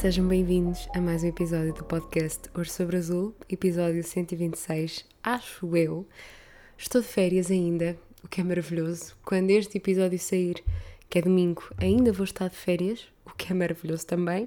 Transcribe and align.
Sejam 0.00 0.26
bem-vindos 0.26 0.88
a 0.94 1.00
mais 1.00 1.22
um 1.22 1.26
episódio 1.26 1.74
do 1.74 1.84
podcast 1.84 2.48
Hoje 2.54 2.70
sobre 2.70 2.96
Azul, 2.96 3.34
episódio 3.50 4.02
126, 4.02 5.04
acho 5.22 5.76
eu. 5.76 6.06
Estou 6.78 7.02
de 7.02 7.06
férias 7.06 7.50
ainda, 7.50 7.94
o 8.24 8.26
que 8.26 8.40
é 8.40 8.44
maravilhoso. 8.44 9.14
Quando 9.22 9.50
este 9.50 9.76
episódio 9.76 10.18
sair, 10.18 10.64
que 11.10 11.18
é 11.18 11.22
domingo, 11.22 11.64
ainda 11.76 12.14
vou 12.14 12.24
estar 12.24 12.48
de 12.48 12.56
férias, 12.56 13.08
o 13.26 13.34
que 13.36 13.52
é 13.52 13.54
maravilhoso 13.54 14.06
também. 14.06 14.44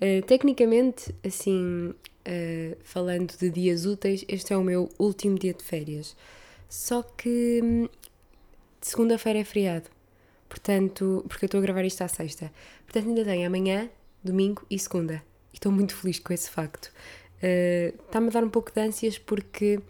Uh, 0.00 0.24
tecnicamente, 0.26 1.14
assim, 1.22 1.90
uh, 1.90 2.76
falando 2.82 3.36
de 3.36 3.50
dias 3.50 3.84
úteis, 3.84 4.24
este 4.26 4.54
é 4.54 4.56
o 4.56 4.64
meu 4.64 4.88
último 4.98 5.38
dia 5.38 5.52
de 5.52 5.62
férias. 5.62 6.16
Só 6.66 7.02
que 7.02 7.60
hum, 7.62 7.88
segunda-feira 8.80 9.40
é 9.40 9.44
feriado. 9.44 9.90
Portanto, 10.48 11.26
porque 11.28 11.44
eu 11.44 11.48
estou 11.48 11.58
a 11.58 11.62
gravar 11.62 11.84
isto 11.84 12.00
à 12.00 12.08
sexta. 12.08 12.50
Portanto, 12.86 13.06
ainda 13.06 13.22
tenho 13.22 13.46
amanhã, 13.46 13.90
domingo 14.22 14.64
e 14.70 14.78
segunda. 14.78 15.22
E 15.52 15.56
estou 15.56 15.72
muito 15.72 15.94
feliz 15.94 16.18
com 16.18 16.32
esse 16.32 16.50
facto. 16.50 16.92
Está-me 17.40 18.28
a 18.28 18.30
dar 18.30 18.44
um 18.44 18.50
pouco 18.50 18.72
de 18.72 18.80
ânsias 18.80 19.18
porque 19.18 19.80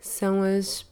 são 0.00 0.42
as 0.42 0.86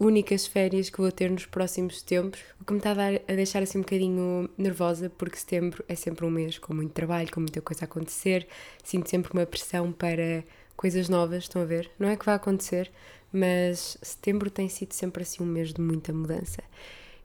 únicas 0.00 0.46
férias 0.46 0.88
que 0.88 0.98
vou 0.98 1.12
ter 1.12 1.30
nos 1.30 1.44
próximos 1.44 2.00
tempos, 2.00 2.40
o 2.58 2.64
que 2.64 2.72
me 2.72 2.78
está 2.78 2.92
a, 2.92 2.94
dar, 2.94 3.14
a, 3.28 3.34
deixar 3.34 3.62
assim 3.62 3.78
um 3.78 3.82
bocadinho 3.82 4.48
nervosa, 4.56 5.10
porque 5.10 5.36
setembro 5.36 5.84
é 5.86 5.94
sempre 5.94 6.24
um 6.24 6.30
mês 6.30 6.56
com 6.56 6.72
muito 6.72 6.92
trabalho, 6.92 7.30
com 7.30 7.40
muita 7.40 7.60
coisa 7.60 7.84
a 7.84 7.86
acontecer, 7.86 8.48
sinto 8.82 9.10
sempre 9.10 9.30
uma 9.34 9.44
pressão 9.44 9.92
para 9.92 10.42
coisas 10.74 11.10
novas, 11.10 11.44
estão 11.44 11.60
a 11.60 11.66
ver? 11.66 11.90
Não 11.98 12.08
é 12.08 12.16
que 12.16 12.24
vai 12.24 12.34
acontecer, 12.34 12.90
mas 13.30 13.98
setembro 14.00 14.48
tem 14.48 14.70
sido 14.70 14.94
sempre 14.94 15.22
assim 15.22 15.42
um 15.42 15.46
mês 15.46 15.74
de 15.74 15.82
muita 15.82 16.14
mudança. 16.14 16.62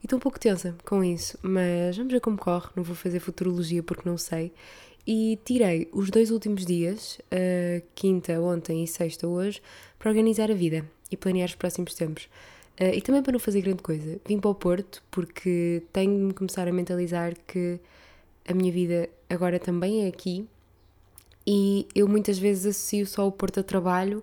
E 0.02 0.06
estou 0.06 0.18
um 0.18 0.20
pouco 0.20 0.38
tensa 0.38 0.74
com 0.84 1.02
isso, 1.02 1.38
mas 1.42 1.96
vamos 1.96 2.12
ver 2.12 2.20
como 2.20 2.36
corre. 2.36 2.68
Não 2.76 2.82
vou 2.82 2.94
fazer 2.94 3.20
futurologia 3.20 3.82
porque 3.82 4.08
não 4.08 4.16
sei. 4.16 4.52
E 5.06 5.38
tirei 5.44 5.88
os 5.92 6.10
dois 6.10 6.30
últimos 6.30 6.66
dias, 6.66 7.18
quinta 7.94 8.40
ontem 8.40 8.82
e 8.82 8.88
sexta 8.88 9.26
hoje, 9.26 9.62
para 9.98 10.10
organizar 10.10 10.50
a 10.50 10.54
vida 10.54 10.84
e 11.10 11.16
planear 11.16 11.48
os 11.48 11.54
próximos 11.54 11.94
tempos. 11.94 12.28
Uh, 12.78 12.92
e 12.94 13.00
também 13.00 13.22
para 13.22 13.32
não 13.32 13.38
fazer 13.38 13.62
grande 13.62 13.82
coisa. 13.82 14.20
Vim 14.26 14.38
para 14.38 14.50
o 14.50 14.54
Porto 14.54 15.02
porque 15.10 15.82
tenho 15.92 16.14
de 16.14 16.24
me 16.24 16.34
começar 16.34 16.68
a 16.68 16.72
mentalizar 16.72 17.34
que 17.46 17.80
a 18.46 18.52
minha 18.52 18.70
vida 18.70 19.08
agora 19.30 19.58
também 19.58 20.04
é 20.04 20.08
aqui 20.08 20.46
e 21.46 21.86
eu 21.94 22.06
muitas 22.06 22.38
vezes 22.38 22.66
associo 22.66 23.06
só 23.06 23.26
o 23.26 23.32
Porto 23.32 23.60
a 23.60 23.62
trabalho, 23.62 24.22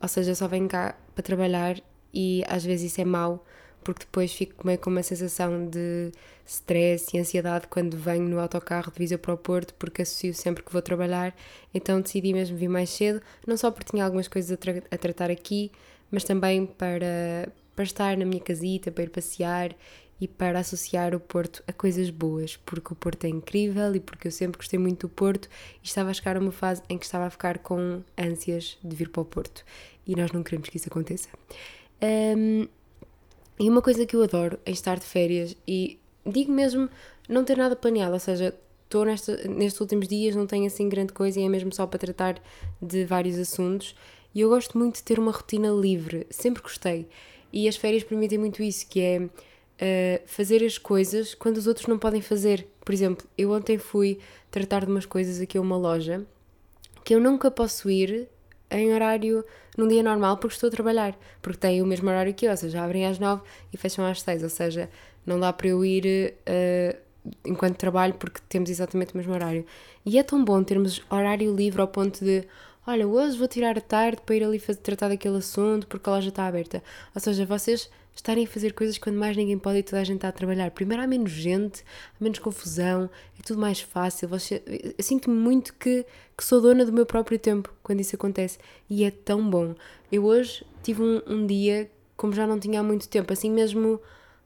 ou 0.00 0.08
seja, 0.08 0.34
só 0.34 0.48
venho 0.48 0.68
cá 0.68 0.96
para 1.14 1.22
trabalhar 1.22 1.80
e 2.14 2.42
às 2.48 2.64
vezes 2.64 2.92
isso 2.92 3.00
é 3.00 3.04
mau 3.04 3.44
porque 3.82 4.04
depois 4.04 4.32
fico 4.32 4.66
meio 4.66 4.78
com 4.78 4.90
uma 4.90 5.02
sensação 5.02 5.68
de 5.68 6.12
stress 6.46 7.16
e 7.16 7.20
ansiedade 7.20 7.66
quando 7.68 7.96
venho 7.96 8.28
no 8.28 8.38
autocarro 8.40 8.90
de 8.90 8.98
Viseu 8.98 9.18
para 9.18 9.34
o 9.34 9.38
Porto, 9.38 9.74
porque 9.74 10.02
associo 10.02 10.34
sempre 10.34 10.62
que 10.62 10.72
vou 10.72 10.82
trabalhar. 10.82 11.34
Então 11.72 12.00
decidi 12.00 12.32
mesmo 12.32 12.56
vir 12.56 12.68
mais 12.68 12.90
cedo, 12.90 13.20
não 13.46 13.56
só 13.56 13.70
porque 13.70 13.90
tinha 13.90 14.04
algumas 14.04 14.28
coisas 14.28 14.50
a, 14.52 14.56
tra 14.56 14.82
a 14.90 14.98
tratar 14.98 15.30
aqui, 15.30 15.70
mas 16.10 16.24
também 16.24 16.66
para, 16.66 17.48
para 17.74 17.84
estar 17.84 18.16
na 18.16 18.24
minha 18.24 18.40
casita, 18.40 18.90
para 18.90 19.04
ir 19.04 19.10
passear 19.10 19.74
e 20.20 20.28
para 20.28 20.60
associar 20.60 21.16
o 21.16 21.20
Porto 21.20 21.64
a 21.66 21.72
coisas 21.72 22.08
boas, 22.08 22.56
porque 22.56 22.92
o 22.92 22.96
Porto 22.96 23.24
é 23.24 23.28
incrível 23.28 23.92
e 23.96 23.98
porque 23.98 24.28
eu 24.28 24.32
sempre 24.32 24.56
gostei 24.56 24.78
muito 24.78 25.08
do 25.08 25.12
Porto 25.12 25.48
e 25.82 25.86
estava 25.86 26.10
a 26.10 26.14
chegar 26.14 26.36
a 26.36 26.40
uma 26.40 26.52
fase 26.52 26.80
em 26.88 26.96
que 26.96 27.04
estava 27.04 27.26
a 27.26 27.30
ficar 27.30 27.58
com 27.58 28.02
ânsias 28.16 28.78
de 28.84 28.94
vir 28.94 29.08
para 29.08 29.22
o 29.22 29.24
Porto 29.24 29.64
e 30.06 30.14
nós 30.14 30.30
não 30.30 30.42
queremos 30.44 30.68
que 30.68 30.76
isso 30.76 30.88
aconteça. 30.88 31.28
Um, 32.00 32.68
e 33.58 33.68
uma 33.68 33.82
coisa 33.82 34.06
que 34.06 34.16
eu 34.16 34.22
adoro 34.22 34.58
em 34.64 34.72
estar 34.72 34.98
de 34.98 35.04
férias, 35.04 35.56
e 35.66 35.98
digo 36.26 36.52
mesmo 36.52 36.88
não 37.28 37.44
ter 37.44 37.56
nada 37.56 37.76
planeado, 37.76 38.12
ou 38.12 38.20
seja, 38.20 38.54
estou 38.84 39.04
nestes 39.04 39.80
últimos 39.80 40.06
dias, 40.06 40.36
não 40.36 40.46
tenho 40.46 40.66
assim 40.66 40.88
grande 40.88 41.12
coisa 41.12 41.40
e 41.40 41.44
é 41.44 41.48
mesmo 41.48 41.72
só 41.72 41.86
para 41.86 41.98
tratar 41.98 42.42
de 42.80 43.04
vários 43.04 43.38
assuntos. 43.38 43.94
E 44.34 44.40
eu 44.40 44.48
gosto 44.48 44.76
muito 44.78 44.96
de 44.96 45.02
ter 45.02 45.18
uma 45.18 45.32
rotina 45.32 45.70
livre, 45.70 46.26
sempre 46.30 46.62
gostei. 46.62 47.06
E 47.52 47.68
as 47.68 47.76
férias 47.76 48.02
permitem 48.02 48.38
muito 48.38 48.62
isso, 48.62 48.86
que 48.88 49.00
é 49.00 49.18
uh, 49.22 50.22
fazer 50.26 50.64
as 50.64 50.78
coisas 50.78 51.34
quando 51.34 51.58
os 51.58 51.66
outros 51.66 51.86
não 51.86 51.98
podem 51.98 52.20
fazer. 52.20 52.66
Por 52.84 52.92
exemplo, 52.92 53.26
eu 53.36 53.52
ontem 53.52 53.78
fui 53.78 54.18
tratar 54.50 54.84
de 54.84 54.90
umas 54.90 55.06
coisas 55.06 55.40
aqui 55.40 55.58
a 55.58 55.60
uma 55.60 55.76
loja 55.76 56.26
que 57.04 57.14
eu 57.14 57.20
nunca 57.20 57.50
posso 57.50 57.90
ir 57.90 58.28
em 58.70 58.94
horário 58.94 59.44
num 59.76 59.88
dia 59.88 60.02
normal 60.02 60.36
porque 60.36 60.54
estou 60.54 60.68
a 60.68 60.70
trabalhar, 60.70 61.18
porque 61.40 61.58
têm 61.58 61.82
o 61.82 61.86
mesmo 61.86 62.08
horário 62.08 62.34
que 62.34 62.46
eu, 62.46 62.50
ou 62.50 62.56
seja, 62.56 62.82
abrem 62.82 63.06
às 63.06 63.18
9 63.18 63.42
e 63.72 63.76
fecham 63.76 64.04
às 64.04 64.20
6, 64.20 64.42
ou 64.42 64.48
seja, 64.48 64.90
não 65.24 65.38
dá 65.38 65.52
para 65.52 65.68
eu 65.68 65.84
ir 65.84 66.34
uh, 66.46 66.96
enquanto 67.44 67.76
trabalho 67.76 68.14
porque 68.14 68.40
temos 68.48 68.70
exatamente 68.70 69.14
o 69.14 69.16
mesmo 69.16 69.32
horário. 69.32 69.64
E 70.04 70.18
é 70.18 70.22
tão 70.22 70.44
bom 70.44 70.62
termos 70.62 71.00
horário 71.10 71.54
livre 71.54 71.80
ao 71.80 71.88
ponto 71.88 72.24
de, 72.24 72.44
olha, 72.86 73.06
hoje 73.06 73.38
vou 73.38 73.48
tirar 73.48 73.78
a 73.78 73.80
tarde 73.80 74.20
para 74.24 74.34
ir 74.34 74.44
ali 74.44 74.58
fazer, 74.58 74.80
tratar 74.80 75.08
daquele 75.08 75.38
assunto 75.38 75.86
porque 75.86 76.08
a 76.08 76.12
loja 76.12 76.28
está 76.28 76.46
aberta. 76.46 76.82
Ou 77.14 77.20
seja, 77.20 77.46
vocês 77.46 77.88
estarem 78.14 78.44
a 78.44 78.48
fazer 78.48 78.72
coisas 78.72 78.98
quando 78.98 79.16
mais 79.16 79.36
ninguém 79.36 79.58
pode 79.58 79.78
e 79.78 79.82
toda 79.82 80.00
a 80.00 80.04
gente 80.04 80.16
está 80.16 80.28
a 80.28 80.32
trabalhar. 80.32 80.70
Primeiro 80.70 81.02
há 81.02 81.06
menos 81.06 81.32
gente, 81.32 81.82
há 82.18 82.22
menos 82.22 82.38
confusão, 82.38 83.10
é 83.38 83.42
tudo 83.42 83.60
mais 83.60 83.80
fácil. 83.80 84.28
Você, 84.28 84.62
eu 84.66 85.02
sinto-me 85.02 85.36
muito 85.36 85.74
que, 85.74 86.04
que 86.36 86.44
sou 86.44 86.60
dona 86.60 86.84
do 86.84 86.92
meu 86.92 87.06
próprio 87.06 87.38
tempo 87.38 87.72
quando 87.82 88.00
isso 88.00 88.14
acontece 88.16 88.58
e 88.88 89.04
é 89.04 89.10
tão 89.10 89.48
bom. 89.48 89.74
Eu 90.10 90.24
hoje 90.24 90.64
tive 90.82 91.02
um, 91.02 91.22
um 91.26 91.46
dia 91.46 91.90
como 92.16 92.32
já 92.32 92.46
não 92.46 92.58
tinha 92.58 92.80
há 92.80 92.82
muito 92.82 93.08
tempo, 93.08 93.32
assim 93.32 93.50
mesmo 93.50 94.00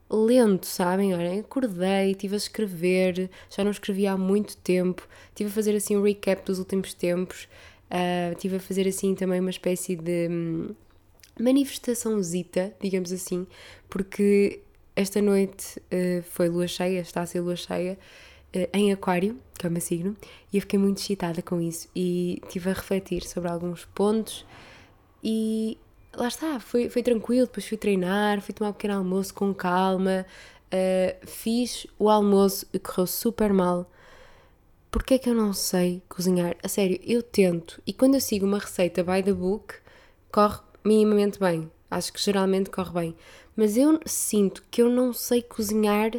lento, 0.08 0.66
sabem? 0.66 1.14
Olha, 1.14 1.40
acordei, 1.40 2.12
estive 2.12 2.34
a 2.34 2.38
escrever, 2.38 3.30
já 3.50 3.64
não 3.64 3.70
escrevia 3.70 4.12
há 4.12 4.16
muito 4.16 4.56
tempo, 4.58 5.06
estive 5.28 5.50
a 5.50 5.52
fazer 5.52 5.74
assim 5.76 5.96
um 5.96 6.02
recap 6.02 6.44
dos 6.44 6.58
últimos 6.58 6.94
tempos, 6.94 7.48
uh, 7.90 8.32
estive 8.32 8.56
a 8.56 8.60
fazer 8.60 8.86
assim 8.86 9.14
também 9.14 9.40
uma 9.40 9.50
espécie 9.50 9.96
de 9.96 10.28
hum, 10.30 10.74
manifestaçãozita, 11.38 12.74
digamos 12.80 13.12
assim, 13.12 13.46
porque 13.88 14.60
esta 14.94 15.20
noite 15.20 15.78
uh, 15.78 16.22
foi 16.22 16.48
lua 16.48 16.66
cheia, 16.66 17.00
está 17.00 17.20
a 17.22 17.26
ser 17.26 17.40
lua 17.40 17.56
cheia, 17.56 17.98
uh, 18.54 18.68
em 18.72 18.92
Aquário, 18.92 19.38
que 19.58 19.66
é 19.66 19.68
o 19.68 19.72
meu 19.72 19.80
signo, 19.80 20.16
e 20.52 20.56
eu 20.56 20.60
fiquei 20.62 20.78
muito 20.78 20.98
excitada 20.98 21.42
com 21.42 21.60
isso 21.60 21.88
e 21.94 22.40
estive 22.44 22.70
a 22.70 22.72
refletir 22.72 23.22
sobre 23.22 23.50
alguns 23.50 23.84
pontos 23.84 24.44
e 25.22 25.78
lá 26.14 26.28
está, 26.28 26.58
foi, 26.60 26.88
foi 26.88 27.02
tranquilo, 27.02 27.46
depois 27.46 27.66
fui 27.66 27.76
treinar, 27.76 28.40
fui 28.40 28.54
tomar 28.54 28.70
um 28.70 28.72
pequeno 28.72 28.94
almoço 28.94 29.34
com 29.34 29.54
calma, 29.54 30.26
uh, 30.66 31.26
fiz 31.26 31.86
o 31.98 32.08
almoço 32.08 32.66
e 32.72 32.78
correu 32.78 33.06
super 33.06 33.52
mal. 33.52 33.90
Porquê 34.90 35.14
é 35.14 35.18
que 35.18 35.28
eu 35.28 35.34
não 35.34 35.52
sei 35.52 36.02
cozinhar? 36.08 36.56
A 36.62 36.68
sério, 36.68 36.98
eu 37.04 37.22
tento 37.22 37.82
e 37.86 37.92
quando 37.92 38.14
eu 38.14 38.20
sigo 38.20 38.46
uma 38.46 38.58
receita 38.58 39.04
by 39.04 39.22
the 39.22 39.32
book, 39.32 39.74
corre 40.32 40.60
minimamente 40.86 41.38
bem. 41.40 41.70
Acho 41.90 42.12
que 42.12 42.22
geralmente 42.22 42.70
corre 42.70 42.92
bem. 42.92 43.16
Mas 43.54 43.76
eu 43.76 43.98
sinto 44.06 44.62
que 44.70 44.82
eu 44.82 44.88
não 44.88 45.12
sei 45.12 45.42
cozinhar, 45.42 46.10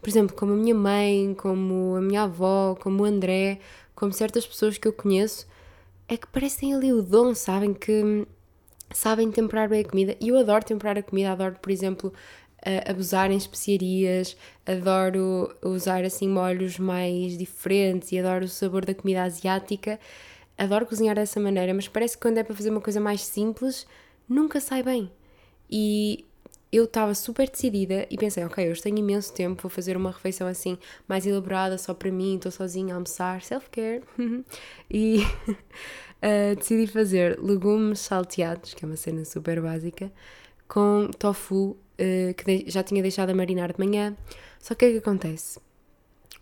por 0.00 0.08
exemplo, 0.08 0.36
como 0.36 0.52
a 0.52 0.56
minha 0.56 0.74
mãe, 0.74 1.34
como 1.34 1.96
a 1.96 2.00
minha 2.00 2.22
avó, 2.22 2.76
como 2.80 3.02
o 3.02 3.06
André, 3.06 3.58
como 3.94 4.12
certas 4.12 4.46
pessoas 4.46 4.78
que 4.78 4.88
eu 4.88 4.92
conheço, 4.92 5.46
é 6.08 6.16
que 6.16 6.26
parecem 6.26 6.74
ali 6.74 6.92
o 6.92 7.02
dom, 7.02 7.34
sabem? 7.34 7.72
Que 7.72 8.26
sabem 8.92 9.30
temperar 9.30 9.68
bem 9.68 9.82
a 9.82 9.88
comida. 9.88 10.16
E 10.20 10.28
eu 10.28 10.38
adoro 10.38 10.64
temperar 10.64 10.98
a 10.98 11.02
comida, 11.02 11.30
adoro, 11.32 11.56
por 11.62 11.70
exemplo, 11.70 12.12
abusar 12.88 13.30
em 13.30 13.36
especiarias, 13.36 14.36
adoro 14.66 15.54
usar 15.62 16.04
assim 16.04 16.28
molhos 16.28 16.78
mais 16.78 17.38
diferentes 17.38 18.10
e 18.10 18.18
adoro 18.18 18.46
o 18.46 18.48
sabor 18.48 18.84
da 18.84 18.94
comida 18.94 19.22
asiática. 19.22 20.00
Adoro 20.58 20.84
cozinhar 20.86 21.14
dessa 21.14 21.38
maneira, 21.38 21.72
mas 21.72 21.86
parece 21.88 22.16
que 22.16 22.22
quando 22.22 22.38
é 22.38 22.42
para 22.42 22.54
fazer 22.54 22.70
uma 22.70 22.80
coisa 22.80 23.00
mais 23.00 23.22
simples, 23.22 23.86
nunca 24.30 24.60
sai 24.60 24.82
bem. 24.82 25.10
E 25.68 26.24
eu 26.72 26.84
estava 26.84 27.14
super 27.14 27.50
decidida 27.50 28.06
e 28.08 28.16
pensei, 28.16 28.44
ok, 28.44 28.70
hoje 28.70 28.80
tenho 28.80 28.98
imenso 28.98 29.32
tempo, 29.34 29.62
vou 29.62 29.70
fazer 29.70 29.96
uma 29.96 30.12
refeição 30.12 30.46
assim 30.46 30.78
mais 31.08 31.26
elaborada 31.26 31.76
só 31.76 31.92
para 31.92 32.10
mim, 32.12 32.36
estou 32.36 32.52
sozinha 32.52 32.94
a 32.94 32.96
almoçar, 32.96 33.42
self-care. 33.42 34.02
e 34.88 35.18
uh, 35.18 36.54
decidi 36.56 36.86
fazer 36.86 37.40
legumes 37.40 37.98
salteados, 38.00 38.72
que 38.72 38.84
é 38.84 38.88
uma 38.88 38.96
cena 38.96 39.24
super 39.24 39.60
básica, 39.60 40.12
com 40.68 41.10
tofu 41.18 41.70
uh, 41.70 42.34
que 42.34 42.70
já 42.70 42.84
tinha 42.84 43.02
deixado 43.02 43.30
a 43.30 43.34
marinar 43.34 43.72
de 43.72 43.78
manhã. 43.78 44.16
Só 44.60 44.74
que 44.74 44.86
o 44.86 44.88
que 44.90 44.96
é 44.96 45.00
que 45.00 45.08
acontece? 45.08 45.58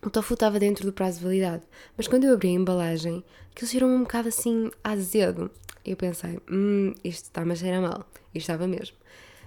O 0.01 0.09
tofu 0.09 0.33
estava 0.33 0.59
dentro 0.59 0.85
do 0.85 0.93
prazo 0.93 1.17
de 1.17 1.25
validade, 1.25 1.63
mas 1.97 2.07
quando 2.07 2.23
eu 2.23 2.33
abri 2.33 2.47
a 2.47 2.51
embalagem, 2.51 3.21
aquilo 3.51 3.69
cheirou 3.69 3.89
um 3.89 3.99
bocado 4.03 4.29
assim 4.29 4.71
azedo. 4.81 5.51
Eu 5.85 5.97
pensei, 5.97 6.39
hum, 6.49 6.93
isto 7.03 7.25
está-me 7.25 7.51
a 7.51 7.55
cheirar 7.55 7.81
mal. 7.81 8.05
E 8.33 8.37
estava 8.37 8.65
mesmo. 8.65 8.95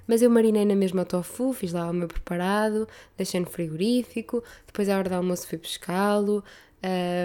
Mas 0.06 0.20
eu 0.20 0.28
marinei 0.28 0.66
na 0.66 0.74
mesma 0.74 1.06
tofu, 1.06 1.54
fiz 1.54 1.72
lá 1.72 1.88
o 1.88 1.94
meu 1.94 2.06
preparado, 2.06 2.86
deixei 3.16 3.40
no 3.40 3.46
frigorífico, 3.46 4.42
depois 4.66 4.88
à 4.90 4.98
hora 4.98 5.08
do 5.08 5.14
almoço 5.14 5.46
fui 5.46 5.56
pescá-lo 5.56 6.44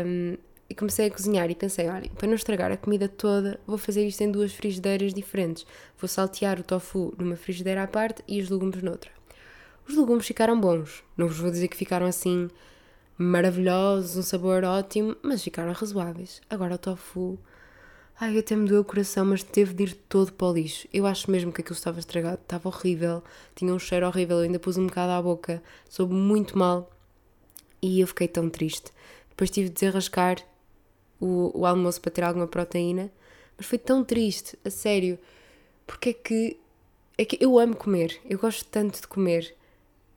um, 0.06 0.38
e 0.69 0.75
comecei 0.75 1.07
a 1.07 1.12
cozinhar 1.12 1.50
e 1.50 1.56
pensei, 1.56 1.89
olha, 1.89 2.09
para 2.12 2.27
não 2.27 2.35
estragar 2.35 2.71
a 2.71 2.77
comida 2.77 3.09
toda, 3.09 3.59
vou 3.65 3.77
fazer 3.77 4.06
isto 4.07 4.21
em 4.21 4.31
duas 4.31 4.53
frigideiras 4.53 5.13
diferentes. 5.13 5.65
Vou 5.97 6.07
saltear 6.07 6.59
o 6.59 6.63
tofu 6.63 7.13
numa 7.18 7.35
frigideira 7.35 7.83
à 7.83 7.88
parte 7.88 8.23
e 8.27 8.39
os 8.39 8.50
legumes 8.50 8.81
noutra. 8.81 9.12
Os 9.85 9.97
legumes 9.97 10.25
ficaram 10.25 10.59
bons, 10.59 11.03
não 11.18 11.27
vos 11.27 11.39
vou 11.39 11.50
dizer 11.50 11.68
que 11.68 11.75
ficaram 11.75 12.06
assim 12.06 12.50
maravilhosos, 13.17 14.17
um 14.17 14.21
sabor 14.21 14.63
ótimo, 14.63 15.15
mas 15.23 15.43
ficaram 15.43 15.71
razoáveis. 15.71 16.41
Agora 16.49 16.75
o 16.75 16.77
tofu. 16.77 17.39
Ai, 18.19 18.37
até 18.37 18.55
me 18.55 18.67
doeu 18.67 18.81
o 18.81 18.85
coração, 18.85 19.25
mas 19.25 19.43
teve 19.43 19.73
de 19.73 19.83
ir 19.83 19.93
todo 19.93 20.33
para 20.33 20.47
o 20.47 20.53
lixo. 20.53 20.87
Eu 20.91 21.05
acho 21.05 21.29
mesmo 21.29 21.51
que 21.51 21.61
aquilo 21.61 21.75
estava 21.75 21.99
estragado, 21.99 22.39
estava 22.41 22.67
horrível, 22.67 23.23
tinha 23.55 23.73
um 23.73 23.79
cheiro 23.79 24.07
horrível, 24.07 24.37
eu 24.37 24.43
ainda 24.43 24.59
pus 24.59 24.77
um 24.77 24.87
bocado 24.87 25.11
à 25.11 25.21
boca, 25.21 25.61
soube 25.87 26.13
muito 26.13 26.57
mal 26.57 26.89
e 27.81 27.99
eu 27.99 28.07
fiquei 28.07 28.27
tão 28.27 28.49
triste. 28.49 28.91
Depois 29.29 29.51
tive 29.51 29.69
de 29.69 29.75
desarrascar 29.75 30.37
o, 31.19 31.59
o 31.59 31.65
almoço 31.65 32.01
para 32.01 32.11
ter 32.11 32.23
alguma 32.23 32.47
proteína, 32.47 33.11
mas 33.55 33.67
foi 33.67 33.77
tão 33.77 34.03
triste, 34.03 34.57
a 34.65 34.69
sério, 34.69 35.19
porque 35.85 36.09
é 36.09 36.13
que, 36.13 36.59
é 37.17 37.25
que 37.25 37.37
eu 37.39 37.57
amo 37.59 37.75
comer, 37.75 38.19
eu 38.27 38.39
gosto 38.39 38.65
tanto 38.65 38.99
de 39.01 39.07
comer 39.07 39.55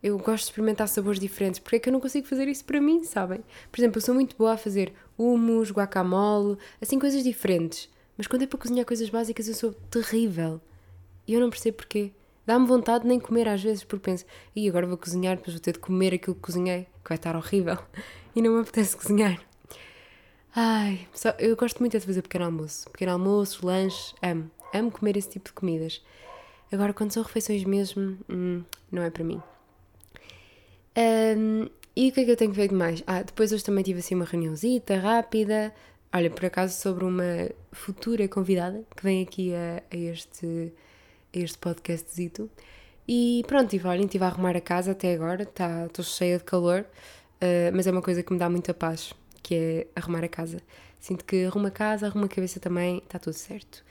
eu 0.03 0.17
gosto 0.17 0.43
de 0.43 0.51
experimentar 0.51 0.87
sabores 0.87 1.19
diferentes. 1.19 1.59
Porque 1.59 1.75
é 1.75 1.79
que 1.79 1.89
eu 1.89 1.93
não 1.93 1.99
consigo 1.99 2.27
fazer 2.27 2.47
isso 2.47 2.65
para 2.65 2.81
mim, 2.81 3.03
sabem? 3.03 3.43
Por 3.71 3.79
exemplo, 3.79 3.97
eu 3.97 4.01
sou 4.01 4.15
muito 4.15 4.35
boa 4.35 4.53
a 4.53 4.57
fazer 4.57 4.93
hummus, 5.17 5.71
guacamole, 5.71 6.57
assim 6.81 6.97
coisas 6.97 7.23
diferentes. 7.23 7.89
Mas 8.17 8.27
quando 8.27 8.43
é 8.43 8.47
para 8.47 8.59
cozinhar 8.59 8.85
coisas 8.85 9.09
básicas 9.09 9.47
eu 9.47 9.53
sou 9.53 9.73
terrível. 9.89 10.59
E 11.27 11.33
eu 11.33 11.39
não 11.39 11.49
percebo 11.49 11.77
porquê. 11.77 12.11
Dá-me 12.45 12.65
vontade 12.65 13.03
de 13.03 13.07
nem 13.07 13.19
comer 13.19 13.47
às 13.47 13.61
vezes, 13.61 13.83
porque 13.83 14.03
penso, 14.03 14.25
e 14.55 14.67
agora 14.67 14.87
vou 14.87 14.97
cozinhar, 14.97 15.37
depois 15.37 15.53
vou 15.53 15.61
ter 15.61 15.73
de 15.73 15.79
comer 15.79 16.13
aquilo 16.13 16.35
que 16.35 16.41
cozinhei, 16.41 16.87
que 17.03 17.09
vai 17.09 17.15
estar 17.15 17.35
horrível. 17.35 17.77
E 18.33 18.41
não 18.41 18.53
me 18.53 18.61
apetece 18.61 18.95
cozinhar. 18.95 19.41
Ai, 20.55 21.05
só, 21.13 21.31
eu 21.37 21.53
gosto 21.57 21.79
muito 21.79 21.99
de 21.99 22.05
fazer 22.05 22.21
pequeno 22.21 22.45
almoço. 22.45 22.89
Pequeno 22.89 23.11
almoço, 23.11 23.65
lanche, 23.65 24.15
amo. 24.21 24.49
Amo 24.73 24.89
comer 24.89 25.17
esse 25.17 25.31
tipo 25.31 25.49
de 25.49 25.53
comidas. 25.53 26.01
Agora, 26.71 26.93
quando 26.93 27.11
são 27.11 27.23
refeições 27.23 27.65
mesmo, 27.65 28.17
hum, 28.29 28.63
não 28.89 29.03
é 29.03 29.09
para 29.09 29.25
mim. 29.25 29.41
Um, 30.97 31.69
e 31.95 32.09
o 32.09 32.11
que 32.11 32.21
é 32.21 32.25
que 32.25 32.31
eu 32.31 32.37
tenho 32.37 32.53
feito 32.53 32.73
mais? 32.73 33.03
Ah, 33.05 33.21
depois 33.21 33.51
hoje 33.51 33.63
também 33.63 33.83
tive 33.83 33.99
assim 33.99 34.15
uma 34.15 34.25
reuniãozita 34.25 34.95
rápida. 34.97 35.73
Olha, 36.13 36.29
por 36.29 36.45
acaso 36.45 36.79
sobre 36.79 37.05
uma 37.05 37.49
futura 37.71 38.27
convidada 38.27 38.83
que 38.95 39.03
vem 39.03 39.23
aqui 39.23 39.53
a, 39.53 39.81
a 39.91 39.97
este, 39.97 40.73
a 41.33 41.39
este 41.39 41.57
podcastzito. 41.57 42.49
E 43.07 43.43
pronto, 43.47 43.69
tive, 43.69 43.87
olhem, 43.87 44.05
estive 44.05 44.23
a 44.23 44.27
arrumar 44.27 44.55
a 44.55 44.61
casa 44.61 44.91
até 44.91 45.13
agora, 45.13 45.45
tá, 45.45 45.85
estou 45.85 46.03
cheia 46.05 46.37
de 46.37 46.43
calor, 46.43 46.81
uh, 46.81 47.75
mas 47.75 47.87
é 47.87 47.91
uma 47.91 48.01
coisa 48.01 48.23
que 48.23 48.31
me 48.31 48.39
dá 48.39 48.49
muita 48.49 48.73
paz, 48.73 49.13
que 49.41 49.55
é 49.55 49.87
arrumar 49.95 50.23
a 50.23 50.29
casa. 50.29 50.61
Sinto 50.99 51.25
que 51.25 51.45
arrumo 51.45 51.67
a 51.67 51.71
casa, 51.71 52.07
arrumo 52.07 52.25
a 52.25 52.29
cabeça 52.29 52.59
também, 52.59 52.99
está 52.99 53.19
tudo 53.19 53.33
certo. 53.33 53.83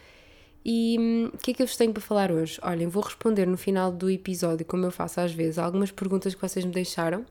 E 0.64 0.96
hum, 0.98 1.30
o 1.32 1.38
que 1.38 1.52
é 1.52 1.54
que 1.54 1.62
eu 1.62 1.66
vos 1.66 1.76
tenho 1.76 1.92
para 1.92 2.02
falar 2.02 2.30
hoje? 2.30 2.58
Olhem, 2.62 2.86
vou 2.86 3.02
responder 3.02 3.46
no 3.46 3.56
final 3.56 3.90
do 3.90 4.10
episódio, 4.10 4.66
como 4.66 4.84
eu 4.84 4.90
faço 4.90 5.20
às 5.20 5.32
vezes, 5.32 5.58
algumas 5.58 5.90
perguntas 5.90 6.34
que 6.34 6.40
vocês 6.40 6.64
me 6.64 6.72
deixaram. 6.72 7.24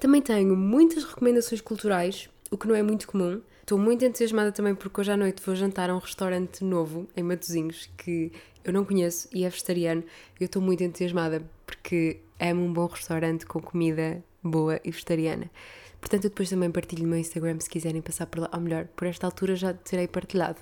Também 0.00 0.22
tenho 0.22 0.56
muitas 0.56 1.04
recomendações 1.04 1.60
culturais, 1.60 2.28
o 2.50 2.58
que 2.58 2.66
não 2.66 2.74
é 2.74 2.82
muito 2.82 3.06
comum. 3.06 3.40
Estou 3.60 3.78
muito 3.78 4.04
entusiasmada 4.04 4.52
também 4.52 4.74
porque 4.74 5.00
hoje 5.00 5.12
à 5.12 5.16
noite 5.16 5.42
vou 5.42 5.54
jantar 5.54 5.88
a 5.88 5.94
um 5.94 5.98
restaurante 5.98 6.62
novo 6.62 7.08
em 7.16 7.22
Matosinhos 7.22 7.88
que 7.96 8.30
eu 8.62 8.72
não 8.72 8.84
conheço 8.84 9.28
e 9.32 9.44
é 9.44 9.48
vegetariano. 9.48 10.04
Eu 10.38 10.46
estou 10.46 10.60
muito 10.60 10.82
entusiasmada 10.82 11.42
porque 11.64 12.20
amo 12.38 12.64
um 12.64 12.72
bom 12.72 12.86
restaurante 12.86 13.46
com 13.46 13.60
comida 13.60 14.22
boa 14.42 14.78
e 14.84 14.90
vegetariana. 14.90 15.50
Portanto, 15.98 16.24
eu 16.24 16.30
depois 16.30 16.50
também 16.50 16.70
partilho 16.70 17.04
no 17.04 17.08
meu 17.08 17.18
Instagram 17.18 17.58
se 17.60 17.70
quiserem 17.70 18.02
passar 18.02 18.26
por 18.26 18.40
lá. 18.40 18.50
Ou 18.52 18.60
melhor, 18.60 18.86
por 18.94 19.06
esta 19.06 19.26
altura 19.26 19.56
já 19.56 19.72
terei 19.72 20.06
partilhado. 20.06 20.60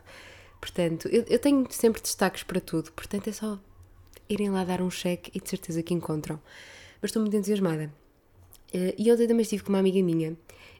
Portanto, 0.62 1.08
eu, 1.08 1.24
eu 1.28 1.40
tenho 1.40 1.66
sempre 1.70 2.00
destaques 2.00 2.44
para 2.44 2.60
tudo, 2.60 2.92
portanto 2.92 3.26
é 3.26 3.32
só 3.32 3.58
irem 4.28 4.48
lá 4.48 4.62
dar 4.62 4.80
um 4.80 4.88
cheque 4.88 5.28
e 5.34 5.40
de 5.40 5.50
certeza 5.50 5.82
que 5.82 5.92
encontram. 5.92 6.40
Mas 7.02 7.08
estou 7.08 7.20
muito 7.20 7.36
entusiasmada. 7.36 7.92
Uh, 8.72 8.94
e 8.96 9.10
ontem 9.10 9.26
também 9.26 9.42
estive 9.42 9.64
com 9.64 9.70
uma 9.70 9.80
amiga 9.80 10.00
minha 10.00 10.36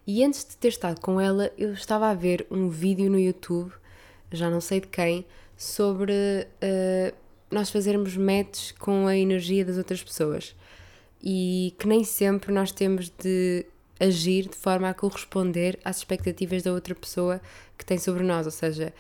e 0.07 0.23
antes 0.23 0.45
de 0.45 0.57
ter 0.57 0.69
estado 0.69 1.01
com 1.01 1.21
ela, 1.21 1.51
eu 1.59 1.73
estava 1.73 2.09
a 2.09 2.15
ver 2.15 2.47
um 2.49 2.69
vídeo 2.69 3.11
no 3.11 3.19
YouTube, 3.19 3.73
já 4.31 4.49
não 4.49 4.61
sei 4.61 4.81
de 4.81 4.87
quem, 4.87 5.27
sobre 5.57 6.13
uh, 6.13 7.15
nós 7.51 7.69
fazermos 7.69 8.17
matches 8.17 8.71
com 8.71 9.09
a 9.09 9.17
energia 9.17 9.65
das 9.65 9.77
outras 9.77 10.03
pessoas 10.03 10.55
e 11.21 11.75
que 11.77 11.89
nem 11.89 12.05
sempre 12.05 12.53
nós 12.53 12.71
temos 12.71 13.11
de 13.11 13.67
agir 13.99 14.49
de 14.49 14.57
forma 14.57 14.89
a 14.89 14.95
corresponder 14.95 15.79
às 15.85 15.99
expectativas 15.99 16.63
da 16.63 16.73
outra 16.73 16.95
pessoa 16.95 17.41
que 17.77 17.85
tem 17.85 17.99
sobre 17.99 18.23
nós, 18.23 18.47
ou 18.47 18.53
seja, 18.53 18.95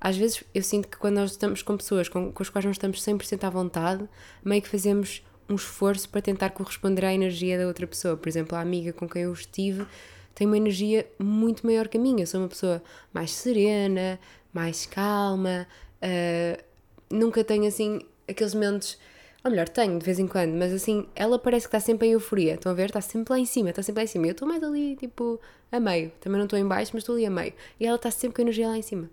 às 0.00 0.16
vezes 0.16 0.42
eu 0.54 0.62
sinto 0.62 0.88
que 0.88 0.96
quando 0.96 1.16
nós 1.16 1.32
estamos 1.32 1.62
com 1.62 1.76
pessoas 1.76 2.08
com, 2.08 2.32
com 2.32 2.42
as 2.42 2.48
quais 2.48 2.64
não 2.64 2.72
estamos 2.72 3.00
100% 3.00 3.44
à 3.44 3.50
vontade, 3.50 4.08
meio 4.44 4.62
que 4.62 4.68
fazemos 4.68 5.22
um 5.48 5.54
esforço 5.54 6.08
para 6.08 6.20
tentar 6.20 6.50
corresponder 6.50 7.04
à 7.04 7.14
energia 7.14 7.58
da 7.58 7.66
outra 7.66 7.86
pessoa. 7.86 8.16
Por 8.16 8.28
exemplo, 8.28 8.56
a 8.56 8.60
amiga 8.60 8.92
com 8.92 9.08
quem 9.08 9.22
eu 9.22 9.32
estive 9.32 9.86
tem 10.34 10.46
uma 10.46 10.56
energia 10.56 11.06
muito 11.18 11.64
maior 11.64 11.88
que 11.88 11.96
a 11.96 12.00
minha. 12.00 12.22
Eu 12.22 12.26
sou 12.26 12.40
uma 12.40 12.48
pessoa 12.48 12.82
mais 13.12 13.30
serena, 13.30 14.18
mais 14.52 14.84
calma, 14.86 15.66
uh, 16.02 16.62
nunca 17.10 17.42
tenho 17.42 17.66
assim 17.66 18.00
aqueles 18.28 18.54
momentos. 18.54 18.98
Ou 19.44 19.50
melhor, 19.50 19.68
tenho 19.68 19.96
de 19.98 20.04
vez 20.04 20.18
em 20.18 20.26
quando, 20.26 20.54
mas 20.54 20.72
assim, 20.72 21.06
ela 21.14 21.38
parece 21.38 21.68
que 21.68 21.76
está 21.76 21.78
sempre 21.78 22.08
em 22.08 22.12
euforia. 22.12 22.54
Estão 22.54 22.72
a 22.72 22.74
ver? 22.74 22.86
Está 22.86 23.00
sempre 23.00 23.32
lá 23.32 23.38
em 23.38 23.46
cima, 23.46 23.70
está 23.70 23.80
sempre 23.80 24.00
lá 24.00 24.04
em 24.04 24.08
cima. 24.08 24.26
Eu 24.26 24.32
estou 24.32 24.46
mais 24.46 24.62
ali, 24.62 24.96
tipo, 24.96 25.40
a 25.70 25.78
meio. 25.78 26.10
Também 26.20 26.38
não 26.38 26.46
estou 26.46 26.58
em 26.58 26.66
baixo, 26.66 26.90
mas 26.94 27.02
estou 27.02 27.14
ali 27.14 27.26
a 27.26 27.30
meio. 27.30 27.52
E 27.78 27.86
ela 27.86 27.94
está 27.94 28.10
sempre 28.10 28.34
com 28.34 28.42
a 28.42 28.44
energia 28.44 28.66
lá 28.66 28.76
em 28.76 28.82
cima. 28.82 29.08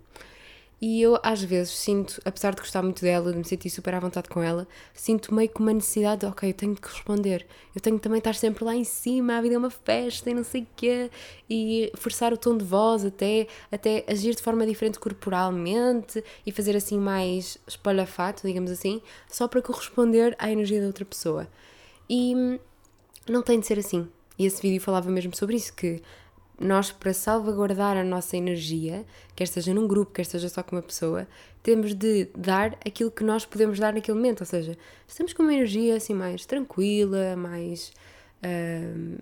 E 0.80 1.00
eu, 1.00 1.18
às 1.22 1.42
vezes, 1.42 1.72
sinto, 1.72 2.20
apesar 2.24 2.54
de 2.54 2.60
gostar 2.60 2.82
muito 2.82 3.00
dela, 3.00 3.32
de 3.32 3.38
me 3.38 3.44
sentir 3.44 3.70
super 3.70 3.94
à 3.94 4.00
vontade 4.00 4.28
com 4.28 4.42
ela, 4.42 4.66
sinto 4.92 5.34
meio 5.34 5.48
que 5.48 5.60
uma 5.60 5.72
necessidade 5.72 6.20
de, 6.20 6.26
ok, 6.26 6.50
eu 6.50 6.54
tenho 6.54 6.74
que 6.74 6.88
responder. 6.88 7.46
Eu 7.74 7.80
tenho 7.80 7.96
que 7.96 8.02
também 8.02 8.18
estar 8.18 8.34
sempre 8.34 8.64
lá 8.64 8.74
em 8.74 8.84
cima, 8.84 9.38
a 9.38 9.40
vida 9.40 9.54
é 9.54 9.58
uma 9.58 9.70
festa 9.70 10.30
e 10.30 10.34
não 10.34 10.44
sei 10.44 10.62
o 10.62 10.66
quê. 10.76 11.10
E 11.48 11.90
forçar 11.96 12.32
o 12.32 12.36
tom 12.36 12.56
de 12.56 12.64
voz 12.64 13.04
até, 13.04 13.46
até 13.72 14.04
agir 14.06 14.34
de 14.34 14.42
forma 14.42 14.66
diferente 14.66 14.98
corporalmente 14.98 16.22
e 16.44 16.52
fazer 16.52 16.76
assim 16.76 16.98
mais 16.98 17.56
espalhafato, 17.66 18.46
digamos 18.46 18.70
assim, 18.70 19.00
só 19.28 19.48
para 19.48 19.62
corresponder 19.62 20.36
à 20.38 20.50
energia 20.50 20.80
da 20.80 20.86
outra 20.86 21.04
pessoa. 21.04 21.48
E 22.10 22.58
não 23.28 23.42
tem 23.42 23.58
de 23.58 23.66
ser 23.66 23.78
assim. 23.78 24.08
E 24.38 24.44
esse 24.44 24.60
vídeo 24.60 24.80
falava 24.80 25.10
mesmo 25.10 25.34
sobre 25.34 25.56
isso, 25.56 25.72
que 25.72 26.02
nós, 26.60 26.92
para 26.92 27.12
salvaguardar 27.12 27.96
a 27.96 28.04
nossa 28.04 28.36
energia, 28.36 29.04
quer 29.34 29.46
seja 29.48 29.74
num 29.74 29.88
grupo, 29.88 30.12
quer 30.12 30.24
seja 30.24 30.48
só 30.48 30.62
com 30.62 30.76
uma 30.76 30.82
pessoa, 30.82 31.26
temos 31.62 31.94
de 31.94 32.28
dar 32.36 32.78
aquilo 32.86 33.10
que 33.10 33.24
nós 33.24 33.44
podemos 33.44 33.78
dar 33.78 33.92
naquele 33.92 34.16
momento. 34.16 34.40
Ou 34.40 34.46
seja, 34.46 34.76
estamos 35.06 35.32
com 35.32 35.42
uma 35.42 35.52
energia 35.52 35.96
assim 35.96 36.14
mais 36.14 36.46
tranquila, 36.46 37.34
mais 37.36 37.92
uh, 38.44 39.18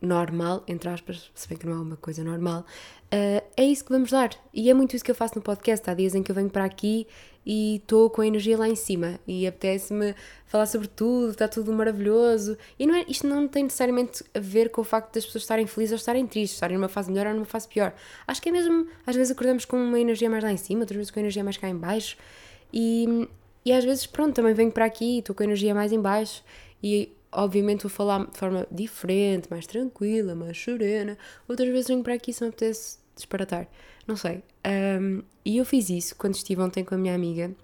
normal, 0.00 0.64
entre 0.66 0.88
aspas, 0.88 1.30
se 1.34 1.48
bem 1.48 1.58
que 1.58 1.66
não 1.66 1.74
é 1.74 1.80
uma 1.80 1.96
coisa 1.96 2.24
normal, 2.24 2.64
uh, 3.12 3.44
é 3.56 3.64
isso 3.64 3.84
que 3.84 3.92
vamos 3.92 4.10
dar. 4.10 4.30
E 4.52 4.70
é 4.70 4.74
muito 4.74 4.94
isso 4.94 5.04
que 5.04 5.10
eu 5.10 5.14
faço 5.14 5.34
no 5.36 5.42
podcast. 5.42 5.88
Há 5.88 5.94
dias 5.94 6.14
em 6.14 6.22
que 6.22 6.30
eu 6.30 6.34
venho 6.34 6.50
para 6.50 6.64
aqui 6.64 7.06
e 7.44 7.76
estou 7.76 8.10
com 8.10 8.22
a 8.22 8.26
energia 8.26 8.58
lá 8.58 8.68
em 8.68 8.74
cima 8.74 9.20
e 9.26 9.46
apetece-me 9.46 10.16
falar 10.46 10.66
sobre 10.66 10.88
tudo, 10.88 11.30
está 11.30 11.46
tudo 11.46 11.72
maravilhoso. 11.72 12.58
E 12.76 12.86
não 12.86 12.94
é, 12.94 13.04
isto 13.08 13.26
não 13.26 13.46
tem 13.46 13.62
necessariamente 13.62 14.24
a 14.34 14.40
ver 14.40 14.70
com 14.70 14.80
o 14.80 14.84
facto 14.84 15.14
das 15.14 15.24
pessoas 15.24 15.44
estarem 15.44 15.66
felizes 15.66 15.92
ou 15.92 15.96
estarem 15.96 16.26
tristes, 16.26 16.56
estarem 16.56 16.76
numa 16.76 16.88
fase 16.88 17.10
melhor 17.10 17.28
ou 17.28 17.34
numa 17.34 17.44
fase 17.44 17.68
pior. 17.68 17.94
Acho 18.26 18.42
que 18.42 18.48
é 18.48 18.52
mesmo, 18.52 18.88
às 19.06 19.14
vezes 19.14 19.30
acordamos 19.30 19.64
com 19.64 19.76
uma 19.76 20.00
energia 20.00 20.28
mais 20.28 20.42
lá 20.42 20.50
em 20.50 20.56
cima, 20.56 20.80
outras 20.80 20.96
vezes 20.96 21.10
com 21.12 21.20
a 21.20 21.22
energia 21.22 21.44
mais 21.44 21.56
cá 21.56 21.68
em 21.68 21.76
baixo. 21.76 22.16
E, 22.72 23.28
e 23.64 23.72
às 23.72 23.84
vezes, 23.84 24.06
pronto, 24.06 24.34
também 24.34 24.52
venho 24.52 24.72
para 24.72 24.84
aqui 24.84 25.16
e 25.16 25.18
estou 25.20 25.34
com 25.34 25.44
a 25.44 25.46
energia 25.46 25.72
mais 25.72 25.92
em 25.92 26.00
baixo 26.00 26.42
e 26.82 27.15
obviamente 27.36 27.82
vou 27.82 27.90
falar 27.90 28.26
de 28.26 28.38
forma 28.38 28.66
diferente, 28.70 29.48
mais 29.50 29.66
tranquila, 29.66 30.34
mais 30.34 30.60
serena. 30.60 31.16
Outras 31.46 31.68
vezes 31.68 31.88
venho 31.88 32.02
para 32.02 32.14
aqui 32.14 32.32
se 32.32 32.42
me 32.42 32.48
apetece 32.48 32.98
disparatar. 33.14 33.68
Não 34.06 34.16
sei. 34.16 34.42
Um, 35.00 35.22
e 35.44 35.58
eu 35.58 35.64
fiz 35.64 35.90
isso 35.90 36.16
quando 36.16 36.34
estive 36.34 36.60
ontem 36.60 36.84
com 36.84 36.94
a 36.94 36.98
minha 36.98 37.14
amiga 37.14 37.54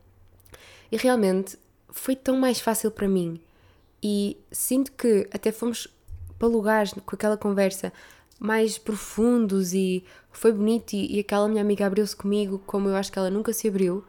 e 0.90 0.96
realmente 0.96 1.58
foi 1.88 2.14
tão 2.14 2.36
mais 2.36 2.60
fácil 2.60 2.90
para 2.90 3.08
mim. 3.08 3.40
E 4.02 4.36
sinto 4.50 4.92
que 4.92 5.28
até 5.32 5.50
fomos 5.50 5.88
para 6.38 6.48
lugares 6.48 6.92
com 6.92 7.14
aquela 7.14 7.36
conversa 7.36 7.92
mais 8.38 8.76
profundos 8.76 9.72
e 9.72 10.04
foi 10.30 10.52
bonito. 10.52 10.92
E, 10.92 11.16
e 11.16 11.20
aquela 11.20 11.48
minha 11.48 11.62
amiga 11.62 11.86
abriu-se 11.86 12.14
comigo 12.14 12.60
como 12.66 12.88
eu 12.88 12.96
acho 12.96 13.10
que 13.10 13.18
ela 13.18 13.30
nunca 13.30 13.52
se 13.52 13.68
abriu. 13.68 14.04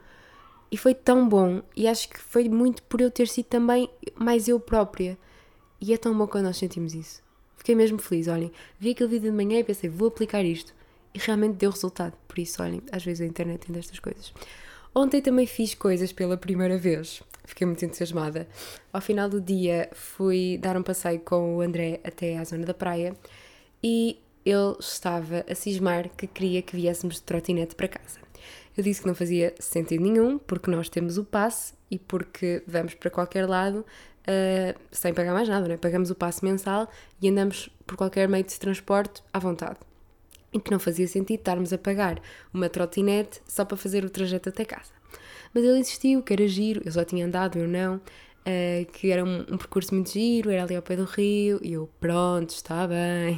E 0.72 0.78
foi 0.78 0.94
tão 0.94 1.30
bom. 1.30 1.62
E 1.76 1.88
acho 1.88 2.10
que 2.10 2.20
foi 2.20 2.50
muito 2.50 2.82
por 2.84 3.00
eu 3.00 3.12
ter 3.12 3.28
sido 3.28 3.46
também 3.46 3.90
mais 4.16 4.48
eu 4.48 4.60
própria. 4.60 5.18
E 5.86 5.94
é 5.94 5.98
tão 5.98 6.18
bom 6.18 6.26
quando 6.26 6.46
nós 6.46 6.56
sentimos 6.56 6.94
isso. 6.96 7.22
Fiquei 7.58 7.76
mesmo 7.76 7.98
feliz, 7.98 8.30
olhem. 8.30 8.50
Vi 8.80 8.92
aquele 8.92 9.10
vídeo 9.10 9.30
de 9.30 9.36
manhã 9.36 9.60
e 9.60 9.66
pensei, 9.66 9.90
vou 9.90 10.08
aplicar 10.08 10.42
isto. 10.42 10.74
E 11.14 11.20
realmente 11.20 11.56
deu 11.58 11.70
resultado. 11.70 12.14
Por 12.26 12.40
isso, 12.40 12.64
olhem, 12.64 12.82
às 12.90 13.04
vezes 13.04 13.20
a 13.20 13.26
internet 13.26 13.66
tem 13.66 13.76
destas 13.76 14.00
coisas. 14.00 14.34
Ontem 14.96 15.22
também 15.22 15.46
fiz 15.46 15.76
coisas 15.76 16.14
pela 16.14 16.38
primeira 16.38 16.78
vez. 16.78 17.22
Fiquei 17.44 17.68
muito 17.68 17.84
entusiasmada. 17.84 18.48
Ao 18.94 19.02
final 19.02 19.28
do 19.28 19.42
dia 19.42 19.90
fui 19.92 20.58
dar 20.58 20.78
um 20.78 20.84
passeio 20.84 21.20
com 21.20 21.58
o 21.58 21.60
André 21.62 22.00
até 22.06 22.38
à 22.38 22.46
zona 22.46 22.66
da 22.66 22.74
praia 22.74 23.14
e 23.84 24.22
ele 24.46 24.78
estava 24.80 25.44
a 25.50 25.54
cismar 25.54 26.08
que 26.16 26.28
queria 26.28 26.62
que 26.62 26.78
viéssemos 26.78 27.16
de 27.16 27.24
trotinete 27.24 27.76
para 27.76 27.90
casa. 27.90 28.22
Eu 28.78 28.86
disse 28.86 29.02
que 29.02 29.08
não 29.08 29.16
fazia 29.16 29.54
sentido 29.60 30.02
nenhum, 30.02 30.40
porque 30.40 30.72
nós 30.72 30.88
temos 30.88 31.18
o 31.18 31.26
passe 31.26 31.74
e 31.92 32.00
porque 32.00 32.64
vamos 32.66 32.94
para 32.94 33.12
qualquer 33.12 33.48
lado 33.48 33.86
uh, 34.28 34.80
sem 34.92 35.14
pagar 35.14 35.34
mais 35.34 35.48
nada, 35.48 35.68
não 35.68 35.74
é? 35.74 35.78
Pagamos 35.78 36.10
o 36.10 36.16
passe 36.16 36.44
mensal 36.44 36.90
e 37.22 37.30
andamos 37.30 37.70
por 37.86 37.96
qualquer 37.96 38.28
meio 38.28 38.44
de 38.44 38.60
transporte 38.60 39.24
à 39.32 39.40
vontade. 39.40 39.78
E 40.52 40.60
que 40.60 40.72
não 40.72 40.80
fazia 40.80 41.08
sentido 41.08 41.40
estarmos 41.40 41.74
a 41.74 41.78
pagar 41.78 42.22
uma 42.54 42.70
trotinete 42.70 43.42
só 43.48 43.66
para 43.66 43.78
fazer 43.78 44.06
o 44.06 44.10
trajeto 44.10 44.50
até 44.50 44.64
casa. 44.64 44.92
Mas 45.54 45.64
ele 45.64 45.80
insistiu 45.80 46.22
que 46.22 46.34
era 46.34 46.48
giro, 46.48 46.82
eu 46.86 46.92
só 46.92 47.04
tinha 47.04 47.26
andado, 47.26 47.58
eu 47.58 47.68
não, 47.68 47.96
uh, 47.96 48.92
que 48.92 49.12
era 49.12 49.24
um, 49.24 49.42
um, 49.42 49.58
percurso 49.58 49.94
muito 49.94 50.12
giro, 50.12 50.50
era 50.50 50.64
ali 50.64 50.76
ao 50.76 50.82
pé 50.82 50.96
do 50.96 51.06
rio, 51.06 51.60
e 51.62 51.74
eu, 51.74 51.90
pronto, 52.00 52.50
está 52.50 52.88
bem. 52.88 53.36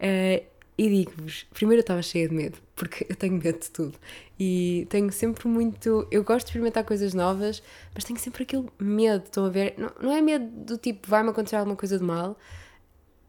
Uh, 0.00 0.44
e 0.76 0.88
digo-vos, 0.88 1.46
primeiro 1.52 1.80
eu 1.80 1.82
estava 1.82 2.02
cheia 2.02 2.28
de 2.28 2.34
medo, 2.34 2.58
porque 2.80 3.06
eu 3.10 3.14
tenho 3.14 3.34
medo 3.34 3.58
de 3.58 3.70
tudo. 3.70 3.98
E 4.38 4.86
tenho 4.88 5.12
sempre 5.12 5.46
muito. 5.46 6.08
Eu 6.10 6.24
gosto 6.24 6.46
de 6.46 6.52
experimentar 6.52 6.82
coisas 6.82 7.12
novas, 7.12 7.62
mas 7.94 8.04
tenho 8.04 8.18
sempre 8.18 8.44
aquele 8.44 8.66
medo, 8.78 9.24
estão 9.24 9.44
a 9.44 9.50
ver? 9.50 9.74
Não, 9.76 9.92
não 10.00 10.12
é 10.12 10.22
medo 10.22 10.46
do 10.46 10.78
tipo, 10.78 11.06
vai-me 11.06 11.28
acontecer 11.28 11.56
alguma 11.56 11.76
coisa 11.76 11.98
de 11.98 12.04
mal. 12.04 12.38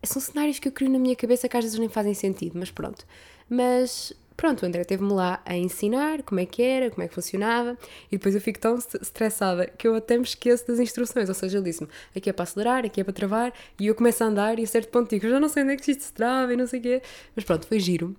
São 0.01 0.21
cenários 0.21 0.57
que 0.57 0.69
eu 0.69 0.71
crio 0.71 0.89
na 0.89 0.97
minha 0.97 1.17
cabeça 1.17 1.49
que 1.49 1.57
às 1.57 1.65
vezes 1.65 1.77
nem 1.77 1.89
fazem 1.89 2.13
sentido, 2.13 2.57
mas 2.57 2.71
pronto. 2.71 3.05
Mas 3.49 4.13
Pronto, 4.37 4.63
o 4.63 4.65
André 4.65 4.83
teve-me 4.85 5.13
lá 5.13 5.39
a 5.45 5.55
ensinar 5.55 6.23
como 6.23 6.39
é 6.39 6.45
que 6.47 6.63
era, 6.63 6.89
como 6.89 7.03
é 7.03 7.07
que 7.07 7.13
funcionava, 7.13 7.77
e 8.07 8.17
depois 8.17 8.33
eu 8.33 8.41
fico 8.41 8.57
tão 8.57 8.75
estressada 8.75 9.67
que 9.67 9.87
eu 9.87 9.93
até 9.93 10.17
me 10.17 10.23
esqueço 10.23 10.65
das 10.65 10.79
instruções. 10.79 11.29
Ou 11.29 11.35
seja, 11.35 11.57
ele 11.59 11.65
disse-me: 11.65 11.89
aqui 12.15 12.29
é 12.29 12.33
para 12.33 12.43
acelerar, 12.43 12.85
aqui 12.85 13.01
é 13.01 13.03
para 13.03 13.13
travar, 13.13 13.53
e 13.79 13.85
eu 13.85 13.93
começo 13.93 14.23
a 14.23 14.27
andar 14.27 14.57
e 14.57 14.63
a 14.63 14.67
certo 14.67 14.89
ponto 14.89 15.09
digo: 15.09 15.29
já 15.29 15.39
não 15.39 15.49
sei 15.49 15.61
onde 15.61 15.73
é 15.73 15.77
que 15.77 15.91
isto 15.91 16.03
se 16.03 16.13
trava 16.13 16.51
e 16.53 16.57
não 16.57 16.65
sei 16.65 16.79
o 16.79 16.83
quê. 16.83 17.01
Mas 17.35 17.45
pronto, 17.45 17.67
foi 17.67 17.79
giro. 17.79 18.15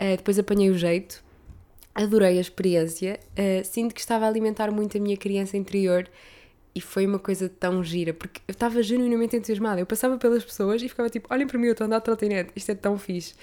Uh, 0.00 0.16
depois 0.16 0.38
apanhei 0.38 0.70
o 0.70 0.76
jeito, 0.76 1.22
adorei 1.94 2.38
a 2.38 2.40
experiência, 2.40 3.20
uh, 3.32 3.64
sinto 3.64 3.94
que 3.94 4.00
estava 4.00 4.24
a 4.24 4.28
alimentar 4.28 4.70
muito 4.70 4.98
a 4.98 5.00
minha 5.00 5.16
criança 5.16 5.56
interior 5.56 6.08
e 6.74 6.80
foi 6.80 7.06
uma 7.06 7.18
coisa 7.18 7.48
tão 7.48 7.84
gira, 7.84 8.12
porque 8.12 8.40
eu 8.48 8.52
estava 8.52 8.82
genuinamente 8.82 9.36
entusiasmada. 9.36 9.80
Eu 9.80 9.86
passava 9.86 10.18
pelas 10.18 10.44
pessoas 10.44 10.82
e 10.82 10.88
ficava 10.88 11.08
tipo: 11.08 11.32
olhem 11.32 11.46
para 11.46 11.58
mim, 11.58 11.66
eu 11.66 11.72
estou 11.72 11.84
a 11.84 11.86
andar 11.86 11.98
de 11.98 12.04
trotinete, 12.04 12.50
isto 12.56 12.70
é 12.70 12.74
tão 12.74 12.98
fixe. 12.98 13.34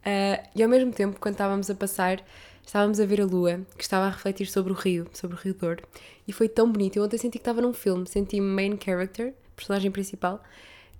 Uh, 0.00 0.42
e 0.56 0.62
ao 0.62 0.68
mesmo 0.68 0.92
tempo, 0.92 1.20
quando 1.20 1.34
estávamos 1.34 1.70
a 1.70 1.74
passar, 1.74 2.24
estávamos 2.66 2.98
a 2.98 3.06
ver 3.06 3.20
a 3.20 3.24
lua, 3.24 3.60
que 3.76 3.82
estava 3.82 4.06
a 4.06 4.10
refletir 4.10 4.46
sobre 4.46 4.72
o 4.72 4.76
rio, 4.76 5.06
sobre 5.12 5.36
o 5.36 5.38
Rio 5.38 5.54
Douro, 5.54 5.82
e 6.26 6.32
foi 6.32 6.48
tão 6.48 6.70
bonito. 6.70 6.96
Eu 6.96 7.04
ontem 7.04 7.18
senti 7.18 7.38
que 7.38 7.42
estava 7.42 7.60
num 7.60 7.72
filme, 7.72 8.06
senti 8.08 8.40
main 8.40 8.76
character, 8.82 9.34
personagem 9.54 9.90
principal, 9.90 10.42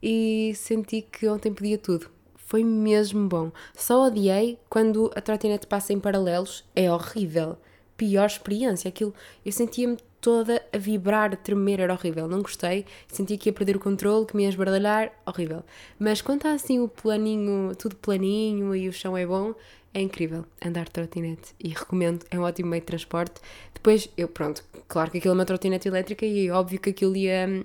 e 0.03 0.53
senti 0.55 1.03
que 1.03 1.27
ontem 1.27 1.53
podia 1.53 1.79
tudo. 1.79 2.11
Foi 2.51 2.65
mesmo 2.65 3.29
bom. 3.29 3.53
Só 3.77 4.09
odiei 4.09 4.59
quando 4.69 5.09
a 5.15 5.21
trotinete 5.21 5.69
passa 5.69 5.93
em 5.93 6.01
paralelos, 6.01 6.65
é 6.75 6.91
horrível. 6.91 7.57
Pior 7.97 8.27
experiência. 8.27 8.89
Aquilo, 8.89 9.15
eu 9.47 9.53
sentia-me 9.53 9.97
toda 10.21 10.61
a 10.73 10.77
vibrar, 10.77 11.33
a 11.33 11.37
tremer, 11.37 11.79
era 11.79 11.93
horrível. 11.93 12.27
Não 12.27 12.43
gostei, 12.43 12.85
sentia 13.07 13.39
que 13.39 13.49
ia 13.49 13.53
perder 13.53 13.77
o 13.77 13.79
controle, 13.79 14.27
que 14.27 14.35
me 14.37 14.43
ia 14.43 14.49
esbardalhar, 14.49 15.13
horrível. 15.25 15.63
Mas 15.97 16.21
quando 16.21 16.39
está 16.39 16.53
assim 16.53 16.81
o 16.81 16.89
planinho, 16.89 17.73
tudo 17.77 17.95
planinho 17.95 18.75
e 18.75 18.89
o 18.89 18.93
chão 18.93 19.17
é 19.17 19.25
bom, 19.25 19.55
é 19.95 20.01
incrível 20.01 20.45
andar 20.61 20.87
de 20.87 20.91
trotinete 20.91 21.55
e 21.61 21.69
recomendo, 21.69 22.27
é 22.33 22.39
um 22.39 22.43
ótimo 22.43 22.71
meio 22.71 22.81
de 22.81 22.87
transporte. 22.87 23.41
Depois, 23.73 24.09
eu, 24.17 24.27
pronto, 24.27 24.65
claro 24.89 25.09
que 25.13 25.19
aquilo 25.19 25.35
é 25.35 25.37
uma 25.37 25.47
trotinete 25.47 25.87
elétrica 25.87 26.27
e 26.27 26.49
é 26.49 26.51
óbvio 26.51 26.81
que 26.81 26.91
aquilo 26.91 27.15
ia, 27.15 27.65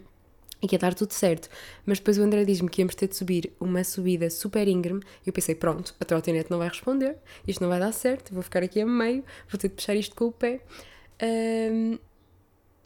ia 0.62 0.80
dar 0.80 0.94
tudo 0.94 1.12
certo. 1.12 1.50
Mas 1.86 2.00
depois 2.00 2.18
o 2.18 2.24
André 2.24 2.44
diz-me 2.46 2.70
que 2.70 2.82
íamos 2.82 2.96
ter 2.96 3.08
de 3.08 3.16
subir 3.16 3.52
uma 3.60 3.84
subida 3.84 4.30
super 4.30 4.68
íngreme 4.68 5.02
e 5.26 5.30
eu 5.30 5.34
pensei, 5.34 5.56
pronto, 5.56 5.96
a 6.00 6.06
trotinete 6.06 6.50
não 6.50 6.58
vai 6.58 6.70
responder, 6.70 7.18
isto 7.48 7.62
não 7.62 7.70
vai 7.70 7.80
dar 7.80 7.92
certo, 7.92 8.34
vou 8.34 8.44
ficar 8.44 8.64
aqui 8.64 8.82
a 8.82 8.86
meio, 8.86 9.24
vou 9.50 9.60
ter 9.60 9.70
de 9.70 9.76
puxar 9.76 9.96
isto 9.96 10.16
com 10.16 10.26
o 10.26 10.32
pé. 10.32 10.62
Um, 11.22 11.98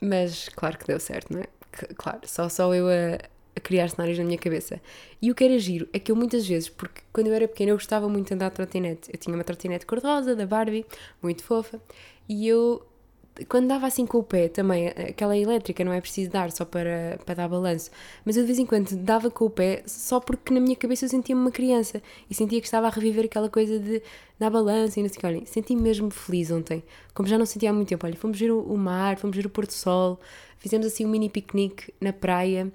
mas 0.01 0.49
claro 0.49 0.77
que 0.77 0.87
deu 0.87 0.99
certo, 0.99 1.33
não 1.33 1.41
é? 1.41 1.47
Claro, 1.95 2.21
só, 2.25 2.49
só 2.49 2.73
eu 2.73 2.87
a, 2.87 3.19
a, 3.55 3.59
criar 3.59 3.89
cenários 3.89 4.17
na 4.17 4.23
minha 4.23 4.37
cabeça. 4.37 4.81
E 5.21 5.31
o 5.31 5.35
que 5.35 5.43
era 5.43 5.57
giro 5.59 5.87
é 5.93 5.99
que 5.99 6.11
eu 6.11 6.15
muitas 6.15 6.47
vezes, 6.47 6.69
porque 6.69 7.01
quando 7.13 7.27
eu 7.27 7.33
era 7.33 7.47
pequena 7.47 7.71
eu 7.71 7.75
gostava 7.75 8.07
muito 8.09 8.27
de 8.27 8.33
andar 8.33 8.49
de 8.49 8.55
trotinete. 8.55 9.09
Eu 9.11 9.19
tinha 9.19 9.35
uma 9.35 9.43
trotinete 9.43 9.85
cor-de-rosa 9.85 10.35
da 10.35 10.45
Barbie, 10.45 10.85
muito 11.21 11.43
fofa, 11.43 11.81
e 12.27 12.47
eu 12.47 12.85
quando 13.47 13.67
dava 13.67 13.87
assim 13.87 14.05
com 14.05 14.17
o 14.17 14.23
pé 14.23 14.47
também, 14.47 14.87
aquela 14.87 15.37
elétrica 15.37 15.83
não 15.83 15.93
é 15.93 16.01
preciso 16.01 16.29
dar 16.29 16.51
só 16.51 16.65
para, 16.65 17.19
para 17.25 17.35
dar 17.35 17.47
balanço, 17.47 17.89
mas 18.25 18.35
eu 18.35 18.43
de 18.43 18.47
vez 18.47 18.59
em 18.59 18.65
quando 18.65 18.95
dava 18.97 19.29
com 19.29 19.45
o 19.45 19.49
pé 19.49 19.83
só 19.85 20.19
porque 20.19 20.53
na 20.53 20.59
minha 20.59 20.75
cabeça 20.75 21.05
eu 21.05 21.09
sentia-me 21.09 21.41
uma 21.41 21.51
criança 21.51 22.01
e 22.29 22.33
sentia 22.33 22.59
que 22.59 22.67
estava 22.67 22.87
a 22.87 22.89
reviver 22.89 23.25
aquela 23.25 23.49
coisa 23.49 23.79
de 23.79 24.01
dar 24.37 24.49
balanço 24.49 24.99
e 24.99 25.03
não 25.03 25.09
sei 25.09 25.17
o 25.17 25.19
que. 25.19 25.25
Olha, 25.27 25.45
senti-me 25.45 25.81
mesmo 25.81 26.09
feliz 26.09 26.51
ontem, 26.51 26.83
como 27.13 27.27
já 27.27 27.37
não 27.37 27.45
sentia 27.45 27.69
há 27.69 27.73
muito 27.73 27.89
tempo. 27.89 28.05
Olha, 28.05 28.15
fomos 28.15 28.39
ver 28.39 28.51
o, 28.51 28.77
mar, 28.77 29.17
fomos 29.17 29.35
ver 29.35 29.45
o 29.45 29.49
pôr 29.49 29.65
do 29.65 29.73
sol, 29.73 30.19
fizemos 30.57 30.85
assim 30.85 31.05
um 31.05 31.09
mini 31.09 31.29
piquenique 31.29 31.93
na 31.99 32.13
praia. 32.13 32.71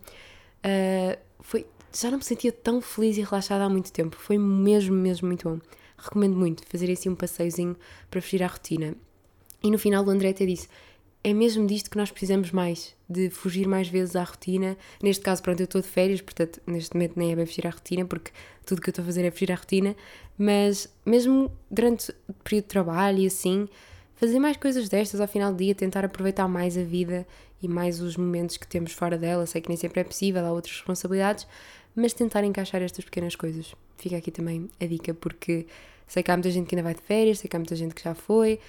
Uh, 0.65 1.19
foi, 1.41 1.67
já 1.93 2.11
não 2.11 2.19
me 2.19 2.25
sentia 2.25 2.53
tão 2.53 2.81
feliz 2.81 3.17
e 3.17 3.23
relaxada 3.23 3.65
há 3.65 3.69
muito 3.69 3.93
tempo. 3.93 4.17
Foi 4.17 4.39
mesmo, 4.39 4.95
mesmo 4.95 5.29
muito 5.29 5.49
bom. 5.49 5.59
Recomendo 5.97 6.37
muito 6.37 6.67
fazer 6.67 6.91
assim 6.91 7.09
um 7.09 7.15
passeiozinho 7.15 7.77
para 8.11 8.21
fugir 8.21 8.43
à 8.43 8.47
rotina. 8.47 8.95
E 9.65 9.71
no 9.71 9.79
final 9.79 10.05
o 10.05 10.11
André 10.11 10.29
até 10.29 10.45
disse: 10.45 10.69
é 11.25 11.33
mesmo 11.33 11.67
disto 11.67 11.91
que 11.91 11.97
nós 11.97 12.11
precisamos 12.11 12.51
mais, 12.51 12.95
de 13.09 13.31
fugir 13.31 13.67
mais 13.67 13.89
vezes 13.89 14.15
à 14.15 14.23
rotina. 14.23 14.77
Neste 15.03 15.25
caso, 15.25 15.43
pronto, 15.43 15.59
eu 15.59 15.65
estou 15.65 15.81
de 15.81 15.89
férias, 15.89 16.21
portanto, 16.21 16.61
neste 16.67 16.95
momento 16.95 17.15
nem 17.17 17.33
é 17.33 17.37
bem 17.37 17.47
fugir 17.47 17.67
à 17.67 17.71
rotina, 17.71 18.05
porque 18.05 18.31
tudo 18.67 18.83
que 18.83 18.91
eu 18.91 18.93
estou 18.93 19.03
a 19.03 19.07
fazer 19.07 19.25
é 19.25 19.31
fugir 19.31 19.51
à 19.51 19.55
rotina, 19.55 19.97
mas 20.37 20.87
mesmo 21.05 21.51
durante 21.71 22.13
o 22.29 22.35
período 22.35 22.65
de 22.65 22.69
trabalho 22.69 23.19
e 23.21 23.27
assim, 23.27 23.67
fazer 24.17 24.39
mais 24.39 24.59
coisas 24.59 24.87
destas 24.91 25.19
ao 25.19 25.27
final 25.27 25.51
do 25.51 25.57
dia, 25.57 25.75
tentar 25.75 26.05
aproveitar 26.05 26.47
mais 26.47 26.77
a 26.77 26.83
vida 26.83 27.27
e 27.63 27.67
mais 27.67 28.03
os 28.03 28.19
momentos 28.19 28.59
que 28.59 28.67
temos 28.67 28.93
fora 28.93 29.17
dela. 29.17 29.47
Sei 29.47 29.63
que 29.63 29.71
nem 29.71 29.79
sempre 29.79 30.03
é 30.03 30.05
possível, 30.05 30.45
há 30.45 30.53
outras 30.53 30.75
responsabilidades, 30.75 31.47
mas 31.97 32.13
tentar 32.13 32.45
encaixar 32.45 32.83
estas 32.83 33.03
pequenas 33.03 33.35
coisas. 33.35 33.75
Fica 33.97 34.19
aqui 34.19 34.31
também 34.31 34.69
a 34.79 34.85
dica, 34.85 35.15
porque 35.15 35.67
sei 36.07 36.23
que 36.23 36.31
há 36.31 36.37
muita 36.37 36.51
gente 36.51 36.67
que 36.67 36.75
ainda 36.75 36.83
vai 36.83 36.95
de 36.95 37.01
férias, 37.01 37.39
sei 37.39 37.49
que 37.49 37.57
há 37.57 37.59
muita 37.59 37.75
gente 37.75 37.95
que 37.95 38.03
já 38.03 38.15
foi. 38.15 38.61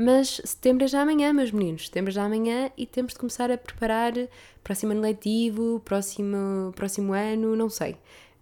Mas 0.00 0.40
setembro 0.44 0.84
é 0.84 0.86
já 0.86 1.02
amanhã, 1.02 1.32
meus 1.32 1.50
meninos. 1.50 1.86
Setembro 1.86 2.10
é 2.10 2.14
já 2.14 2.24
amanhã 2.24 2.70
e 2.76 2.86
temos 2.86 3.14
de 3.14 3.18
começar 3.18 3.50
a 3.50 3.58
preparar 3.58 4.12
próximo 4.62 4.92
ano 4.92 5.00
letivo, 5.00 5.82
próximo, 5.84 6.72
próximo 6.76 7.12
ano, 7.12 7.56
não 7.56 7.68
sei. 7.68 7.94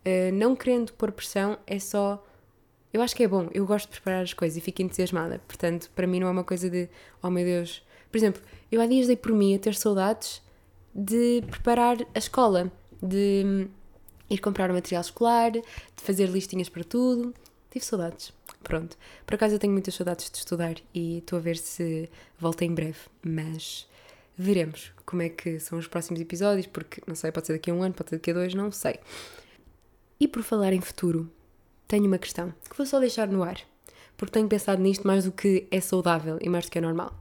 Uh, 0.04 0.30
não 0.34 0.54
querendo 0.54 0.92
pôr 0.92 1.10
pressão, 1.10 1.56
é 1.66 1.78
só. 1.78 2.22
Eu 2.92 3.00
acho 3.00 3.16
que 3.16 3.24
é 3.24 3.28
bom, 3.28 3.48
eu 3.54 3.64
gosto 3.64 3.86
de 3.86 3.92
preparar 3.92 4.22
as 4.22 4.34
coisas 4.34 4.58
e 4.58 4.60
fico 4.60 4.82
entusiasmada. 4.82 5.40
Portanto, 5.48 5.90
para 5.94 6.06
mim 6.06 6.20
não 6.20 6.28
é 6.28 6.30
uma 6.30 6.44
coisa 6.44 6.68
de, 6.68 6.90
oh 7.22 7.30
meu 7.30 7.44
Deus. 7.44 7.82
Por 8.12 8.18
exemplo, 8.18 8.42
eu 8.70 8.78
há 8.82 8.86
dias 8.86 9.06
dei 9.06 9.16
por 9.16 9.32
mim 9.32 9.54
a 9.54 9.58
ter 9.58 9.74
saudades 9.74 10.42
de 10.94 11.42
preparar 11.50 11.96
a 12.14 12.18
escola, 12.18 12.70
de 13.02 13.66
ir 14.28 14.38
comprar 14.38 14.70
o 14.70 14.74
material 14.74 15.00
escolar, 15.00 15.52
de 15.52 15.62
fazer 15.96 16.26
listinhas 16.26 16.68
para 16.68 16.84
tudo. 16.84 17.34
Tive 17.70 17.84
saudades. 17.84 18.30
Pronto. 18.66 18.98
Por 19.24 19.36
acaso 19.36 19.54
eu 19.54 19.58
tenho 19.60 19.72
muitas 19.72 19.94
saudades 19.94 20.28
de 20.28 20.38
estudar 20.38 20.74
e 20.92 21.18
estou 21.18 21.38
a 21.38 21.40
ver 21.40 21.56
se 21.56 22.10
volta 22.36 22.64
em 22.64 22.74
breve, 22.74 22.98
mas 23.24 23.88
veremos 24.36 24.92
como 25.04 25.22
é 25.22 25.28
que 25.28 25.60
são 25.60 25.78
os 25.78 25.86
próximos 25.86 26.20
episódios, 26.20 26.66
porque 26.66 27.00
não 27.06 27.14
sei, 27.14 27.30
pode 27.30 27.46
ser 27.46 27.52
daqui 27.52 27.70
a 27.70 27.74
um 27.74 27.84
ano, 27.84 27.94
pode 27.94 28.10
ser 28.10 28.16
daqui 28.16 28.32
a 28.32 28.34
dois, 28.34 28.54
não 28.54 28.72
sei. 28.72 28.98
E 30.18 30.26
por 30.26 30.42
falar 30.42 30.72
em 30.72 30.80
futuro, 30.80 31.30
tenho 31.86 32.06
uma 32.06 32.18
questão 32.18 32.52
que 32.68 32.76
vou 32.76 32.84
só 32.84 32.98
deixar 32.98 33.28
no 33.28 33.44
ar, 33.44 33.60
porque 34.16 34.32
tenho 34.32 34.48
pensado 34.48 34.82
nisto 34.82 35.06
mais 35.06 35.26
do 35.26 35.30
que 35.30 35.68
é 35.70 35.80
saudável 35.80 36.36
e 36.40 36.48
mais 36.48 36.64
do 36.64 36.72
que 36.72 36.78
é 36.78 36.80
normal. 36.80 37.16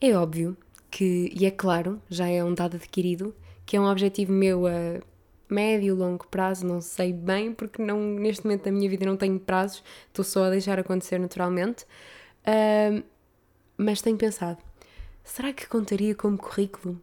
É 0.00 0.16
óbvio 0.16 0.56
que, 0.90 1.32
e 1.32 1.46
é 1.46 1.50
claro, 1.52 2.02
já 2.10 2.26
é 2.26 2.42
um 2.42 2.54
dado 2.54 2.74
adquirido, 2.74 3.32
que 3.64 3.76
é 3.76 3.80
um 3.80 3.88
objetivo 3.88 4.32
meu 4.32 4.66
a 4.66 5.00
médio, 5.48 5.94
longo 5.94 6.26
prazo, 6.26 6.66
não 6.66 6.80
sei 6.80 7.12
bem, 7.12 7.52
porque 7.52 7.82
não, 7.82 8.00
neste 8.00 8.44
momento 8.44 8.64
da 8.64 8.72
minha 8.72 8.88
vida 8.88 9.06
não 9.06 9.16
tenho 9.16 9.38
prazos, 9.38 9.82
estou 10.08 10.24
só 10.24 10.44
a 10.44 10.50
deixar 10.50 10.78
acontecer 10.78 11.18
naturalmente. 11.18 11.84
Uh, 12.46 13.02
mas 13.76 14.00
tenho 14.00 14.16
pensado, 14.16 14.58
será 15.22 15.52
que 15.52 15.66
contaria 15.66 16.14
como 16.14 16.38
currículo 16.38 17.00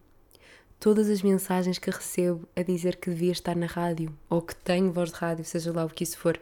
todas 0.80 1.08
as 1.08 1.22
mensagens 1.22 1.78
que 1.78 1.90
recebo 1.90 2.46
a 2.54 2.62
dizer 2.62 2.96
que 2.96 3.10
devia 3.10 3.32
estar 3.32 3.56
na 3.56 3.66
rádio 3.66 4.12
ou 4.28 4.42
que 4.42 4.54
tenho 4.54 4.92
voz 4.92 5.10
de 5.10 5.16
rádio, 5.16 5.44
seja 5.44 5.72
lá 5.72 5.84
o 5.84 5.88
que 5.88 6.04
isso 6.04 6.18
for? 6.18 6.38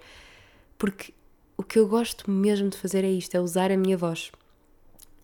Porque 0.78 1.12
o 1.56 1.62
que 1.62 1.78
eu 1.78 1.87
gosto 1.87 2.30
mesmo 2.30 2.68
de 2.68 2.76
fazer 2.76 3.04
é 3.04 3.11
isto, 3.11 3.37
é 3.37 3.40
usar 3.40 3.71
a 3.71 3.76
minha 3.76 3.97
voz. 3.97 4.32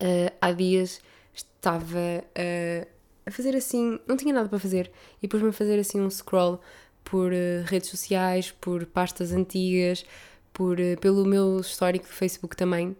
Uh, 0.00 0.32
há 0.40 0.52
dias 0.52 1.00
estava 1.34 1.98
uh, 1.98 2.88
a 3.28 3.30
fazer 3.30 3.54
assim, 3.54 4.00
não 4.06 4.16
tinha 4.16 4.32
nada 4.32 4.48
para 4.48 4.58
fazer, 4.58 4.90
e 5.22 5.28
pus-me 5.28 5.50
a 5.50 5.52
fazer 5.52 5.78
assim 5.78 6.00
um 6.00 6.08
scroll 6.08 6.58
por 7.04 7.30
uh, 7.30 7.62
redes 7.66 7.90
sociais, 7.90 8.50
por 8.50 8.86
pastas 8.86 9.32
antigas, 9.32 10.04
por, 10.50 10.80
uh, 10.80 10.98
pelo 10.98 11.26
meu 11.26 11.60
histórico 11.60 12.06
de 12.06 12.12
Facebook 12.12 12.56
também, 12.56 12.96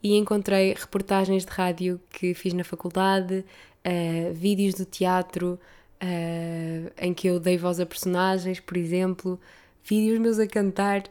e 0.00 0.16
encontrei 0.16 0.74
reportagens 0.74 1.44
de 1.44 1.50
rádio 1.50 2.00
que 2.08 2.34
fiz 2.34 2.52
na 2.52 2.62
faculdade, 2.62 3.44
uh, 3.84 4.32
vídeos 4.32 4.74
do 4.74 4.84
teatro 4.84 5.58
em 6.98 7.14
que 7.14 7.26
eu 7.28 7.40
dei 7.40 7.56
voz 7.56 7.80
a 7.80 7.86
personagens, 7.86 8.60
por 8.60 8.76
exemplo, 8.76 9.40
vídeos 9.82 10.18
meus 10.18 10.38
a 10.38 10.46
cantar. 10.46 11.04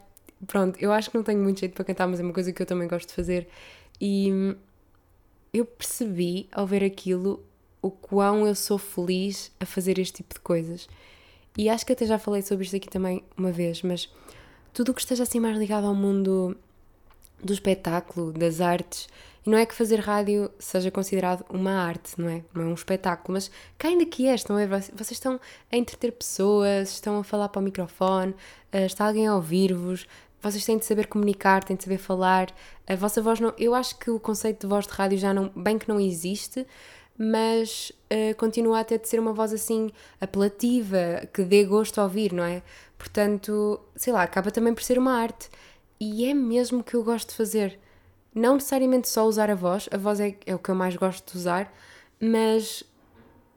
Pronto, 0.45 0.77
eu 0.79 0.91
acho 0.91 1.09
que 1.09 1.17
não 1.17 1.23
tenho 1.23 1.41
muito 1.41 1.61
jeito 1.61 1.73
para 1.73 1.83
cantar, 1.83 2.05
mas 2.05 2.19
é 2.19 2.23
uma 2.23 2.33
coisa 2.33 2.53
que 2.53 2.61
eu 2.61 2.65
também 2.65 2.87
gosto 2.87 3.07
de 3.07 3.15
fazer. 3.15 3.47
E 3.99 4.31
hum, 4.31 4.55
eu 5.51 5.65
percebi 5.65 6.47
ao 6.51 6.67
ver 6.67 6.83
aquilo 6.83 7.43
o 7.83 7.91
quão 7.91 8.47
eu 8.47 8.55
sou 8.55 8.79
feliz 8.79 9.51
a 9.59 9.65
fazer 9.65 9.99
este 9.99 10.23
tipo 10.23 10.33
de 10.33 10.39
coisas. 10.39 10.87
E 11.55 11.69
acho 11.69 11.85
que 11.85 11.93
até 11.93 12.05
já 12.05 12.17
falei 12.17 12.41
sobre 12.41 12.63
isto 12.63 12.75
aqui 12.75 12.89
também 12.89 13.23
uma 13.37 13.51
vez, 13.51 13.83
mas 13.83 14.09
tudo 14.73 14.91
o 14.91 14.93
que 14.95 15.01
esteja 15.01 15.21
assim 15.21 15.39
mais 15.39 15.55
ligado 15.57 15.85
ao 15.85 15.93
mundo 15.93 16.57
do 17.43 17.53
espetáculo, 17.53 18.31
das 18.31 18.61
artes, 18.61 19.07
e 19.45 19.49
não 19.49 19.57
é 19.57 19.65
que 19.65 19.75
fazer 19.75 19.99
rádio 19.99 20.49
seja 20.57 20.89
considerado 20.89 21.45
uma 21.49 21.73
arte, 21.73 22.13
não 22.17 22.29
é? 22.29 22.41
Não 22.53 22.63
é 22.63 22.65
um 22.67 22.73
espetáculo, 22.73 23.33
mas 23.33 23.51
cá 23.77 23.89
ainda 23.89 24.05
que 24.05 24.23
não 24.49 24.57
é? 24.57 24.65
Vocês 24.65 25.11
estão 25.11 25.37
a 25.69 25.75
entreter 25.75 26.13
pessoas, 26.13 26.91
estão 26.91 27.19
a 27.19 27.23
falar 27.23 27.49
para 27.49 27.59
o 27.59 27.63
microfone, 27.63 28.33
eh, 28.71 28.85
está 28.85 29.05
alguém 29.05 29.27
a 29.27 29.35
ouvir-vos, 29.35 30.07
vocês 30.43 30.65
têm 30.65 30.77
de 30.77 30.85
saber 30.85 31.07
comunicar, 31.07 31.63
têm 31.63 31.77
de 31.77 31.83
saber 31.83 31.97
falar. 31.97 32.53
A 32.85 32.95
vossa 32.97 33.21
voz 33.21 33.39
não. 33.39 33.53
Eu 33.57 33.73
acho 33.73 33.97
que 33.97 34.11
o 34.11 34.19
conceito 34.19 34.61
de 34.61 34.67
voz 34.67 34.85
de 34.85 34.91
rádio 34.91 35.17
já 35.17 35.33
não. 35.33 35.49
bem 35.55 35.79
que 35.79 35.87
não 35.87 35.97
existe, 35.99 36.67
mas 37.17 37.91
uh, 38.11 38.35
continua 38.37 38.79
a 38.79 38.83
ter 38.83 38.99
de 38.99 39.07
ser 39.07 39.19
uma 39.19 39.33
voz 39.33 39.53
assim 39.53 39.91
apelativa, 40.19 41.27
que 41.33 41.43
dê 41.43 41.63
gosto 41.63 41.99
a 41.99 42.03
ouvir, 42.03 42.33
não 42.33 42.43
é? 42.43 42.63
Portanto, 42.97 43.79
sei 43.95 44.13
lá, 44.13 44.23
acaba 44.23 44.51
também 44.51 44.73
por 44.73 44.83
ser 44.83 44.97
uma 44.97 45.13
arte. 45.13 45.49
E 45.99 46.25
é 46.25 46.33
mesmo 46.33 46.83
que 46.83 46.95
eu 46.95 47.03
gosto 47.03 47.29
de 47.29 47.35
fazer. 47.35 47.79
Não 48.33 48.55
necessariamente 48.55 49.07
só 49.07 49.25
usar 49.25 49.49
a 49.49 49.55
voz, 49.55 49.87
a 49.91 49.97
voz 49.97 50.19
é, 50.19 50.35
é 50.45 50.55
o 50.55 50.59
que 50.59 50.69
eu 50.69 50.75
mais 50.75 50.95
gosto 50.95 51.31
de 51.31 51.37
usar, 51.37 51.71
mas 52.19 52.83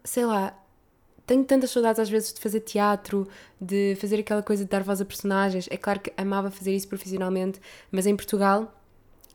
sei 0.05 0.27
lá, 0.27 0.55
tenho 1.27 1.45
tantas 1.45 1.71
saudades 1.71 1.99
às 1.99 2.09
vezes 2.09 2.33
de 2.33 2.41
fazer 2.41 2.61
teatro, 2.61 3.27
de 3.61 3.97
fazer 4.01 4.21
aquela 4.21 4.43
coisa 4.43 4.65
de 4.65 4.71
dar 4.71 4.83
voz 4.83 5.01
a 5.01 5.05
personagens. 5.05 5.67
É 5.71 5.77
claro 5.77 6.01
que 6.01 6.13
amava 6.17 6.51
fazer 6.51 6.75
isso 6.75 6.87
profissionalmente, 6.89 7.61
mas 7.91 8.07
em 8.07 8.15
Portugal 8.15 8.73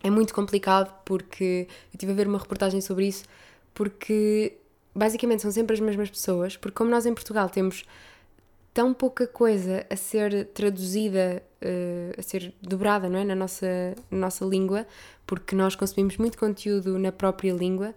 é 0.03 0.09
muito 0.09 0.33
complicado 0.33 0.93
porque 1.05 1.67
eu 1.67 1.95
estive 1.95 2.11
a 2.11 2.15
ver 2.15 2.27
uma 2.27 2.39
reportagem 2.39 2.79
sobre 2.81 3.07
isso, 3.07 3.25
porque 3.73 4.57
basicamente 4.93 5.41
são 5.41 5.51
sempre 5.51 5.73
as 5.73 5.79
mesmas 5.79 6.09
pessoas, 6.09 6.57
porque 6.57 6.75
como 6.75 6.89
nós 6.89 7.05
em 7.05 7.13
Portugal 7.13 7.49
temos 7.49 7.85
tão 8.73 8.93
pouca 8.93 9.27
coisa 9.27 9.85
a 9.89 9.95
ser 9.95 10.45
traduzida, 10.47 11.43
uh, 11.61 12.19
a 12.19 12.21
ser 12.21 12.53
dobrada 12.61 13.09
não 13.09 13.19
é? 13.19 13.23
na, 13.23 13.35
nossa, 13.35 13.95
na 14.09 14.17
nossa 14.17 14.45
língua, 14.45 14.85
porque 15.25 15.55
nós 15.55 15.75
consumimos 15.75 16.17
muito 16.17 16.37
conteúdo 16.37 16.97
na 16.97 17.11
própria 17.11 17.53
língua 17.53 17.93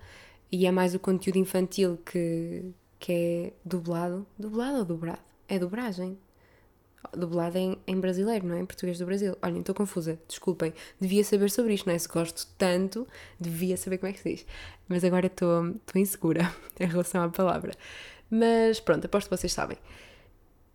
e 0.50 0.66
é 0.66 0.70
mais 0.70 0.94
o 0.94 0.98
conteúdo 0.98 1.36
infantil 1.36 1.98
que, 2.04 2.72
que 2.98 3.12
é 3.12 3.52
dublado. 3.64 4.26
Dublado 4.38 4.78
ou 4.78 4.84
dobrado? 4.84 5.20
É 5.48 5.58
dobragem. 5.58 6.18
Dublado 7.12 7.58
em, 7.58 7.76
em 7.86 8.00
brasileiro, 8.00 8.46
não 8.46 8.56
é? 8.56 8.60
Em 8.60 8.66
português 8.66 8.98
do 8.98 9.06
Brasil. 9.06 9.36
Olhem, 9.42 9.60
estou 9.60 9.74
confusa, 9.74 10.18
desculpem. 10.28 10.72
Devia 11.00 11.24
saber 11.24 11.50
sobre 11.50 11.74
isto, 11.74 11.86
não 11.86 11.94
é? 11.94 11.98
Se 11.98 12.08
gosto 12.08 12.46
tanto, 12.58 13.06
devia 13.38 13.76
saber 13.76 13.98
como 13.98 14.10
é 14.10 14.12
que 14.12 14.20
se 14.20 14.30
diz. 14.30 14.46
Mas 14.88 15.04
agora 15.04 15.26
estou 15.26 15.74
insegura 15.94 16.52
em 16.78 16.86
relação 16.86 17.22
à 17.22 17.28
palavra. 17.28 17.72
Mas 18.30 18.80
pronto, 18.80 19.04
aposto 19.04 19.28
que 19.28 19.36
vocês 19.36 19.52
sabem. 19.52 19.78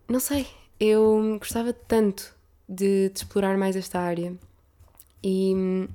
Não 0.07 0.19
sei, 0.19 0.47
eu 0.79 1.37
gostava 1.39 1.73
tanto 1.73 2.33
de, 2.67 3.09
de 3.09 3.19
explorar 3.19 3.57
mais 3.57 3.75
esta 3.75 3.99
área 3.99 4.33
e 5.21 5.53
hum, 5.55 5.87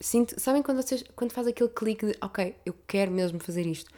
sinto, 0.00 0.38
sabem 0.40 0.62
quando 0.62 0.82
vocês 0.82 1.04
quando 1.16 1.32
faz 1.32 1.46
aquele 1.46 1.70
clique 1.70 2.06
de 2.06 2.14
ok, 2.20 2.54
eu 2.64 2.74
quero 2.86 3.10
mesmo 3.10 3.40
fazer 3.40 3.66
isto. 3.66 3.90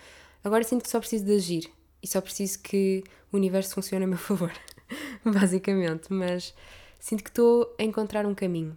Agora 0.43 0.65
sinto 0.65 0.83
que 0.83 0.91
só 0.91 0.99
preciso 0.99 1.25
de 1.25 1.35
agir 1.35 1.71
e 2.03 2.07
só 2.07 2.21
preciso 2.21 2.61
que 2.61 3.05
o 3.31 3.37
universo 3.37 3.75
funcione 3.75 4.05
a 4.05 4.09
meu 4.09 4.17
favor, 4.19 4.53
basicamente. 5.25 6.13
Mas 6.13 6.55
sinto 6.99 7.25
que 7.25 7.31
estou 7.31 7.75
a 7.79 7.83
encontrar 7.83 8.27
um 8.27 8.35
caminho 8.35 8.77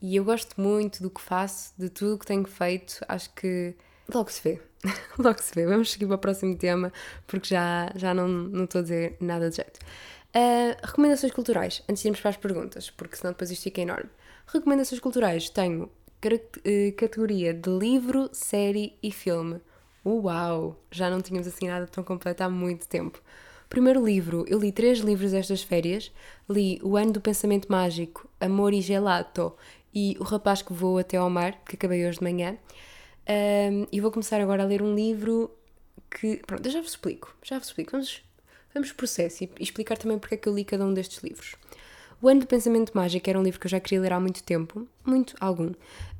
e 0.00 0.16
eu 0.16 0.24
gosto 0.24 0.60
muito 0.60 1.02
do 1.02 1.10
que 1.10 1.20
faço, 1.20 1.72
de 1.78 1.88
tudo 1.88 2.14
o 2.14 2.18
que 2.18 2.26
tenho 2.26 2.44
feito. 2.44 3.00
Acho 3.08 3.32
que 3.34 3.74
logo 4.12 4.30
se 4.30 4.42
vê, 4.42 4.60
logo 5.18 5.40
se 5.40 5.54
vê. 5.54 5.66
Vamos 5.66 5.92
seguir 5.92 6.06
para 6.06 6.16
o 6.16 6.18
próximo 6.18 6.56
tema 6.56 6.92
porque 7.26 7.48
já, 7.48 7.90
já 7.94 8.12
não, 8.12 8.28
não 8.28 8.64
estou 8.64 8.80
a 8.80 8.82
dizer 8.82 9.16
nada 9.20 9.50
de 9.50 9.56
jeito. 9.56 9.80
Uh, 10.36 10.74
recomendações 10.82 11.32
culturais, 11.32 11.82
antes 11.88 12.02
de 12.02 12.08
irmos 12.08 12.20
para 12.20 12.30
as 12.30 12.36
perguntas, 12.36 12.90
porque 12.90 13.16
senão 13.16 13.32
depois 13.32 13.50
isto 13.50 13.62
fica 13.62 13.80
enorme. 13.80 14.10
Recomendações 14.46 15.00
culturais, 15.00 15.48
tenho 15.48 15.88
eh, 16.64 16.92
categoria 16.92 17.52
de 17.52 17.70
livro, 17.70 18.30
série 18.32 18.96
e 19.02 19.12
filme. 19.12 19.60
Uau! 20.04 20.82
Já 20.90 21.10
não 21.10 21.20
tínhamos 21.20 21.46
assim 21.46 21.68
nada 21.68 21.86
tão 21.86 22.02
completo 22.02 22.42
há 22.42 22.48
muito 22.48 22.88
tempo. 22.88 23.22
Primeiro 23.74 24.06
livro, 24.06 24.44
eu 24.46 24.60
li 24.60 24.70
três 24.70 25.00
livros 25.00 25.34
estas 25.34 25.60
férias. 25.60 26.12
Li 26.48 26.78
O 26.80 26.96
Ano 26.96 27.10
do 27.10 27.20
Pensamento 27.20 27.66
Mágico, 27.68 28.30
Amor 28.40 28.72
e 28.72 28.80
Gelato 28.80 29.52
e 29.92 30.16
O 30.20 30.22
Rapaz 30.22 30.62
que 30.62 30.72
Voa 30.72 31.00
Até 31.00 31.16
ao 31.16 31.28
Mar, 31.28 31.60
que 31.64 31.74
acabei 31.74 32.06
hoje 32.06 32.18
de 32.18 32.22
manhã. 32.22 32.56
Um, 33.28 33.84
e 33.90 34.00
vou 34.00 34.12
começar 34.12 34.40
agora 34.40 34.62
a 34.62 34.66
ler 34.66 34.80
um 34.80 34.94
livro 34.94 35.50
que. 36.08 36.36
Pronto, 36.46 36.64
eu 36.64 36.70
já 36.70 36.80
vos 36.80 36.90
explico. 36.90 37.36
Já 37.42 37.58
vos 37.58 37.66
explico. 37.66 37.90
Vamos, 37.90 38.22
vamos 38.72 38.92
processo 38.92 39.42
e 39.42 39.50
explicar 39.58 39.98
também 39.98 40.20
porque 40.20 40.36
é 40.36 40.38
que 40.38 40.48
eu 40.48 40.54
li 40.54 40.64
cada 40.64 40.86
um 40.86 40.94
destes 40.94 41.24
livros. 41.24 41.56
O 42.22 42.28
Ano 42.28 42.42
do 42.42 42.46
Pensamento 42.46 42.92
Mágico 42.94 43.28
era 43.28 43.40
um 43.40 43.42
livro 43.42 43.58
que 43.58 43.66
eu 43.66 43.70
já 43.72 43.80
queria 43.80 44.00
ler 44.00 44.12
há 44.12 44.20
muito 44.20 44.44
tempo, 44.44 44.86
muito, 45.04 45.34
algum. 45.40 45.72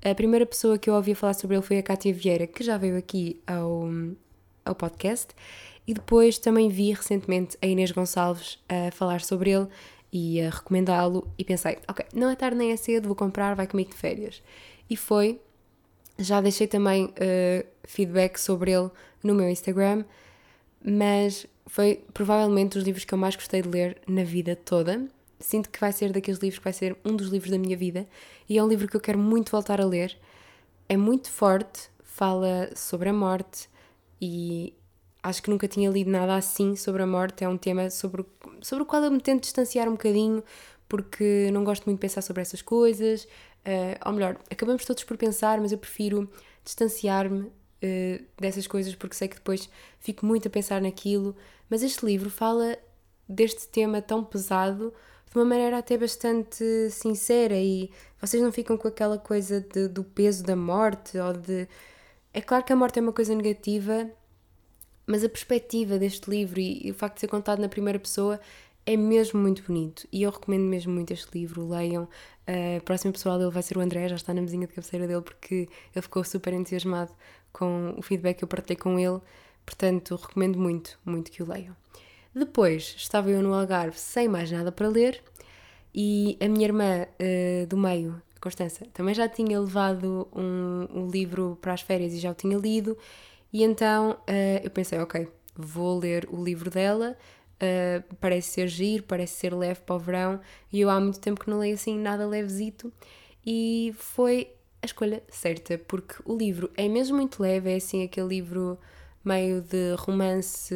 A 0.05 0.13
primeira 0.13 0.45
pessoa 0.45 0.77
que 0.77 0.91
eu 0.91 0.95
ouvi 0.95 1.15
falar 1.15 1.35
sobre 1.35 1.55
ele 1.55 1.65
foi 1.65 1.79
a 1.79 1.85
Cátia 1.85 2.13
Vieira, 2.13 2.49
que 2.49 2.65
já 2.65 2.77
veio 2.77 2.99
aqui 2.99 3.41
ao, 3.47 3.89
ao 4.65 4.75
podcast, 4.75 5.29
e 5.87 5.95
depois 5.95 6.39
também 6.39 6.69
vi 6.69 6.93
recentemente 6.93 7.57
a 7.61 7.67
Inês 7.67 7.91
Gonçalves 7.91 8.59
a 8.69 8.91
falar 8.91 9.21
sobre 9.21 9.51
ele 9.51 9.69
e 10.13 10.41
a 10.41 10.51
recomendá-lo, 10.51 11.29
e 11.37 11.45
pensei, 11.45 11.79
ok, 11.89 12.07
não 12.15 12.31
é 12.31 12.37
tarde 12.37 12.57
nem 12.57 12.71
é 12.71 12.77
cedo, 12.77 13.09
vou 13.09 13.17
comprar, 13.17 13.55
vai 13.55 13.67
comigo 13.67 13.91
de 13.91 13.97
férias. 13.97 14.43
E 14.89 14.97
foi, 14.97 15.41
já 16.17 16.41
deixei 16.41 16.69
também 16.69 17.07
uh, 17.07 17.67
feedback 17.83 18.39
sobre 18.39 18.71
ele 18.71 18.91
no 19.23 19.35
meu 19.35 19.49
Instagram, 19.49 20.05
mas 20.85 21.47
foi 21.67 22.05
provavelmente 22.13 22.79
os 22.79 22.85
livros 22.85 23.05
que 23.05 23.13
eu 23.13 23.19
mais 23.19 23.35
gostei 23.35 23.63
de 23.63 23.69
ler 23.69 24.01
na 24.07 24.23
vida 24.23 24.55
toda 24.55 25.09
sinto 25.45 25.69
que 25.69 25.79
vai 25.79 25.93
ser 25.93 26.13
daqueles 26.13 26.41
livros 26.41 26.59
que 26.59 26.65
vai 26.65 26.73
ser 26.73 26.97
um 27.05 27.15
dos 27.15 27.29
livros 27.29 27.51
da 27.51 27.59
minha 27.59 27.77
vida 27.77 28.07
e 28.49 28.59
é 28.59 28.65
um 28.65 28.69
livro 28.69 28.89
que 28.89 28.97
eu 28.97 29.01
quero 29.01 29.19
muito 29.19 29.51
voltar 29.51 29.81
a 29.81 29.85
ler. 29.85 30.17
É 30.89 30.97
muito 30.97 31.31
forte, 31.31 31.91
fala 32.03 32.71
sobre 32.75 33.09
a 33.11 33.13
morte 33.13 33.69
e 34.21 34.75
acho 35.25 35.43
que 35.43 35.49
nunca 35.49 35.67
tinha 35.67 35.91
lido 35.91 36.11
nada 36.11 36.37
assim 36.37 36.77
sobre 36.77 37.03
a 37.03 37.07
morte. 37.07 37.43
É 37.43 37.49
um 37.49 37.57
tema 37.57 37.89
sobre, 37.89 38.25
sobre 38.61 38.83
o 38.83 38.87
qual 38.87 39.03
eu 39.03 39.11
me 39.11 39.21
tento 39.21 39.43
distanciar 39.43 39.89
um 39.89 39.93
bocadinho 39.93 40.45
porque 40.87 41.49
não 41.51 41.65
gosto 41.65 41.87
muito 41.87 41.97
de 41.97 42.03
pensar 42.03 42.21
sobre 42.21 42.43
essas 42.43 42.61
coisas. 42.61 43.25
Uh, 43.25 43.97
ou 44.05 44.13
melhor, 44.13 44.37
acabamos 44.51 44.85
todos 44.85 45.03
por 45.03 45.17
pensar, 45.17 45.59
mas 45.61 45.73
eu 45.73 45.79
prefiro 45.79 46.31
distanciar-me 46.63 47.41
uh, 47.41 48.25
dessas 48.39 48.67
coisas 48.67 48.95
porque 48.95 49.17
sei 49.17 49.27
que 49.27 49.37
depois 49.37 49.69
fico 49.99 50.27
muito 50.27 50.47
a 50.47 50.51
pensar 50.51 50.83
naquilo. 50.83 51.35
Mas 51.71 51.83
este 51.83 52.05
livro 52.05 52.29
fala 52.29 52.77
deste 53.27 53.67
tema 53.69 54.03
tão 54.03 54.23
pesado 54.23 54.93
de 55.31 55.39
uma 55.39 55.47
maneira 55.47 55.79
até 55.79 55.97
bastante 55.97 56.91
sincera 56.91 57.57
e 57.57 57.91
vocês 58.21 58.43
não 58.43 58.53
ficam 58.53 58.77
com 58.77 58.89
aquela 58.89 59.17
coisa 59.17 59.59
de, 59.59 59.89
do 59.89 60.05
peso 60.05 60.45
da 60.45 60.55
morte 60.55 61.17
ou 61.17 61.33
de. 61.33 61.67
É 62.35 62.43
claro 62.43 62.63
que 62.63 62.73
a 62.75 62.77
morte 62.77 62.99
é 62.99 63.03
uma 63.03 63.13
coisa 63.13 63.35
negativa, 63.35 64.11
mas 65.07 65.25
a 65.25 65.29
perspectiva 65.29 65.99
deste 65.99 66.31
livro 66.31 66.61
e, 66.61 66.87
e 66.87 66.91
o 66.91 66.95
facto 66.95 67.15
de 67.15 67.21
ser 67.21 67.29
contado 67.29 67.61
na 67.61 67.69
primeira 67.69 67.99
pessoa 67.99 68.41
é 68.87 68.97
mesmo 68.97 69.41
muito 69.41 69.63
bonito 69.63 70.07
e 70.13 70.23
eu 70.23 70.31
recomendo 70.31 70.65
mesmo 70.65 70.93
muito 70.93 71.13
este 71.13 71.39
livro. 71.39 71.67
Leiam. 71.69 72.09
A 72.47 72.81
próxima 72.83 73.13
pessoa 73.13 73.39
dele 73.39 73.51
vai 73.51 73.63
ser 73.63 73.79
o 73.79 73.81
André, 73.81 74.09
já 74.09 74.17
está 74.17 74.35
na 74.35 74.43
mesinha 74.43 74.67
de 74.67 74.75
cabeceira 74.75 75.07
dele 75.07 75.23
porque 75.23 75.69
ele 75.95 76.03
ficou 76.03 76.23
super 76.23 76.53
entusiasmado 76.53 77.11
com 77.53 77.95
o 77.97 78.03
feedback 78.03 78.39
que 78.39 78.45
eu 78.45 78.49
partilhei 78.49 78.77
com 78.77 78.99
ele. 78.99 79.21
Portanto, 79.65 80.17
recomendo 80.17 80.59
muito, 80.59 80.99
muito 81.05 81.31
que 81.31 81.43
o 81.43 81.51
leiam. 81.51 81.75
Depois 82.35 82.95
estava 82.99 83.31
eu 83.31 83.43
no 83.43 83.55
Algarve 83.55 83.99
sem 83.99 84.29
mais 84.29 84.51
nada 84.51 84.71
para 84.71 84.89
ler 84.89 85.23
e 85.95 86.37
a 86.41 86.49
minha 86.49 86.67
irmã 86.67 87.07
uh, 87.07 87.67
do 87.67 87.77
meio, 87.77 88.21
Constança, 88.41 88.85
também 88.93 89.15
já 89.15 89.27
tinha 89.29 89.59
levado 89.59 90.29
um, 90.35 90.87
um, 90.93 91.09
livro 91.09 91.57
para 91.63 91.73
as 91.73 91.81
férias 91.81 92.13
e 92.13 92.19
já 92.19 92.31
o 92.31 92.35
tinha 92.35 92.59
lido, 92.59 92.99
e 93.55 93.63
então 93.63 94.19
uh, 94.29 94.61
eu 94.65 94.71
pensei, 94.73 94.99
ok, 94.99 95.29
vou 95.55 95.97
ler 96.01 96.29
o 96.29 96.43
livro 96.43 96.69
dela. 96.69 97.17
Uh, 97.55 98.03
parece 98.17 98.51
ser 98.51 98.67
giro, 98.67 99.05
parece 99.05 99.35
ser 99.37 99.55
leve 99.55 99.81
para 99.83 99.95
o 99.95 99.99
verão 99.99 100.41
e 100.73 100.81
eu 100.81 100.91
há 100.91 100.99
muito 100.99 101.21
tempo 101.21 101.41
que 101.41 101.49
não 101.49 101.61
leio 101.61 101.75
assim 101.75 101.97
nada 101.97 102.27
levezito 102.27 102.93
e 103.47 103.95
foi 103.97 104.51
a 104.83 104.87
escolha 104.87 105.23
certa 105.29 105.79
porque 105.79 106.17
o 106.25 106.37
livro 106.37 106.69
é 106.77 106.89
mesmo 106.89 107.17
muito 107.17 107.41
leve, 107.41 107.73
é 107.73 107.77
assim 107.77 108.03
aquele 108.03 108.27
livro 108.27 108.77
meio 109.25 109.63
de 109.63 109.95
romance 109.99 110.75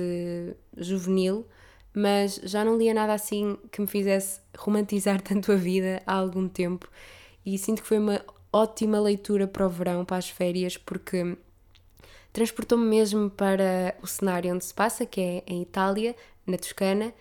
juvenil, 0.77 1.45
mas 1.93 2.41
já 2.45 2.65
não 2.65 2.79
lia 2.79 2.95
nada 2.95 3.13
assim 3.13 3.59
que 3.73 3.81
me 3.81 3.89
fizesse 3.89 4.41
romantizar 4.57 5.21
tanto 5.21 5.51
a 5.51 5.57
vida 5.57 6.01
há 6.07 6.15
algum 6.15 6.49
tempo 6.49 6.89
e 7.45 7.59
sinto 7.59 7.83
que 7.83 7.89
foi 7.89 7.99
uma 7.99 8.25
ótima 8.53 9.01
leitura 9.01 9.49
para 9.49 9.67
o 9.67 9.69
verão, 9.69 10.05
para 10.05 10.19
as 10.19 10.31
férias, 10.31 10.77
porque 10.77 11.37
transportou-me 12.39 12.85
mesmo 12.85 13.29
para 13.29 13.97
o 14.01 14.07
cenário 14.07 14.55
onde 14.55 14.65
se 14.65 14.73
passa, 14.73 15.05
que 15.05 15.21
é 15.21 15.43
em 15.45 15.61
Itália, 15.61 16.15
na 16.47 16.57
Toscana, 16.57 17.13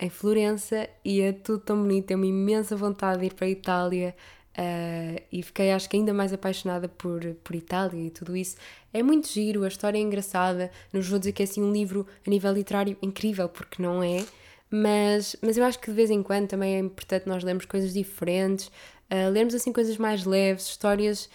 em 0.00 0.08
Florença, 0.08 0.88
e 1.04 1.20
é 1.20 1.30
tudo 1.30 1.58
tão 1.58 1.76
bonito, 1.76 2.06
tenho 2.06 2.18
uma 2.18 2.26
imensa 2.26 2.74
vontade 2.74 3.20
de 3.20 3.26
ir 3.26 3.34
para 3.34 3.46
a 3.46 3.50
Itália, 3.50 4.14
Uh, 4.52 5.16
e 5.32 5.42
fiquei, 5.42 5.72
acho 5.72 5.88
que, 5.88 5.96
ainda 5.96 6.12
mais 6.12 6.30
apaixonada 6.30 6.86
por, 6.86 7.22
por 7.42 7.56
Itália 7.56 8.08
e 8.08 8.10
tudo 8.10 8.36
isso. 8.36 8.58
É 8.92 9.02
muito 9.02 9.26
giro, 9.28 9.64
a 9.64 9.68
história 9.68 9.96
é 9.96 10.00
engraçada. 10.02 10.70
Não 10.92 11.00
vou 11.00 11.18
dizer 11.18 11.32
que 11.32 11.42
é 11.42 11.44
assim 11.44 11.62
um 11.62 11.72
livro 11.72 12.06
a 12.26 12.28
nível 12.28 12.52
literário 12.52 12.94
incrível, 13.00 13.48
porque 13.48 13.82
não 13.82 14.02
é. 14.02 14.22
Mas, 14.70 15.34
mas 15.40 15.56
eu 15.56 15.64
acho 15.64 15.78
que 15.78 15.88
de 15.88 15.96
vez 15.96 16.10
em 16.10 16.22
quando 16.22 16.48
também 16.48 16.74
é 16.74 16.78
importante 16.78 17.26
nós 17.26 17.42
lermos 17.42 17.64
coisas 17.64 17.94
diferentes, 17.94 18.66
uh, 18.66 19.30
lermos 19.32 19.54
assim 19.54 19.72
coisas 19.72 19.96
mais 19.96 20.26
leves, 20.26 20.66
histórias. 20.66 21.30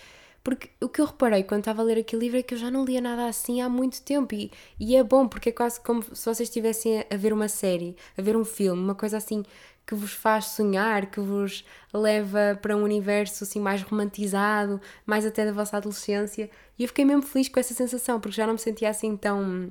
Porque 0.47 0.69
o 0.81 0.87
que 0.87 1.01
eu 1.01 1.05
reparei 1.05 1.43
quando 1.43 1.59
estava 1.59 1.81
a 1.81 1.83
ler 1.83 1.97
aquele 1.97 2.21
livro 2.21 2.37
é 2.39 2.41
que 2.41 2.53
eu 2.53 2.57
já 2.57 2.71
não 2.71 2.85
lia 2.85 3.01
nada 3.01 3.27
assim 3.27 3.59
há 3.59 3.67
muito 3.67 4.01
tempo 4.01 4.33
e, 4.33 4.49
e 4.79 4.95
é 4.95 5.03
bom 5.03 5.27
porque 5.27 5.49
é 5.49 5.51
quase 5.51 5.77
como 5.81 6.01
se 6.01 6.23
vocês 6.23 6.47
estivessem 6.47 7.03
a 7.09 7.17
ver 7.17 7.33
uma 7.33 7.49
série, 7.49 7.97
a 8.17 8.21
ver 8.21 8.37
um 8.37 8.45
filme, 8.45 8.81
uma 8.81 8.95
coisa 8.95 9.17
assim 9.17 9.43
que 9.85 9.93
vos 9.93 10.13
faz 10.13 10.45
sonhar, 10.45 11.07
que 11.07 11.19
vos 11.19 11.65
leva 11.93 12.57
para 12.61 12.77
um 12.77 12.83
universo 12.83 13.43
assim 13.43 13.59
mais 13.59 13.81
romantizado, 13.81 14.79
mais 15.05 15.25
até 15.25 15.43
da 15.43 15.51
vossa 15.51 15.75
adolescência. 15.75 16.49
E 16.79 16.83
eu 16.83 16.87
fiquei 16.87 17.03
mesmo 17.03 17.23
feliz 17.23 17.49
com 17.49 17.59
essa 17.59 17.73
sensação, 17.73 18.17
porque 18.17 18.37
já 18.37 18.47
não 18.47 18.53
me 18.53 18.59
sentia 18.59 18.89
assim 18.89 19.17
tão 19.17 19.69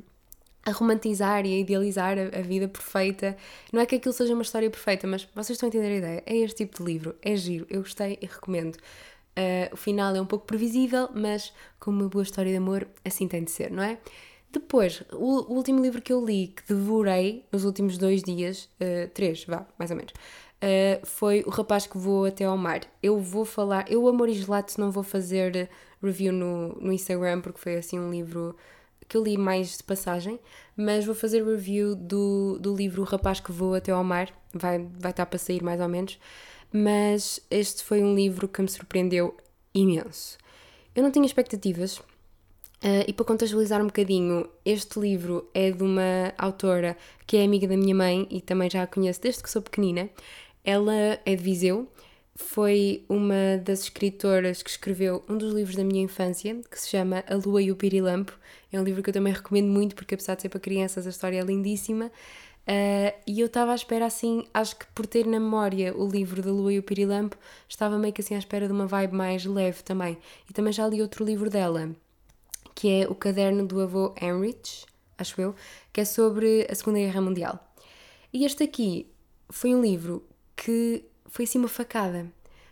a 0.63 0.73
romantizar 0.73 1.47
e 1.47 1.55
a 1.55 1.59
idealizar 1.59 2.19
a, 2.19 2.43
vida 2.43 2.69
perfeita. 2.69 3.35
Não 3.73 3.81
é 3.81 3.87
que 3.87 3.95
aquilo 3.95 4.13
seja 4.13 4.35
uma 4.35 4.43
história 4.43 4.69
perfeita, 4.69 5.07
mas 5.07 5.27
vocês 5.35 5.57
estão 5.57 5.69
a 5.69 5.71
entender 5.71 5.87
a 5.87 5.97
ideia. 5.97 6.23
É 6.27 6.37
este 6.37 6.67
tipo 6.67 6.85
de 6.85 6.93
livro, 6.93 7.15
é 7.23 7.35
giro, 7.35 7.67
eu 7.71 7.81
gostei 7.81 8.19
e 8.21 8.27
recomendo. 8.27 8.77
Uh, 9.37 9.75
o 9.75 9.77
final 9.77 10.17
é 10.17 10.21
um 10.21 10.27
pouco 10.27 10.47
previsível, 10.47 11.11
mas 11.15 11.53
como 11.79 12.01
uma 12.01 12.09
boa 12.09 12.23
história 12.23 12.51
de 12.51 12.57
amor, 12.57 12.89
assim 13.05 13.29
tem 13.29 13.45
de 13.45 13.51
ser, 13.51 13.71
não 13.71 13.83
é? 13.83 13.99
Depois, 14.51 15.03
o, 15.13 15.53
o, 15.53 15.57
último 15.57 15.83
livro 15.83 16.01
que 16.01 16.11
eu 16.11 16.25
li, 16.25 16.49
que 16.49 16.63
devorei 16.73 17.45
nos 17.53 17.65
últimos 17.65 17.99
dois 17.99 18.23
dias, 18.23 18.71
uh, 18.81 19.11
três, 19.13 19.45
vá, 19.45 19.67
mais 19.79 19.91
ou 19.91 19.97
menos, 19.99 20.13
uh, 20.13 21.07
foi 21.07 21.43
O 21.47 21.51
Rapaz 21.51 21.87
que 21.87 21.99
Voa 21.99 22.29
Até 22.29 22.45
ao 22.45 22.57
Mar. 22.57 22.81
Eu 23.03 23.21
vou 23.21 23.45
falar, 23.45 23.85
eu, 23.93 24.09
Amor 24.09 24.31
e 24.31 24.33
Gelato, 24.33 24.81
não 24.81 24.91
vou 24.91 25.03
fazer 25.03 25.69
review 26.03 26.33
no, 26.33 26.69
no 26.81 26.91
Instagram, 26.91 27.43
porque 27.43 27.61
foi 27.61 27.77
assim 27.77 27.99
um 27.99 28.11
livro 28.11 28.57
que 29.07 29.17
eu 29.17 29.23
li 29.23 29.37
mais 29.37 29.77
de 29.77 29.83
passagem, 29.83 30.41
mas 30.77 31.05
vou 31.05 31.15
fazer 31.15 31.45
review 31.45 31.95
do, 31.95 32.59
do 32.59 32.75
livro 32.75 33.03
O 33.03 33.05
Rapaz 33.05 33.39
que 33.39 33.53
Voa 33.53 33.79
Até 33.79 33.93
ao 33.93 34.03
Mar, 34.03 34.33
vai, 34.55 34.79
vai 34.99 35.11
estar 35.11 35.27
para 35.27 35.39
sair 35.39 35.63
mais 35.63 35.81
ou 35.81 35.89
menos, 35.89 36.19
mas 36.73 37.41
este 37.51 37.83
foi 37.83 38.03
um 38.03 38.15
livro 38.15 38.49
que 38.49 38.63
me 38.63 38.69
surpreendeu 38.69 39.37
imenso. 39.75 40.39
Eu 40.95 41.03
não 41.03 41.11
tinha 41.11 41.27
expectativas, 41.27 42.01
Uh, 42.85 43.09
e 43.09 43.13
para 43.13 43.25
contextualizar 43.25 43.81
um 43.81 43.87
bocadinho, 43.87 44.49
este 44.63 45.01
livro 45.01 45.49
é 45.55 45.71
de 45.71 45.83
uma 45.83 46.35
autora 46.37 46.95
que 47.27 47.39
é 47.39 47.43
amiga 47.43 47.67
da 47.67 47.77
minha 47.77 47.95
mãe 47.95 48.29
e 48.31 48.41
também 48.41 48.69
já 48.69 48.83
a 48.83 48.87
conheço 48.87 49.21
desde 49.21 49.43
que 49.43 49.51
sou 49.51 49.63
pequenina. 49.63 50.11
Ela 50.63 51.19
é 51.25 51.35
de 51.35 51.43
Viseu, 51.43 51.89
foi 52.37 53.03
uma 53.09 53.57
das 53.65 53.85
escritoras 53.85 54.63
que 54.63 54.69
escreveu 54.69 55.25
um 55.29 55.39
dos 55.39 55.55
livros 55.55 55.75
da 55.75 55.83
minha 55.83 56.03
infância, 56.03 56.55
que 56.71 56.79
se 56.79 56.91
chama 56.91 57.25
A 57.27 57.35
Lua 57.35 57.63
e 57.63 57.73
o 57.73 57.77
Pirilampo. 57.77 58.39
É 58.71 58.79
um 58.79 58.85
livro 58.85 59.03
que 59.03 59.09
eu 59.09 59.15
também 59.15 59.33
recomendo 59.33 59.69
muito, 59.69 59.95
porque 59.95 60.15
apesar 60.15 60.35
de 60.35 60.43
ser 60.43 60.51
para 60.51 60.61
crianças, 60.61 61.07
a 61.07 61.11
história 61.11 61.41
é 61.41 61.43
lindíssima. 61.43 62.13
Uh, 62.67 63.15
e 63.25 63.39
eu 63.39 63.47
estava 63.47 63.71
à 63.71 63.75
espera 63.77 64.07
assim, 64.07 64.45
acho 64.53 64.75
que 64.75 64.87
por 64.87 65.07
ter 65.07 65.25
na 65.25 65.39
memória 65.39 65.97
o 65.97 66.09
livro 66.09 66.43
da 66.43 66.51
Lua 66.51 66.73
e 66.73 66.79
o 66.81 66.83
Pirilampo, 66.83 67.37
estava 67.69 67.97
meio 67.97 68.13
que 68.13 68.21
assim 68.21 68.35
à 68.35 68.39
espera 68.39 68.67
de 68.67 68.73
uma 68.73 68.87
vibe 68.87 69.15
mais 69.15 69.45
leve 69.45 69.85
também. 69.85 70.19
E 70.51 70.53
também 70.53 70.73
já 70.73 70.87
li 70.89 71.01
outro 71.01 71.25
livro 71.25 71.49
dela, 71.49 71.95
que 72.75 73.03
é 73.03 73.09
o 73.09 73.15
caderno 73.15 73.65
do 73.65 73.81
avô 73.81 74.13
Heinrich, 74.21 74.85
acho 75.17 75.41
eu, 75.41 75.55
que 75.93 76.01
é 76.01 76.05
sobre 76.05 76.67
a 76.69 76.75
Segunda 76.75 76.99
Guerra 76.99 77.21
Mundial. 77.21 77.73
E 78.33 78.45
este 78.45 78.65
aqui 78.65 79.07
foi 79.49 79.73
um 79.73 79.81
livro 79.81 80.25
que 80.57 81.05
foi 81.27 81.45
assim 81.45 81.59
uma 81.59 81.69
facada, 81.69 82.27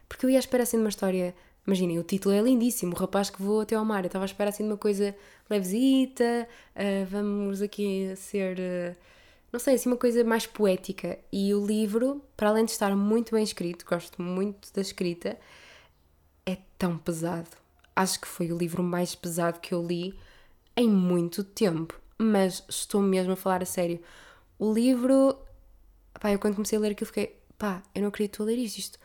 porque 0.09 0.26
eu 0.26 0.30
ia 0.30 0.38
à 0.38 0.40
espera 0.40 0.64
assim 0.64 0.76
de 0.76 0.83
uma 0.83 0.88
história. 0.88 1.33
Imaginem, 1.64 1.98
o 2.00 2.02
título 2.02 2.35
é 2.35 2.40
lindíssimo, 2.42 2.94
o 2.94 2.98
rapaz 2.98 3.30
que 3.30 3.40
voa 3.40 3.62
até 3.62 3.76
ao 3.76 3.85
mar. 3.85 4.02
Eu 4.02 4.09
estava 4.09 4.24
à 4.24 4.26
espera 4.26 4.50
assim 4.50 4.64
de 4.64 4.70
uma 4.70 4.76
coisa 4.76 5.16
levezita, 5.48 6.48
uh, 6.74 7.07
vamos 7.07 7.62
aqui 7.62 8.12
ser. 8.16 8.59
Uh, 8.59 9.13
não 9.54 9.60
sei, 9.60 9.74
assim 9.74 9.88
uma 9.88 9.96
coisa 9.96 10.22
mais 10.22 10.46
poética. 10.46 11.18
E 11.32 11.54
o 11.54 11.64
livro, 11.64 12.22
para 12.36 12.48
além 12.50 12.64
de 12.64 12.72
estar 12.72 12.94
muito 12.94 13.34
bem 13.34 13.42
escrito, 13.42 13.86
gosto 13.88 14.20
muito 14.20 14.72
da 14.72 14.82
escrita, 14.82 15.38
é 16.46 16.58
tão 16.78 16.98
pesado 16.98 17.64
acho 17.94 18.20
que 18.20 18.26
foi 18.26 18.50
o 18.52 18.56
livro 18.56 18.82
mais 18.82 19.14
pesado 19.14 19.60
que 19.60 19.72
eu 19.72 19.84
li 19.84 20.18
em 20.76 20.88
muito 20.88 21.44
tempo. 21.44 21.98
Mas 22.18 22.64
estou 22.68 23.00
mesmo 23.00 23.32
a 23.32 23.36
falar 23.36 23.62
a 23.62 23.66
sério. 23.66 24.00
O 24.58 24.72
livro. 24.72 25.36
Pá, 26.20 26.30
eu 26.32 26.38
quando 26.38 26.54
comecei 26.54 26.78
a 26.78 26.80
ler 26.80 26.92
aquilo 26.92 27.06
fiquei. 27.06 27.36
Pá, 27.58 27.82
eu 27.94 28.02
não 28.02 28.08
acredito 28.08 28.42
a 28.42 28.46
ler 28.46 28.58
isto. 28.58 28.78
Isto 28.78 28.98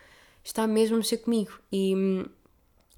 está 0.44 0.66
mesmo 0.66 0.96
a 0.96 0.98
mexer 0.98 1.18
comigo. 1.18 1.52
E 1.72 1.94
hum, 1.94 2.24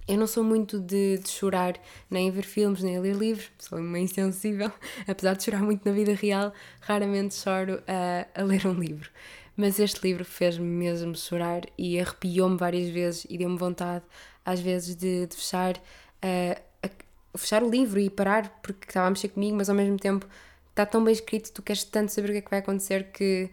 eu 0.07 0.19
não 0.19 0.27
sou 0.27 0.43
muito 0.43 0.81
de, 0.81 1.19
de, 1.19 1.29
chorar, 1.29 1.75
nem 2.11 2.31
ver 2.31 2.43
filmes, 2.43 2.83
nem 2.83 2.99
ler 2.99 3.15
livros. 3.15 3.51
Sou 3.59 3.79
uma 3.79 3.99
insensível. 3.99 4.71
Apesar 5.07 5.35
de 5.35 5.45
chorar 5.45 5.63
muito 5.63 5.87
na 5.89 5.93
vida 5.93 6.13
real, 6.13 6.53
raramente 6.81 7.35
choro 7.35 7.83
a, 7.87 8.41
a 8.41 8.45
ler 8.45 8.67
um 8.67 8.75
livro. 8.75 9.09
Mas 9.57 9.79
este 9.79 10.01
livro 10.03 10.25
fez-me 10.25 10.67
mesmo 10.67 11.15
chorar 11.15 11.63
e 11.79 12.01
arrepiou-me 12.01 12.57
várias 12.57 12.89
vezes 12.89 13.27
e 13.29 13.39
deu-me 13.39 13.57
vontade 13.57 14.05
às 14.45 14.61
vezes 14.61 14.97
de, 14.97 15.27
de 15.27 15.37
fechar, 15.37 15.77
uh, 15.77 16.63
a, 16.83 17.39
fechar 17.39 17.63
o 17.63 17.71
livro 17.71 18.01
e 18.01 18.11
parar 18.11 18.61
porque 18.63 18.89
estava 18.89 19.07
a 19.07 19.11
mexer 19.11 19.29
comigo, 19.29 19.57
mas 19.57 19.69
ao 19.69 19.77
mesmo 19.77 19.99
tempo 19.99 20.27
está 20.71 20.87
tão 20.87 21.05
bem 21.05 21.13
escrito, 21.13 21.53
tu 21.53 21.63
queres 21.63 21.85
tanto 21.85 22.11
saber 22.11 22.31
o 22.31 22.33
que 22.33 22.39
é 22.39 22.41
que 22.41 22.51
vai 22.51 22.59
acontecer 22.61 23.13
que, 23.13 23.51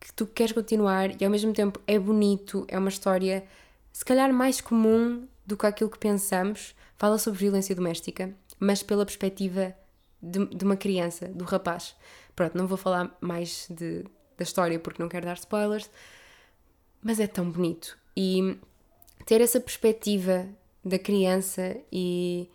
que 0.00 0.12
tu 0.14 0.24
queres 0.24 0.52
continuar 0.52 1.20
e 1.20 1.24
ao 1.24 1.30
mesmo 1.30 1.52
tempo 1.52 1.80
é 1.86 1.98
bonito, 1.98 2.64
é 2.68 2.78
uma 2.78 2.88
história 2.88 3.44
se 3.92 4.04
calhar 4.04 4.32
mais 4.32 4.60
comum 4.60 5.26
do 5.48 5.56
que 5.56 5.66
aquilo 5.66 5.90
que 5.90 5.98
pensamos. 5.98 6.74
Fala 6.98 7.16
sobre 7.16 7.40
violência 7.40 7.74
doméstica, 7.74 8.34
mas 8.60 8.82
pela 8.82 9.06
perspectiva 9.06 9.74
de, 10.20 10.44
de 10.46 10.64
uma 10.64 10.76
criança, 10.76 11.26
do 11.28 11.44
rapaz. 11.44 11.96
Pronto, 12.36 12.56
não 12.56 12.66
vou 12.66 12.76
falar 12.76 13.16
mais 13.18 13.66
de, 13.70 14.04
da 14.36 14.42
história 14.42 14.78
porque 14.78 15.02
não 15.02 15.08
quero 15.08 15.24
dar 15.24 15.38
spoilers, 15.38 15.90
mas 17.02 17.18
é 17.18 17.26
tão 17.26 17.50
bonito. 17.50 17.96
E 18.14 18.58
ter 19.24 19.40
essa 19.40 19.58
perspectiva 19.58 20.46
da 20.84 20.98
criança 20.98 21.76
e 21.90 22.50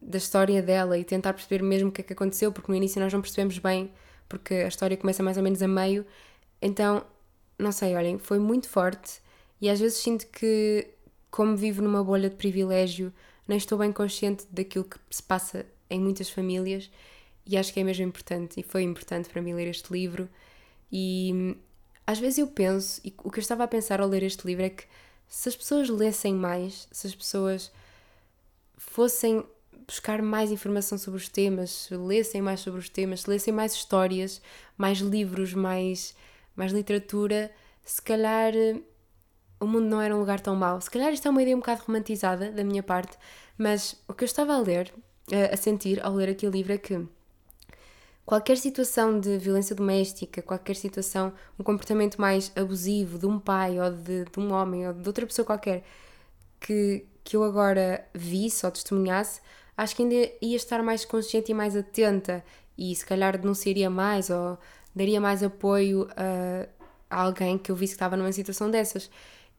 da 0.00 0.18
história 0.18 0.62
dela 0.62 0.96
e 0.96 1.02
tentar 1.02 1.32
perceber 1.32 1.62
mesmo 1.62 1.88
o 1.88 1.92
que 1.92 2.02
é 2.02 2.04
que 2.04 2.12
aconteceu, 2.12 2.52
porque 2.52 2.70
no 2.70 2.76
início 2.76 3.00
nós 3.00 3.12
não 3.12 3.20
percebemos 3.20 3.58
bem, 3.58 3.90
porque 4.28 4.54
a 4.54 4.68
história 4.68 4.96
começa 4.96 5.24
mais 5.24 5.36
ou 5.36 5.42
menos 5.42 5.60
a 5.60 5.66
meio. 5.66 6.06
Então, 6.62 7.04
não 7.58 7.72
sei, 7.72 7.96
olhem, 7.96 8.16
foi 8.16 8.38
muito 8.38 8.68
forte 8.68 9.20
e 9.60 9.68
às 9.68 9.80
vezes 9.80 9.98
sinto 9.98 10.26
que, 10.28 10.88
como 11.30 11.56
vivo 11.56 11.82
numa 11.82 12.02
bolha 12.02 12.30
de 12.30 12.36
privilégio, 12.36 13.12
nem 13.46 13.58
estou 13.58 13.78
bem 13.78 13.92
consciente 13.92 14.46
daquilo 14.50 14.84
que 14.84 14.98
se 15.10 15.22
passa 15.22 15.66
em 15.90 16.00
muitas 16.00 16.28
famílias 16.28 16.90
e 17.46 17.56
acho 17.56 17.72
que 17.72 17.80
é 17.80 17.84
mesmo 17.84 18.04
importante 18.04 18.60
e 18.60 18.62
foi 18.62 18.82
importante 18.82 19.28
para 19.30 19.40
mim 19.40 19.54
ler 19.54 19.68
este 19.68 19.92
livro. 19.92 20.28
E 20.92 21.56
às 22.06 22.18
vezes 22.18 22.38
eu 22.38 22.46
penso, 22.46 23.00
e 23.04 23.14
o 23.24 23.30
que 23.30 23.38
eu 23.38 23.42
estava 23.42 23.64
a 23.64 23.68
pensar 23.68 24.00
ao 24.00 24.08
ler 24.08 24.22
este 24.22 24.46
livro 24.46 24.64
é 24.64 24.70
que 24.70 24.84
se 25.26 25.48
as 25.48 25.56
pessoas 25.56 25.88
lessem 25.88 26.34
mais, 26.34 26.88
se 26.90 27.06
as 27.06 27.14
pessoas 27.14 27.70
fossem 28.76 29.44
buscar 29.86 30.20
mais 30.20 30.50
informação 30.50 30.98
sobre 30.98 31.18
os 31.18 31.28
temas, 31.28 31.70
se 31.70 31.96
lessem 31.96 32.42
mais 32.42 32.60
sobre 32.60 32.80
os 32.80 32.88
temas, 32.88 33.22
se 33.22 33.30
lessem 33.30 33.52
mais 33.52 33.72
histórias, 33.72 34.40
mais 34.76 34.98
livros, 34.98 35.54
mais, 35.54 36.14
mais 36.54 36.72
literatura, 36.72 37.50
se 37.82 38.02
calhar 38.02 38.54
eh, 38.54 38.76
o 39.60 39.66
mundo 39.66 39.86
não 39.86 40.00
era 40.00 40.14
um 40.14 40.20
lugar 40.20 40.40
tão 40.40 40.54
mau. 40.54 40.80
Se 40.80 40.90
calhar 40.90 41.12
isto 41.12 41.26
é 41.26 41.30
uma 41.30 41.42
ideia 41.42 41.56
um 41.56 41.60
bocado 41.60 41.82
romantizada 41.86 42.50
da 42.50 42.64
minha 42.64 42.82
parte, 42.82 43.16
mas 43.56 43.96
o 44.06 44.14
que 44.14 44.24
eu 44.24 44.26
estava 44.26 44.54
a 44.54 44.60
ler, 44.60 44.92
a 45.52 45.56
sentir 45.56 46.04
ao 46.04 46.14
ler 46.14 46.28
aquele 46.28 46.52
livro 46.52 46.72
é 46.72 46.78
que 46.78 47.06
qualquer 48.24 48.58
situação 48.58 49.18
de 49.18 49.38
violência 49.38 49.74
doméstica, 49.74 50.42
qualquer 50.42 50.76
situação, 50.76 51.32
um 51.58 51.64
comportamento 51.64 52.20
mais 52.20 52.52
abusivo 52.54 53.18
de 53.18 53.26
um 53.26 53.38
pai 53.38 53.80
ou 53.80 53.90
de, 53.90 54.24
de 54.24 54.38
um 54.38 54.52
homem 54.52 54.86
ou 54.86 54.92
de 54.92 55.08
outra 55.08 55.26
pessoa 55.26 55.46
qualquer 55.46 55.82
que, 56.60 57.06
que 57.24 57.36
eu 57.36 57.42
agora 57.42 58.06
visse 58.14 58.66
ou 58.66 58.72
testemunhasse, 58.72 59.40
acho 59.76 59.96
que 59.96 60.02
ainda 60.02 60.14
ia 60.42 60.56
estar 60.56 60.82
mais 60.82 61.04
consciente 61.04 61.52
e 61.52 61.54
mais 61.54 61.74
atenta 61.74 62.44
e 62.76 62.94
se 62.94 63.04
calhar 63.04 63.38
denunciaria 63.38 63.88
mais 63.88 64.30
ou 64.30 64.58
daria 64.94 65.20
mais 65.20 65.42
apoio 65.42 66.08
a, 66.16 66.68
a 67.10 67.22
alguém 67.22 67.56
que 67.56 67.70
eu 67.70 67.76
visse 67.76 67.92
que 67.92 67.96
estava 67.96 68.16
numa 68.16 68.32
situação 68.32 68.70
dessas. 68.70 69.10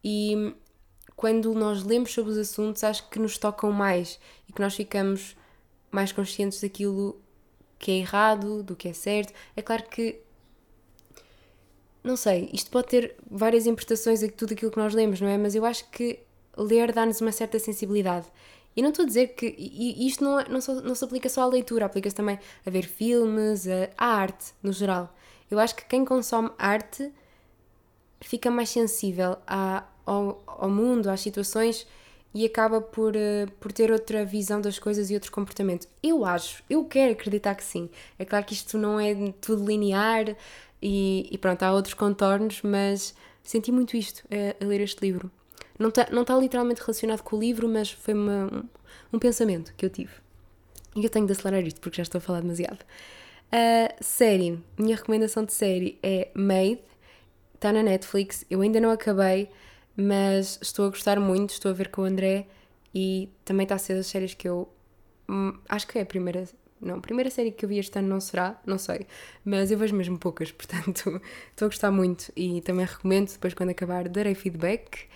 E 0.03 0.53
quando 1.15 1.53
nós 1.53 1.83
lemos 1.83 2.13
sobre 2.13 2.31
os 2.31 2.37
assuntos, 2.37 2.83
acho 2.83 3.09
que 3.09 3.19
nos 3.19 3.37
tocam 3.37 3.71
mais 3.71 4.19
e 4.47 4.53
que 4.53 4.61
nós 4.61 4.75
ficamos 4.75 5.35
mais 5.91 6.11
conscientes 6.11 6.61
daquilo 6.61 7.21
que 7.77 7.91
é 7.91 7.95
errado, 7.95 8.63
do 8.63 8.75
que 8.75 8.87
é 8.87 8.93
certo. 8.93 9.33
É 9.55 9.61
claro 9.61 9.83
que. 9.89 10.21
Não 12.01 12.15
sei, 12.15 12.49
isto 12.53 12.71
pode 12.71 12.87
ter 12.87 13.15
várias 13.29 13.65
interpretações 13.65 14.23
a 14.23 14.29
tudo 14.29 14.53
aquilo 14.53 14.71
que 14.71 14.77
nós 14.77 14.93
lemos, 14.93 15.19
não 15.19 15.27
é? 15.27 15.37
Mas 15.37 15.55
eu 15.55 15.65
acho 15.65 15.89
que 15.89 16.19
ler 16.57 16.93
dá-nos 16.93 17.19
uma 17.19 17.31
certa 17.31 17.59
sensibilidade. 17.59 18.27
E 18.75 18.81
não 18.81 18.89
estou 18.89 19.03
a 19.03 19.07
dizer 19.07 19.27
que. 19.35 19.55
E 19.57 20.07
isto 20.07 20.23
não, 20.23 20.41
não, 20.43 20.61
só, 20.61 20.75
não 20.75 20.95
se 20.95 21.03
aplica 21.03 21.27
só 21.27 21.41
à 21.41 21.47
leitura, 21.47 21.85
aplica-se 21.85 22.15
também 22.15 22.39
a 22.65 22.69
ver 22.69 22.83
filmes, 22.83 23.67
a, 23.67 23.89
à 23.97 24.05
arte, 24.05 24.53
no 24.63 24.71
geral. 24.71 25.13
Eu 25.49 25.59
acho 25.59 25.75
que 25.75 25.85
quem 25.85 26.05
consome 26.05 26.51
arte 26.57 27.11
fica 28.21 28.49
mais 28.51 28.69
sensível 28.69 29.37
à, 29.47 29.83
ao, 30.05 30.43
ao 30.45 30.69
mundo, 30.69 31.09
às 31.09 31.21
situações 31.21 31.87
e 32.33 32.45
acaba 32.45 32.79
por, 32.79 33.15
uh, 33.15 33.51
por 33.59 33.71
ter 33.71 33.91
outra 33.91 34.23
visão 34.23 34.61
das 34.61 34.77
coisas 34.77 35.09
e 35.09 35.13
outro 35.13 35.31
comportamento. 35.31 35.87
Eu 36.01 36.25
acho, 36.25 36.63
eu 36.69 36.85
quero 36.85 37.13
acreditar 37.13 37.55
que 37.55 37.63
sim. 37.63 37.89
É 38.17 38.25
claro 38.25 38.45
que 38.45 38.53
isto 38.53 38.77
não 38.77 38.99
é 38.99 39.13
tudo 39.41 39.65
linear 39.65 40.35
e, 40.81 41.27
e 41.31 41.37
pronto, 41.37 41.63
há 41.63 41.73
outros 41.73 41.93
contornos, 41.93 42.61
mas 42.61 43.15
senti 43.43 43.71
muito 43.71 43.97
isto 43.97 44.23
a, 44.31 44.63
a 44.63 44.67
ler 44.67 44.81
este 44.81 45.01
livro. 45.01 45.31
Não 45.77 45.89
está 45.89 46.07
não 46.11 46.23
tá 46.25 46.35
literalmente 46.35 46.81
relacionado 46.81 47.23
com 47.23 47.35
o 47.35 47.39
livro, 47.39 47.67
mas 47.67 47.91
foi 47.91 48.13
uma, 48.13 48.49
um, 48.53 48.63
um 49.13 49.19
pensamento 49.19 49.73
que 49.75 49.85
eu 49.85 49.89
tive. 49.89 50.11
E 50.95 51.03
eu 51.03 51.09
tenho 51.09 51.25
de 51.25 51.31
acelerar 51.31 51.65
isto 51.65 51.79
porque 51.79 51.97
já 51.97 52.03
estou 52.03 52.19
a 52.19 52.21
falar 52.21 52.41
demasiado. 52.41 52.79
A 53.51 53.95
série, 54.03 54.59
minha 54.77 54.95
recomendação 54.95 55.43
de 55.43 55.53
série 55.53 55.97
é 56.03 56.29
Made, 56.35 56.81
está 57.59 57.73
na 57.73 57.83
Netflix. 57.83 58.45
Eu 58.49 58.61
ainda 58.61 58.79
não 58.79 58.89
acabei, 58.89 59.49
mas 59.95 60.57
estou 60.61 60.85
a 60.85 60.89
gostar 60.89 61.19
muito. 61.19 61.51
Estou 61.51 61.69
a 61.69 61.73
ver 61.73 61.89
com 61.89 62.01
o 62.01 62.05
André 62.05 62.47
e 62.95 63.29
também 63.45 63.63
está 63.63 63.75
a 63.75 63.77
ser 63.77 63.95
das 63.95 64.07
séries 64.07 64.33
que 64.33 64.47
eu. 64.47 64.67
Hum, 65.29 65.53
acho 65.67 65.85
que 65.87 65.99
é 65.99 66.01
a 66.01 66.05
primeira. 66.05 66.45
Não, 66.81 66.95
a 66.95 67.01
primeira 67.01 67.29
série 67.29 67.51
que 67.51 67.65
eu 67.65 67.69
vi 67.69 67.77
este 67.77 67.99
ano 67.99 68.07
não 68.07 68.21
será, 68.21 68.59
não 68.65 68.77
sei. 68.77 69.05
Mas 69.43 69.69
eu 69.69 69.77
vejo 69.77 69.93
mesmo 69.93 70.17
poucas, 70.17 70.49
portanto 70.53 71.21
estou 71.49 71.65
a 71.65 71.69
gostar 71.69 71.91
muito 71.91 72.31
e 72.35 72.61
também 72.61 72.85
recomendo. 72.85 73.31
Depois, 73.31 73.53
quando 73.53 73.69
acabar, 73.69 74.07
darei 74.07 74.33
feedback. 74.33 75.07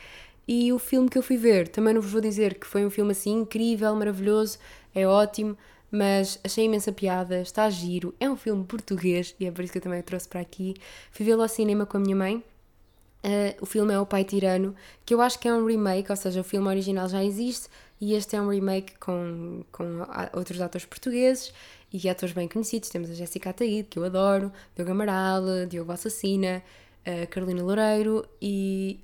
E 0.46 0.74
o 0.74 0.80
filme 0.80 1.10
que 1.10 1.18
eu 1.18 1.24
fui 1.24 1.38
ver, 1.38 1.70
também 1.70 1.94
não 1.94 2.02
vos 2.02 2.12
vou 2.12 2.20
dizer 2.20 2.56
que 2.60 2.68
foi 2.68 2.86
um 2.86 2.90
filme 2.90 3.12
assim 3.12 3.32
incrível, 3.32 3.96
maravilhoso, 3.96 4.60
é 4.94 5.08
ótimo, 5.08 5.58
mas 5.94 6.40
achei 6.44 6.66
imensa 6.66 6.92
piada, 6.92 7.40
está 7.40 7.70
giro, 7.70 8.16
é 8.20 8.28
um 8.28 8.36
filme 8.36 8.64
português 8.64 9.36
e 9.40 9.46
é 9.46 9.52
por 9.52 9.64
isso 9.64 9.72
que 9.72 9.78
eu 9.78 9.82
também 9.84 10.00
o 10.00 10.04
trouxe 10.04 10.28
para 10.28 10.42
aqui. 10.42 10.74
Fui 11.12 11.24
vê-lo 11.24 11.44
ao 11.44 11.48
cinema 11.48 11.86
com 11.86 11.98
a 11.98 12.00
minha 12.00 12.16
mãe. 12.16 12.38
Uh, 12.38 13.62
o 13.62 13.66
filme 13.68 13.94
é 13.94 14.00
O 14.00 14.06
Pai 14.06 14.24
Tirano, 14.24 14.76
que 15.06 15.14
eu 15.14 15.22
acho 15.22 15.38
que 15.38 15.48
é 15.48 15.54
um 15.54 15.64
remake, 15.64 16.10
ou 16.10 16.16
seja, 16.16 16.42
o 16.42 16.44
filme 16.44 16.68
original 16.68 17.08
já 17.08 17.24
existe 17.24 17.70
e 18.02 18.16
este 18.16 18.36
é 18.36 18.42
um 18.42 18.50
remake 18.50 18.98
com, 18.98 19.64
com 19.72 20.00
outros 20.34 20.60
atores 20.60 20.84
portugueses 20.84 21.54
e 21.94 22.10
atores 22.10 22.34
bem 22.34 22.48
conhecidos. 22.48 22.90
Temos 22.90 23.12
a 23.12 23.14
Jéssica 23.14 23.52
Ataíde, 23.52 23.88
que 23.88 24.00
eu 24.00 24.04
adoro, 24.04 24.52
Diogo 24.76 24.92
Amaral, 24.92 25.44
Diogo 25.70 25.92
Assassina, 25.92 26.64
a 27.06 27.28
Carolina 27.28 27.62
Loureiro 27.62 28.26
e 28.42 29.00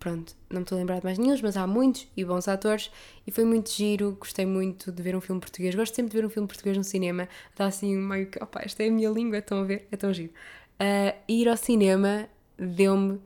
pronto, 0.00 0.34
não 0.48 0.60
me 0.60 0.62
estou 0.62 0.76
a 0.76 0.80
lembrar 0.80 0.98
de 0.98 1.04
mais 1.04 1.18
nenhum, 1.18 1.36
mas 1.42 1.56
há 1.58 1.66
muitos 1.66 2.08
e 2.16 2.24
bons 2.24 2.48
atores 2.48 2.90
e 3.26 3.30
foi 3.30 3.44
muito 3.44 3.70
giro, 3.70 4.16
gostei 4.18 4.46
muito 4.46 4.90
de 4.90 5.02
ver 5.02 5.14
um 5.14 5.20
filme 5.20 5.40
português, 5.40 5.74
gosto 5.74 5.94
sempre 5.94 6.10
de 6.10 6.16
ver 6.16 6.26
um 6.26 6.30
filme 6.30 6.48
português 6.48 6.76
no 6.76 6.82
cinema, 6.82 7.28
dá 7.54 7.66
assim 7.66 7.94
meio 7.96 8.26
que, 8.26 8.42
opa, 8.42 8.62
esta 8.64 8.82
é 8.82 8.88
a 8.88 8.90
minha 8.90 9.10
língua, 9.10 9.38
estão 9.38 9.60
a 9.60 9.64
ver? 9.64 9.86
É 9.92 9.96
tão 9.96 10.12
giro. 10.12 10.32
Uh, 10.80 11.14
ir 11.28 11.48
ao 11.48 11.56
cinema 11.56 12.26
deu-me 12.58 13.20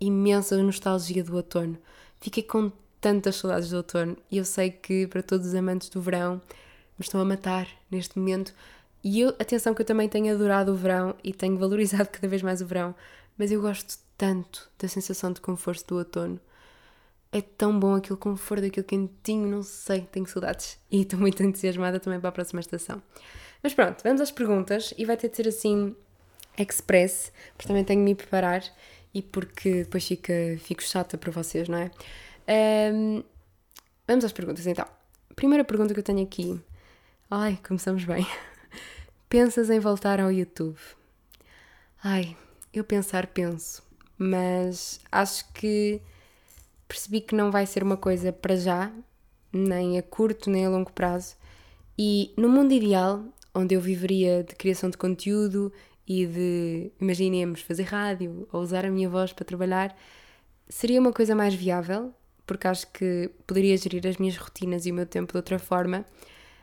imensa 0.00 0.56
nostalgia 0.62 1.24
do 1.24 1.34
outono, 1.34 1.76
fiquei 2.20 2.44
com 2.44 2.70
tantas 3.00 3.36
saudades 3.36 3.70
do 3.70 3.78
outono 3.78 4.16
e 4.30 4.38
eu 4.38 4.44
sei 4.44 4.70
que 4.70 5.08
para 5.08 5.22
todos 5.24 5.48
os 5.48 5.54
amantes 5.56 5.88
do 5.88 6.00
verão 6.00 6.34
me 6.96 7.04
estão 7.04 7.20
a 7.20 7.24
matar 7.24 7.66
neste 7.90 8.16
momento 8.16 8.54
e 9.04 9.20
eu, 9.20 9.30
atenção 9.30 9.74
que 9.74 9.82
eu 9.82 9.86
também 9.86 10.08
tenho 10.08 10.32
adorado 10.32 10.72
o 10.72 10.76
verão 10.76 11.16
e 11.24 11.32
tenho 11.32 11.58
valorizado 11.58 12.08
cada 12.12 12.28
vez 12.28 12.42
mais 12.42 12.60
o 12.60 12.66
verão, 12.66 12.94
mas 13.36 13.50
eu 13.50 13.60
gosto 13.60 13.98
tanto 14.16 14.70
da 14.78 14.88
sensação 14.88 15.32
de 15.32 15.40
conforto 15.40 15.86
do 15.86 15.98
outono. 15.98 16.40
É 17.30 17.40
tão 17.40 17.78
bom 17.78 17.94
aquele 17.94 18.18
conforto, 18.18 18.64
aquele 18.64 18.86
quentinho, 18.86 19.48
não 19.48 19.62
sei, 19.62 20.02
tenho 20.02 20.26
saudades. 20.26 20.78
E 20.90 21.02
estou 21.02 21.18
muito 21.18 21.42
entusiasmada 21.42 21.98
também 21.98 22.20
para 22.20 22.28
a 22.28 22.32
próxima 22.32 22.60
estação. 22.60 23.02
Mas 23.62 23.72
pronto, 23.74 24.02
vamos 24.02 24.20
às 24.20 24.30
perguntas 24.30 24.92
e 24.98 25.04
vai 25.04 25.16
ter 25.16 25.28
de 25.28 25.36
ser 25.36 25.48
assim 25.48 25.96
express, 26.58 27.32
porque 27.56 27.68
também 27.68 27.84
tenho 27.84 28.00
de 28.00 28.04
me 28.04 28.14
preparar 28.14 28.62
e 29.14 29.22
porque 29.22 29.84
depois 29.84 30.06
fica, 30.06 30.32
fico 30.58 30.82
chata 30.82 31.16
para 31.16 31.30
vocês, 31.30 31.68
não 31.68 31.78
é? 31.78 31.90
Um, 32.92 33.22
vamos 34.06 34.24
às 34.24 34.32
perguntas 34.32 34.66
então. 34.66 34.86
Primeira 35.34 35.64
pergunta 35.64 35.94
que 35.94 36.00
eu 36.00 36.04
tenho 36.04 36.22
aqui. 36.22 36.60
Ai, 37.30 37.58
começamos 37.66 38.04
bem. 38.04 38.26
Pensas 39.28 39.70
em 39.70 39.80
voltar 39.80 40.20
ao 40.20 40.30
YouTube? 40.30 40.78
Ai, 42.04 42.36
eu 42.72 42.84
pensar, 42.84 43.26
penso 43.28 43.82
mas 44.22 45.00
acho 45.10 45.52
que 45.52 46.00
percebi 46.86 47.20
que 47.20 47.34
não 47.34 47.50
vai 47.50 47.66
ser 47.66 47.82
uma 47.82 47.96
coisa 47.96 48.32
para 48.32 48.54
já, 48.56 48.92
nem 49.52 49.98
a 49.98 50.02
curto 50.02 50.48
nem 50.48 50.64
a 50.64 50.70
longo 50.70 50.92
prazo. 50.92 51.34
E 51.98 52.32
no 52.36 52.48
mundo 52.48 52.72
ideal, 52.72 53.24
onde 53.54 53.74
eu 53.74 53.80
viveria 53.80 54.44
de 54.44 54.54
criação 54.54 54.88
de 54.88 54.96
conteúdo 54.96 55.72
e 56.06 56.26
de, 56.26 56.92
imaginemos, 57.00 57.62
fazer 57.62 57.84
rádio 57.84 58.48
ou 58.52 58.62
usar 58.62 58.86
a 58.86 58.90
minha 58.90 59.08
voz 59.08 59.32
para 59.32 59.44
trabalhar, 59.44 59.96
seria 60.68 61.00
uma 61.00 61.12
coisa 61.12 61.34
mais 61.34 61.54
viável, 61.54 62.14
porque 62.46 62.68
acho 62.68 62.86
que 62.92 63.28
poderia 63.46 63.76
gerir 63.76 64.06
as 64.06 64.16
minhas 64.18 64.36
rotinas 64.36 64.86
e 64.86 64.92
o 64.92 64.94
meu 64.94 65.06
tempo 65.06 65.32
de 65.32 65.38
outra 65.38 65.58
forma. 65.58 66.04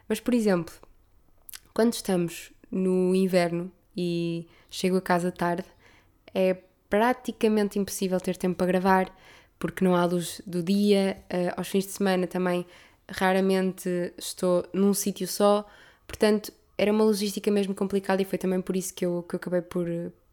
Mas, 0.08 0.20
por 0.20 0.34
exemplo, 0.34 0.74
quando 1.74 1.94
estamos 1.94 2.52
no 2.72 3.14
inverno 3.14 3.72
e 3.96 4.48
chego 4.70 4.98
a 4.98 5.02
casa 5.02 5.32
tarde, 5.32 5.66
é 6.34 6.58
praticamente 6.90 7.78
impossível 7.78 8.20
ter 8.20 8.36
tempo 8.38 8.58
para 8.58 8.68
gravar, 8.68 9.16
porque 9.58 9.84
não 9.84 9.96
há 9.96 10.06
luz 10.06 10.42
do 10.46 10.64
dia. 10.64 11.18
Uh, 11.32 11.54
aos 11.58 11.68
fins 11.68 11.86
de 11.86 11.92
semana 11.92 12.28
também 12.28 12.66
raramente 13.10 14.14
estou 14.18 14.66
num 14.74 14.94
sítio 14.94 15.28
só, 15.28 15.68
portanto 16.08 16.52
era 16.78 16.92
uma 16.92 17.04
logística 17.04 17.52
mesmo 17.52 17.76
complicada 17.76 18.22
e 18.22 18.26
foi 18.26 18.38
também 18.38 18.62
por 18.62 18.76
isso 18.76 18.94
que 18.94 19.06
eu, 19.06 19.24
que 19.28 19.36
eu 19.36 19.38
acabei 19.38 19.62
por, 19.62 19.88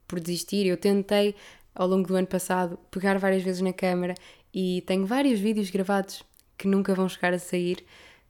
por 0.07 0.21
desistir. 0.21 0.65
Eu 0.67 0.77
tentei 0.77 1.35
ao 1.75 1.89
longo 1.89 2.07
do 2.07 2.15
ano 2.15 2.27
passado 2.27 2.79
pegar 2.91 3.19
várias 3.19 3.43
vezes 3.43 3.61
na 3.61 3.73
câmara 3.73 4.15
e 4.55 4.83
tenho 4.87 5.05
vários 5.05 5.41
vídeos 5.41 5.71
gravados 5.71 6.23
que 6.57 6.69
nunca 6.69 6.95
vão 6.95 7.09
chegar 7.09 7.35
a 7.35 7.39
sair 7.39 7.85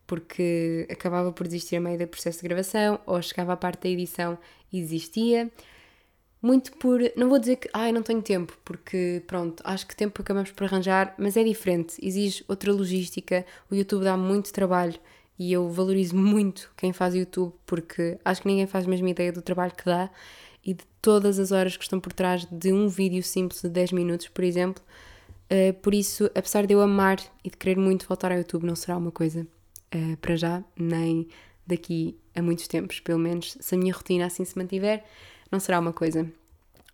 porque 0.07 0.87
acabava 0.91 1.31
por 1.31 1.47
desistir 1.47 1.77
a 1.77 1.81
meio 1.81 1.99
do 1.99 2.07
processo 2.07 2.41
de 2.41 2.49
gravação 2.49 2.99
ou 3.05 3.21
chegava 3.21 3.53
à 3.53 3.57
parte 3.57 3.83
da 3.83 3.89
edição 3.89 4.39
e 4.73 4.81
desistia 4.81 5.51
muito 6.47 6.73
por. 6.77 7.01
Não 7.17 7.29
vou 7.29 7.39
dizer 7.39 7.57
que. 7.57 7.69
Ai, 7.73 7.91
não 7.91 8.03
tenho 8.03 8.23
tempo, 8.23 8.57
porque 8.65 9.23
pronto, 9.27 9.61
acho 9.67 9.87
que 9.87 9.97
tempo 9.97 10.23
acabamos 10.23 10.53
por 10.53 10.65
arranjar, 10.65 11.13
mas 11.19 11.37
é 11.37 11.43
diferente, 11.43 11.97
exige 12.01 12.45
outra 12.47 12.73
logística. 12.73 13.45
O 13.71 13.75
YouTube 13.75 14.05
dá 14.05 14.17
muito 14.17 14.53
trabalho 14.53 14.95
e 15.37 15.53
eu 15.53 15.69
valorizo 15.69 16.17
muito 16.17 16.71
quem 16.77 16.93
faz 16.93 17.15
YouTube, 17.15 17.53
porque 17.67 18.19
acho 18.25 18.43
que 18.43 18.49
ninguém 18.49 18.67
faz 18.67 18.87
a 18.87 18.89
mesma 18.89 19.11
ideia 19.11 19.33
do 19.33 19.43
trabalho 19.43 19.73
que 19.73 19.85
dá 19.85 20.09
e 20.65 20.73
de 20.73 20.85
todas 21.03 21.39
as 21.39 21.51
horas 21.51 21.77
que 21.77 21.83
estão 21.83 21.99
por 21.99 22.13
trás 22.13 22.47
de 22.51 22.73
um 22.73 22.89
vídeo 22.89 23.23
simples 23.23 23.63
de 23.63 23.69
10 23.69 23.93
minutos, 23.93 24.29
por 24.29 24.45
exemplo. 24.45 24.83
Uh, 25.51 25.73
por 25.75 25.95
isso, 25.95 26.31
apesar 26.35 26.67
de 26.67 26.75
eu 26.75 26.81
amar 26.81 27.19
e 27.45 27.51
de 27.51 27.57
querer 27.57 27.77
muito 27.77 28.07
voltar 28.07 28.33
ao 28.33 28.39
YouTube, 28.39 28.65
não 28.65 28.75
será 28.75 28.97
uma 28.97 29.13
coisa 29.13 29.47
uh, 29.95 30.17
para 30.19 30.37
já, 30.37 30.65
nem 30.77 31.29
daqui 31.67 32.17
a 32.35 32.43
muitos 32.43 32.67
tempos, 32.67 33.01
pelo 33.01 33.19
menos 33.19 33.57
se 33.61 33.75
a 33.75 33.79
minha 33.79 33.93
rotina 33.93 34.27
assim 34.27 34.45
se 34.45 34.57
mantiver 34.57 35.05
não 35.51 35.61
será 35.61 35.79
uma 35.79 35.93
coisa 35.93 36.31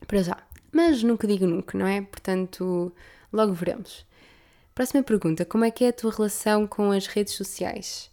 para 0.07 0.23
já. 0.23 0.37
Mas 0.71 1.03
nunca 1.03 1.27
digo 1.27 1.47
nunca, 1.47 1.77
não 1.77 1.87
é? 1.87 2.01
Portanto, 2.03 2.93
logo 3.33 3.53
veremos. 3.53 4.07
Próxima 4.75 5.03
pergunta: 5.03 5.45
como 5.45 5.65
é 5.65 5.71
que 5.71 5.85
é 5.85 5.89
a 5.89 5.93
tua 5.93 6.11
relação 6.11 6.67
com 6.67 6.91
as 6.91 7.07
redes 7.07 7.35
sociais? 7.35 8.11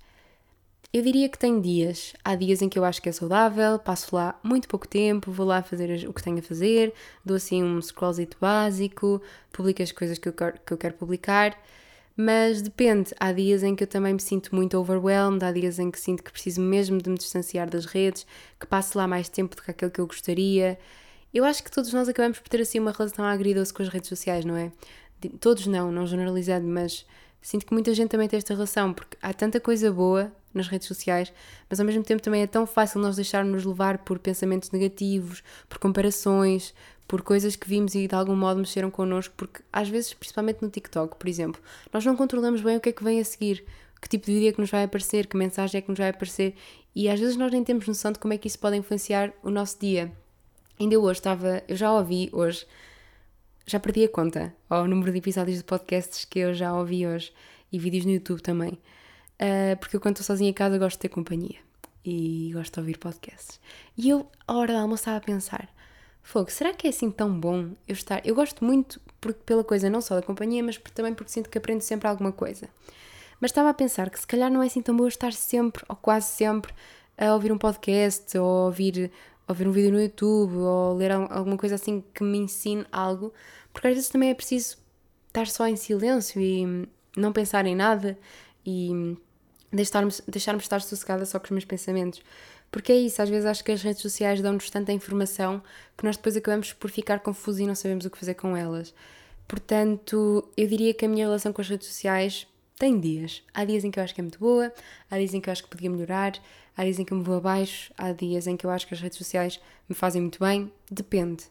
Eu 0.91 1.03
diria 1.03 1.29
que 1.29 1.37
tenho 1.37 1.61
dias. 1.61 2.13
Há 2.23 2.35
dias 2.35 2.61
em 2.63 2.67
que 2.67 2.77
eu 2.79 2.83
acho 2.83 3.01
que 3.01 3.07
é 3.07 3.11
saudável, 3.11 3.77
passo 3.77 4.15
lá 4.15 4.39
muito 4.43 4.67
pouco 4.67 4.87
tempo, 4.87 5.31
vou 5.31 5.45
lá 5.45 5.61
fazer 5.61 6.07
o 6.09 6.13
que 6.13 6.23
tenho 6.23 6.39
a 6.39 6.41
fazer, 6.41 6.93
dou 7.23 7.37
assim 7.37 7.63
um 7.63 7.79
scrollzito 7.79 8.37
básico, 8.41 9.21
publico 9.51 9.83
as 9.83 9.91
coisas 9.91 10.17
que 10.17 10.27
eu 10.27 10.33
quero, 10.33 10.59
que 10.65 10.73
eu 10.73 10.77
quero 10.77 10.95
publicar, 10.95 11.55
mas 12.15 12.61
depende. 12.61 13.13
Há 13.19 13.31
dias 13.31 13.63
em 13.63 13.75
que 13.75 13.83
eu 13.83 13.87
também 13.87 14.13
me 14.13 14.21
sinto 14.21 14.53
muito 14.55 14.77
overwhelmed, 14.77 15.43
há 15.43 15.51
dias 15.51 15.79
em 15.79 15.89
que 15.89 15.99
sinto 15.99 16.23
que 16.23 16.31
preciso 16.31 16.61
mesmo 16.61 17.01
de 17.01 17.09
me 17.09 17.17
distanciar 17.17 17.69
das 17.69 17.85
redes, 17.85 18.25
que 18.59 18.67
passo 18.67 18.97
lá 18.97 19.07
mais 19.07 19.29
tempo 19.29 19.55
do 19.55 19.61
que 19.61 19.71
aquilo 19.71 19.91
que 19.91 19.99
eu 20.01 20.07
gostaria. 20.07 20.77
Eu 21.33 21.45
acho 21.45 21.63
que 21.63 21.71
todos 21.71 21.93
nós 21.93 22.09
acabamos 22.09 22.39
por 22.39 22.49
ter 22.49 22.61
assim 22.61 22.79
uma 22.79 22.91
relação 22.91 23.23
agridoce 23.23 23.73
com 23.73 23.83
as 23.83 23.89
redes 23.89 24.09
sociais, 24.09 24.43
não 24.43 24.55
é? 24.57 24.71
Todos 25.39 25.67
não, 25.67 25.91
não 25.91 26.07
generalizando, 26.07 26.67
mas 26.67 27.05
sinto 27.41 27.65
que 27.65 27.73
muita 27.73 27.93
gente 27.93 28.09
também 28.09 28.27
tem 28.27 28.37
esta 28.37 28.53
relação, 28.53 28.93
porque 28.93 29.17
há 29.21 29.33
tanta 29.33 29.59
coisa 29.59 29.91
boa 29.91 30.31
nas 30.53 30.67
redes 30.67 30.87
sociais, 30.87 31.31
mas 31.69 31.79
ao 31.79 31.85
mesmo 31.85 32.03
tempo 32.03 32.21
também 32.21 32.41
é 32.41 32.47
tão 32.47 32.65
fácil 32.65 32.99
nós 32.99 33.15
deixarmos 33.15 33.63
levar 33.65 33.99
por 33.99 34.17
pensamentos 34.19 34.71
negativos, 34.71 35.43
por 35.67 35.77
comparações, 35.77 36.73
por 37.09 37.23
coisas 37.23 37.55
que 37.55 37.67
vimos 37.67 37.95
e 37.95 38.07
de 38.07 38.13
algum 38.13 38.35
modo 38.35 38.59
mexeram 38.59 38.91
connosco, 38.91 39.33
porque 39.35 39.63
às 39.73 39.89
vezes, 39.89 40.13
principalmente 40.13 40.61
no 40.61 40.69
TikTok, 40.69 41.17
por 41.17 41.27
exemplo, 41.27 41.59
nós 41.91 42.05
não 42.05 42.15
controlamos 42.15 42.61
bem 42.61 42.77
o 42.77 42.79
que 42.79 42.89
é 42.89 42.91
que 42.91 43.03
vem 43.03 43.19
a 43.19 43.25
seguir, 43.25 43.65
que 43.99 44.07
tipo 44.07 44.27
de 44.27 44.33
vídeo 44.33 44.49
é 44.49 44.51
que 44.51 44.61
nos 44.61 44.69
vai 44.69 44.83
aparecer, 44.83 45.25
que 45.25 45.35
mensagem 45.35 45.79
é 45.79 45.81
que 45.81 45.89
nos 45.89 45.97
vai 45.97 46.09
aparecer, 46.09 46.53
e 46.95 47.09
às 47.09 47.19
vezes 47.19 47.35
nós 47.35 47.51
nem 47.51 47.63
temos 47.63 47.87
noção 47.87 48.11
de 48.11 48.19
como 48.19 48.35
é 48.35 48.37
que 48.37 48.47
isso 48.47 48.59
pode 48.59 48.77
influenciar 48.77 49.33
o 49.41 49.49
nosso 49.49 49.79
dia. 49.79 50.11
Ainda 50.79 50.99
hoje 50.99 51.19
estava, 51.19 51.63
eu 51.67 51.75
já 51.75 51.91
ouvi 51.91 52.29
hoje, 52.31 52.67
já 53.65 53.79
perdi 53.79 54.03
a 54.03 54.09
conta 54.09 54.53
ao 54.69 54.87
número 54.87 55.11
de 55.11 55.17
episódios 55.17 55.57
de 55.57 55.63
podcasts 55.63 56.25
que 56.25 56.37
eu 56.37 56.53
já 56.53 56.71
ouvi 56.75 57.07
hoje 57.07 57.33
e 57.71 57.79
vídeos 57.79 58.05
no 58.05 58.11
YouTube 58.11 58.41
também, 58.43 58.73
uh, 59.41 59.75
porque 59.79 59.95
eu 59.95 59.99
quando 59.99 60.17
estou 60.17 60.27
sozinha 60.27 60.51
em 60.51 60.53
casa 60.53 60.77
gosto 60.77 60.97
de 60.97 61.01
ter 61.01 61.09
companhia 61.09 61.57
e 62.05 62.51
gosto 62.53 62.75
de 62.75 62.79
ouvir 62.81 62.99
podcasts. 62.99 63.59
E 63.97 64.09
eu, 64.09 64.29
à 64.47 64.53
hora 64.53 64.73
de 64.73 64.79
almoçar, 64.79 65.15
a 65.15 65.19
pensar: 65.19 65.67
Fogo, 66.29 66.51
será 66.51 66.71
que 66.71 66.85
é 66.85 66.91
assim 66.91 67.09
tão 67.09 67.39
bom 67.39 67.71
eu 67.87 67.93
estar. 67.93 68.23
Eu 68.23 68.35
gosto 68.35 68.63
muito 68.63 69.01
porque 69.19 69.39
pela 69.43 69.63
coisa 69.63 69.89
não 69.89 69.99
só 69.99 70.13
da 70.13 70.21
companhia, 70.21 70.63
mas 70.63 70.77
também 70.93 71.11
porque 71.11 71.31
sinto 71.31 71.49
que 71.49 71.57
aprendo 71.57 71.81
sempre 71.81 72.07
alguma 72.07 72.31
coisa. 72.31 72.69
Mas 73.41 73.49
estava 73.49 73.69
a 73.69 73.73
pensar 73.73 74.11
que 74.11 74.19
se 74.19 74.27
calhar 74.27 74.51
não 74.51 74.61
é 74.61 74.67
assim 74.67 74.79
tão 74.79 74.95
boa 74.95 75.09
estar 75.09 75.33
sempre, 75.33 75.83
ou 75.89 75.95
quase 75.95 76.27
sempre, 76.27 76.71
a 77.17 77.33
ouvir 77.33 77.51
um 77.51 77.57
podcast, 77.57 78.37
ou 78.37 78.67
ouvir, 78.67 79.11
ouvir 79.47 79.67
um 79.67 79.71
vídeo 79.71 79.91
no 79.91 79.99
YouTube, 79.99 80.55
ou 80.55 80.93
ler 80.93 81.11
alguma 81.11 81.57
coisa 81.57 81.73
assim 81.73 82.03
que 82.13 82.23
me 82.23 82.37
ensine 82.37 82.85
algo, 82.91 83.33
porque 83.73 83.87
às 83.87 83.95
vezes 83.95 84.09
também 84.09 84.29
é 84.29 84.35
preciso 84.35 84.77
estar 85.29 85.47
só 85.47 85.65
em 85.65 85.75
silêncio 85.75 86.39
e 86.39 86.87
não 87.17 87.33
pensar 87.33 87.65
em 87.65 87.75
nada 87.75 88.15
e 88.63 89.17
deixar-me 89.73 90.11
deixar 90.27 90.55
estar 90.57 90.79
sossegada 90.79 91.25
só 91.25 91.39
com 91.39 91.45
os 91.45 91.51
meus 91.51 91.65
pensamentos. 91.65 92.21
Porque 92.71 92.91
é 92.91 92.95
isso, 92.95 93.21
às 93.21 93.29
vezes 93.29 93.45
acho 93.45 93.63
que 93.63 93.71
as 93.71 93.81
redes 93.81 94.01
sociais 94.01 94.41
dão-nos 94.41 94.69
tanta 94.69 94.91
informação 94.91 95.61
que 95.97 96.05
nós 96.05 96.17
depois 96.17 96.37
acabamos 96.37 96.71
por 96.73 96.89
ficar 96.89 97.19
confusos 97.19 97.59
e 97.59 97.65
não 97.65 97.75
sabemos 97.75 98.05
o 98.05 98.09
que 98.09 98.17
fazer 98.17 98.35
com 98.35 98.55
elas. 98.55 98.93
Portanto, 99.47 100.47
eu 100.55 100.67
diria 100.67 100.93
que 100.93 101.05
a 101.05 101.09
minha 101.09 101.25
relação 101.25 101.51
com 101.51 101.61
as 101.61 101.67
redes 101.67 101.87
sociais 101.87 102.47
tem 102.77 102.99
dias. 102.99 103.43
Há 103.53 103.65
dias 103.65 103.83
em 103.83 103.91
que 103.91 103.99
eu 103.99 104.03
acho 104.03 104.13
que 104.13 104.21
é 104.21 104.23
muito 104.23 104.39
boa, 104.39 104.71
há 105.09 105.17
dias 105.17 105.33
em 105.33 105.41
que 105.41 105.49
eu 105.49 105.51
acho 105.51 105.63
que 105.63 105.69
podia 105.69 105.89
melhorar, 105.89 106.33
há 106.77 106.83
dias 106.83 106.99
em 106.99 107.03
que 107.03 107.11
eu 107.11 107.17
me 107.17 107.23
vou 107.23 107.37
abaixo, 107.37 107.91
há 107.97 108.11
dias 108.11 108.45
em 108.45 108.55
que 108.55 108.65
eu 108.65 108.69
acho 108.69 108.87
que 108.87 108.93
as 108.93 109.01
redes 109.01 109.17
sociais 109.17 109.59
me 109.87 109.95
fazem 109.95 110.21
muito 110.21 110.39
bem. 110.39 110.71
Depende. 110.89 111.45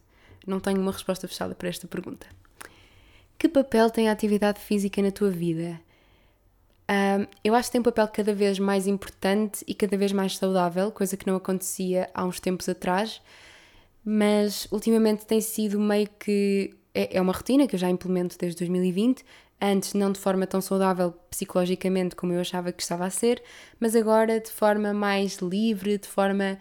Não 0.46 0.60
tenho 0.60 0.80
uma 0.80 0.92
resposta 0.92 1.26
fechada 1.26 1.54
para 1.54 1.68
esta 1.68 1.88
pergunta. 1.88 2.26
Que 3.36 3.48
papel 3.48 3.90
tem 3.90 4.08
a 4.08 4.12
atividade 4.12 4.60
física 4.60 5.02
na 5.02 5.10
tua 5.10 5.30
vida? 5.30 5.80
Um, 6.90 7.26
eu 7.44 7.54
acho 7.54 7.68
que 7.68 7.72
tem 7.72 7.80
um 7.80 7.84
papel 7.84 8.08
cada 8.08 8.32
vez 8.32 8.58
mais 8.58 8.86
importante 8.86 9.62
e 9.68 9.74
cada 9.74 9.96
vez 9.96 10.10
mais 10.10 10.38
saudável, 10.38 10.90
coisa 10.90 11.18
que 11.18 11.26
não 11.26 11.36
acontecia 11.36 12.08
há 12.14 12.24
uns 12.24 12.40
tempos 12.40 12.66
atrás, 12.66 13.20
mas 14.02 14.66
ultimamente 14.72 15.26
tem 15.26 15.40
sido 15.40 15.78
meio 15.78 16.08
que. 16.18 16.74
É, 16.94 17.18
é 17.18 17.20
uma 17.20 17.32
rotina 17.32 17.66
que 17.66 17.74
eu 17.74 17.78
já 17.78 17.90
implemento 17.90 18.36
desde 18.38 18.58
2020, 18.60 19.22
antes 19.60 19.92
não 19.92 20.10
de 20.10 20.18
forma 20.18 20.46
tão 20.46 20.60
saudável 20.62 21.12
psicologicamente 21.30 22.16
como 22.16 22.32
eu 22.32 22.40
achava 22.40 22.72
que 22.72 22.82
estava 22.82 23.04
a 23.04 23.10
ser, 23.10 23.42
mas 23.78 23.94
agora 23.94 24.40
de 24.40 24.50
forma 24.50 24.94
mais 24.94 25.36
livre, 25.38 25.98
de 25.98 26.08
forma 26.08 26.58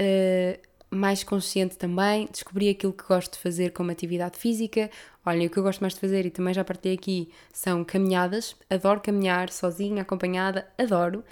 uh, 0.00 0.72
mais 0.90 1.22
consciente 1.22 1.78
também. 1.78 2.28
Descobri 2.30 2.68
aquilo 2.68 2.92
que 2.92 3.04
gosto 3.04 3.34
de 3.34 3.38
fazer 3.38 3.70
como 3.70 3.92
atividade 3.92 4.38
física, 4.38 4.90
Olha, 5.24 5.46
o 5.46 5.50
que 5.50 5.56
eu 5.56 5.62
gosto 5.62 5.80
mais 5.80 5.94
de 5.94 6.00
fazer 6.00 6.26
e 6.26 6.30
também 6.30 6.52
já 6.52 6.64
partilhei 6.64 6.96
aqui 6.96 7.30
são 7.52 7.84
caminhadas. 7.84 8.56
Adoro 8.68 9.00
caminhar 9.00 9.50
sozinha, 9.50 10.02
acompanhada, 10.02 10.66
adoro. 10.76 11.22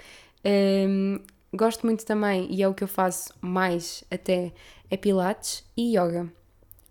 Um, 0.45 1.19
gosto 1.53 1.85
muito 1.85 2.05
também, 2.05 2.47
e 2.49 2.63
é 2.63 2.67
o 2.67 2.73
que 2.73 2.83
eu 2.83 2.87
faço 2.87 3.33
mais 3.41 4.03
até, 4.09 4.53
é 4.89 4.95
Pilates 4.95 5.65
e 5.75 5.97
Yoga. 5.97 6.31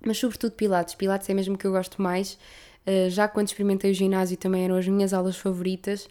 Mas 0.04 0.18
sobretudo 0.18 0.52
Pilates. 0.52 0.94
Pilates 0.94 1.28
é 1.30 1.34
mesmo 1.34 1.56
que 1.56 1.66
eu 1.66 1.72
gosto 1.72 2.02
mais. 2.02 2.34
Uh, 2.86 3.08
já 3.08 3.28
quando 3.28 3.48
experimentei 3.48 3.90
o 3.90 3.94
ginásio 3.94 4.36
também 4.36 4.64
eram 4.64 4.76
as 4.76 4.86
minhas 4.86 5.14
aulas 5.14 5.36
favoritas. 5.36 6.06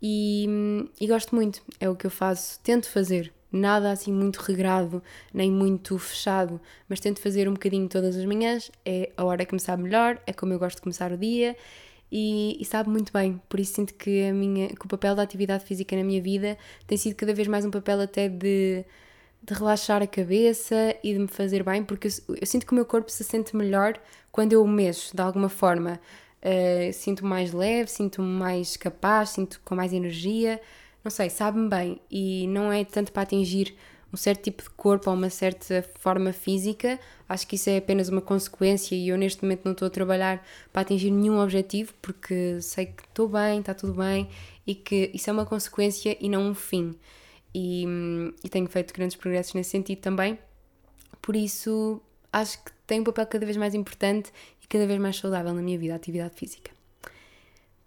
E, 0.00 0.88
e 1.00 1.06
gosto 1.06 1.34
muito, 1.34 1.62
é 1.78 1.88
o 1.88 1.94
que 1.94 2.06
eu 2.06 2.10
faço, 2.10 2.58
tento 2.60 2.88
fazer 2.88 3.32
nada 3.52 3.90
assim 3.90 4.12
muito 4.12 4.38
regrado, 4.38 5.02
nem 5.32 5.50
muito 5.50 5.98
fechado, 5.98 6.60
mas 6.88 7.00
tento 7.00 7.20
fazer 7.20 7.48
um 7.48 7.52
bocadinho 7.52 7.88
todas 7.88 8.16
as 8.16 8.24
manhãs, 8.24 8.70
é 8.84 9.10
a 9.16 9.24
hora 9.24 9.44
que 9.44 9.54
me 9.54 9.60
sabe 9.60 9.82
melhor, 9.82 10.20
é 10.26 10.32
como 10.32 10.52
eu 10.52 10.58
gosto 10.58 10.76
de 10.76 10.82
começar 10.82 11.12
o 11.12 11.18
dia 11.18 11.56
e, 12.10 12.58
e, 12.60 12.64
sabe 12.66 12.90
muito 12.90 13.10
bem, 13.10 13.40
por 13.48 13.58
isso 13.58 13.74
sinto 13.74 13.94
que, 13.94 14.28
a 14.28 14.34
minha, 14.34 14.68
que 14.68 14.84
o 14.84 14.88
papel 14.88 15.14
da 15.14 15.22
atividade 15.22 15.64
física 15.64 15.96
na 15.96 16.04
minha 16.04 16.20
vida 16.20 16.58
tem 16.86 16.98
sido 16.98 17.14
cada 17.14 17.32
vez 17.32 17.48
mais 17.48 17.64
um 17.64 17.70
papel 17.70 18.00
até 18.02 18.28
de, 18.28 18.84
de 19.42 19.54
relaxar 19.54 20.02
a 20.02 20.06
cabeça 20.06 20.94
e 21.02 21.14
de 21.14 21.18
me 21.18 21.28
fazer 21.28 21.62
bem, 21.62 21.82
porque 21.82 22.08
eu, 22.08 22.36
eu 22.40 22.46
sinto 22.46 22.66
que 22.66 22.72
o 22.72 22.74
meu 22.74 22.84
corpo 22.84 23.10
se 23.10 23.24
sente 23.24 23.56
melhor 23.56 23.98
quando 24.30 24.52
eu 24.52 24.62
o 24.62 24.68
mexo 24.68 25.16
de 25.16 25.22
alguma 25.22 25.48
forma. 25.48 25.98
Uh, 26.42 26.92
sinto-me 26.92 27.30
mais 27.30 27.52
leve, 27.52 27.88
sinto-me 27.88 28.26
mais 28.26 28.76
capaz, 28.76 29.30
sinto 29.30 29.60
com 29.64 29.74
mais 29.74 29.92
energia 29.92 30.60
não 31.04 31.10
sei, 31.10 31.28
sabe-me 31.30 31.68
bem 31.68 32.00
e 32.10 32.46
não 32.48 32.72
é 32.72 32.84
tanto 32.84 33.12
para 33.12 33.22
atingir 33.22 33.74
um 34.12 34.16
certo 34.16 34.42
tipo 34.42 34.62
de 34.62 34.70
corpo 34.70 35.08
ou 35.08 35.16
uma 35.16 35.30
certa 35.30 35.82
forma 35.98 36.32
física, 36.32 37.00
acho 37.26 37.46
que 37.46 37.56
isso 37.56 37.70
é 37.70 37.78
apenas 37.78 38.10
uma 38.10 38.20
consequência 38.20 38.94
e 38.94 39.08
eu 39.08 39.16
neste 39.16 39.42
momento 39.42 39.62
não 39.64 39.72
estou 39.72 39.86
a 39.86 39.90
trabalhar 39.90 40.46
para 40.70 40.82
atingir 40.82 41.10
nenhum 41.10 41.40
objetivo 41.40 41.94
porque 42.02 42.60
sei 42.60 42.86
que 42.86 43.02
estou 43.04 43.26
bem, 43.26 43.60
está 43.60 43.72
tudo 43.72 43.94
bem 43.94 44.28
e 44.66 44.74
que 44.74 45.10
isso 45.14 45.30
é 45.30 45.32
uma 45.32 45.46
consequência 45.46 46.16
e 46.20 46.28
não 46.28 46.50
um 46.50 46.54
fim. 46.54 46.94
E, 47.54 47.84
e 48.44 48.48
tenho 48.48 48.68
feito 48.68 48.92
grandes 48.92 49.16
progressos 49.16 49.54
nesse 49.54 49.70
sentido 49.70 50.00
também, 50.00 50.38
por 51.20 51.34
isso 51.34 52.00
acho 52.32 52.62
que 52.62 52.72
tem 52.86 53.00
um 53.00 53.04
papel 53.04 53.26
cada 53.26 53.46
vez 53.46 53.56
mais 53.56 53.74
importante 53.74 54.30
e 54.62 54.66
cada 54.66 54.86
vez 54.86 54.98
mais 54.98 55.16
saudável 55.16 55.52
na 55.54 55.62
minha 55.62 55.78
vida, 55.78 55.94
a 55.94 55.96
atividade 55.96 56.34
física. 56.34 56.71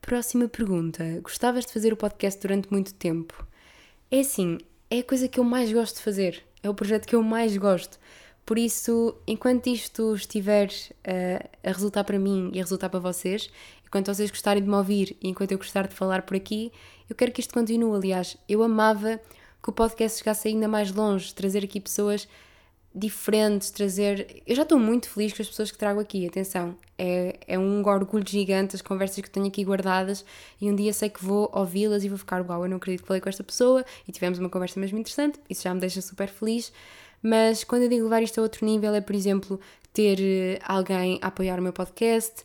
Próxima 0.06 0.48
pergunta. 0.48 1.04
Gostavas 1.24 1.66
de 1.66 1.74
fazer 1.74 1.92
o 1.92 1.98
podcast 1.98 2.40
durante 2.40 2.72
muito 2.72 2.94
tempo? 2.94 3.44
É 4.12 4.20
assim, 4.20 4.60
é 4.88 5.00
a 5.00 5.04
coisa 5.04 5.28
que 5.28 5.40
eu 5.40 5.44
mais 5.44 5.74
gosto 5.74 5.96
de 5.96 6.04
fazer. 6.04 6.44
É 6.62 6.70
o 6.70 6.76
projeto 6.76 7.08
que 7.08 7.16
eu 7.16 7.24
mais 7.24 7.58
gosto. 7.58 7.98
Por 8.46 8.60
isso, 8.60 9.16
enquanto 9.26 9.66
isto 9.66 10.14
estiver 10.14 10.68
uh, 10.68 11.50
a 11.64 11.72
resultar 11.72 12.04
para 12.04 12.20
mim 12.20 12.52
e 12.54 12.60
a 12.60 12.62
resultar 12.62 12.88
para 12.90 13.00
vocês, 13.00 13.50
enquanto 13.84 14.14
vocês 14.14 14.30
gostarem 14.30 14.62
de 14.62 14.70
me 14.70 14.76
ouvir 14.76 15.18
e 15.24 15.28
enquanto 15.28 15.54
eu 15.54 15.58
gostar 15.58 15.88
de 15.88 15.96
falar 15.96 16.22
por 16.22 16.38
aqui, 16.38 16.72
eu 17.10 17.16
quero 17.16 17.32
que 17.32 17.42
isto 17.42 17.56
continue. 17.56 17.98
Aliás, 17.98 18.38
eu 18.48 18.62
amava 18.62 19.20
que 19.64 19.70
o 19.72 19.74
podcast 19.74 20.20
chegasse 20.20 20.50
ainda 20.50 20.68
mais 20.68 20.92
longe, 20.92 21.34
trazer 21.34 21.64
aqui 21.64 21.80
pessoas 21.80 22.28
diferentes, 22.96 23.70
trazer. 23.72 24.42
Eu 24.48 24.56
já 24.56 24.64
estou 24.64 24.80
muito 24.80 25.10
feliz 25.10 25.34
com 25.34 25.42
as 25.42 25.50
pessoas 25.50 25.70
que 25.70 25.78
trago 25.78 26.00
aqui, 26.00 26.26
atenção. 26.26 26.76
É, 26.98 27.38
é 27.46 27.60
um 27.60 27.86
orgulho 27.86 28.26
gigante 28.26 28.74
as 28.74 28.82
conversas 28.82 29.20
que 29.20 29.30
tenho 29.30 29.48
aqui 29.48 29.66
guardadas 29.66 30.24
e 30.62 30.72
um 30.72 30.76
dia 30.76 30.94
sei 30.94 31.10
que 31.10 31.24
vou 31.24 31.52
ouvi-las 31.54 32.06
e 32.06 32.10
vou 32.10 32.18
ficar, 32.18 32.42
uau, 32.42 32.64
eu 32.64 32.70
não 32.70 32.78
acredito 32.78 33.02
que 33.02 33.08
falei 33.08 33.20
com 33.20 33.28
esta 33.28 33.44
pessoa 33.44 33.84
e 34.08 34.12
tivemos 34.14 34.40
uma 34.40 34.50
conversa 34.50 34.80
mesmo 34.80 34.98
interessante, 34.98 35.38
isso 35.50 35.64
já 35.64 35.74
me 35.74 35.82
deixa 35.82 36.02
super 36.02 36.30
feliz. 36.30 36.72
Mas 37.22 37.64
quando 37.66 37.84
eu 37.84 37.90
digo 37.90 38.04
levar 38.04 38.24
isto 38.24 38.40
a 38.40 38.44
outro 38.44 38.66
nível, 38.66 38.96
é 38.96 39.02
por 39.02 39.14
exemplo 39.14 39.60
ter 39.92 40.20
eh, 40.22 40.60
alguém 40.64 41.20
a 41.22 41.28
apoiar 41.28 41.60
o 41.60 41.62
meu 41.62 41.74
podcast, 41.74 42.44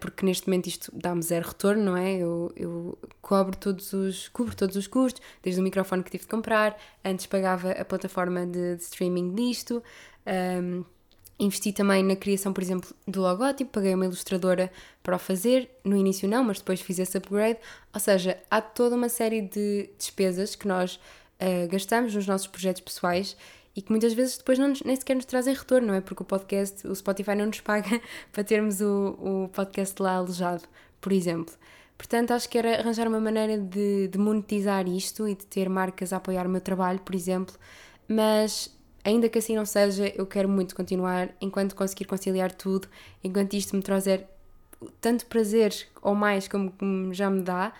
porque 0.00 0.24
neste 0.24 0.48
momento 0.48 0.66
isto 0.68 0.90
dá-me 0.94 1.22
zero 1.22 1.48
retorno, 1.48 1.84
não 1.84 1.96
é? 1.96 2.14
Eu, 2.14 2.52
eu 2.56 2.98
cobro 3.20 3.56
todos 3.56 3.92
os, 3.92 4.28
cubro 4.28 4.56
todos 4.56 4.76
os 4.76 4.86
custos, 4.86 5.20
desde 5.42 5.60
o 5.60 5.64
microfone 5.64 6.02
que 6.02 6.10
tive 6.10 6.24
de 6.24 6.30
comprar, 6.30 6.78
antes 7.04 7.26
pagava 7.26 7.72
a 7.72 7.84
plataforma 7.84 8.46
de, 8.46 8.76
de 8.76 8.82
streaming 8.82 9.34
disto, 9.34 9.82
um, 10.26 10.84
investi 11.38 11.72
também 11.72 12.02
na 12.02 12.16
criação, 12.16 12.52
por 12.52 12.62
exemplo, 12.62 12.94
do 13.06 13.20
logótipo, 13.20 13.70
paguei 13.70 13.94
uma 13.94 14.06
ilustradora 14.06 14.72
para 15.02 15.16
o 15.16 15.18
fazer, 15.18 15.70
no 15.84 15.96
início 15.96 16.28
não, 16.28 16.42
mas 16.42 16.58
depois 16.58 16.80
fiz 16.80 16.98
esse 16.98 17.18
upgrade, 17.18 17.58
ou 17.92 18.00
seja, 18.00 18.38
há 18.50 18.60
toda 18.60 18.96
uma 18.96 19.08
série 19.08 19.42
de 19.42 19.90
despesas 19.98 20.54
que 20.54 20.66
nós 20.66 20.94
uh, 20.94 21.68
gastamos 21.70 22.14
nos 22.14 22.26
nossos 22.26 22.46
projetos 22.46 22.80
pessoais 22.80 23.36
e 23.76 23.82
que 23.82 23.90
muitas 23.90 24.14
vezes 24.14 24.38
depois 24.38 24.58
não, 24.58 24.72
nem 24.84 24.96
sequer 24.96 25.14
nos 25.14 25.26
trazem 25.26 25.54
retorno, 25.54 25.88
não 25.88 25.94
é? 25.94 26.00
Porque 26.00 26.22
o 26.22 26.26
podcast, 26.26 26.86
o 26.88 26.94
Spotify 26.94 27.34
não 27.34 27.46
nos 27.46 27.60
paga 27.60 28.00
para 28.32 28.42
termos 28.42 28.80
o, 28.80 29.18
o 29.20 29.48
podcast 29.52 30.02
lá 30.02 30.14
alojado, 30.14 30.62
por 30.98 31.12
exemplo. 31.12 31.54
Portanto, 31.98 32.30
acho 32.32 32.48
que 32.48 32.56
era 32.56 32.78
arranjar 32.78 33.06
uma 33.06 33.20
maneira 33.20 33.58
de, 33.58 34.08
de 34.08 34.18
monetizar 34.18 34.88
isto 34.88 35.28
e 35.28 35.34
de 35.34 35.44
ter 35.46 35.68
marcas 35.68 36.12
a 36.12 36.16
apoiar 36.16 36.46
o 36.46 36.50
meu 36.50 36.60
trabalho, 36.60 37.00
por 37.00 37.14
exemplo, 37.14 37.54
mas 38.08 38.74
ainda 39.04 39.28
que 39.28 39.38
assim 39.38 39.54
não 39.54 39.64
seja, 39.66 40.12
eu 40.16 40.26
quero 40.26 40.48
muito 40.48 40.74
continuar 40.74 41.30
enquanto 41.40 41.76
conseguir 41.76 42.06
conciliar 42.06 42.52
tudo, 42.52 42.88
enquanto 43.22 43.54
isto 43.54 43.76
me 43.76 43.82
trazer 43.82 44.26
tanto 45.00 45.26
prazer 45.26 45.72
ou 46.02 46.14
mais 46.14 46.48
como 46.48 46.72
já 47.12 47.30
me 47.30 47.42
dá, 47.42 47.72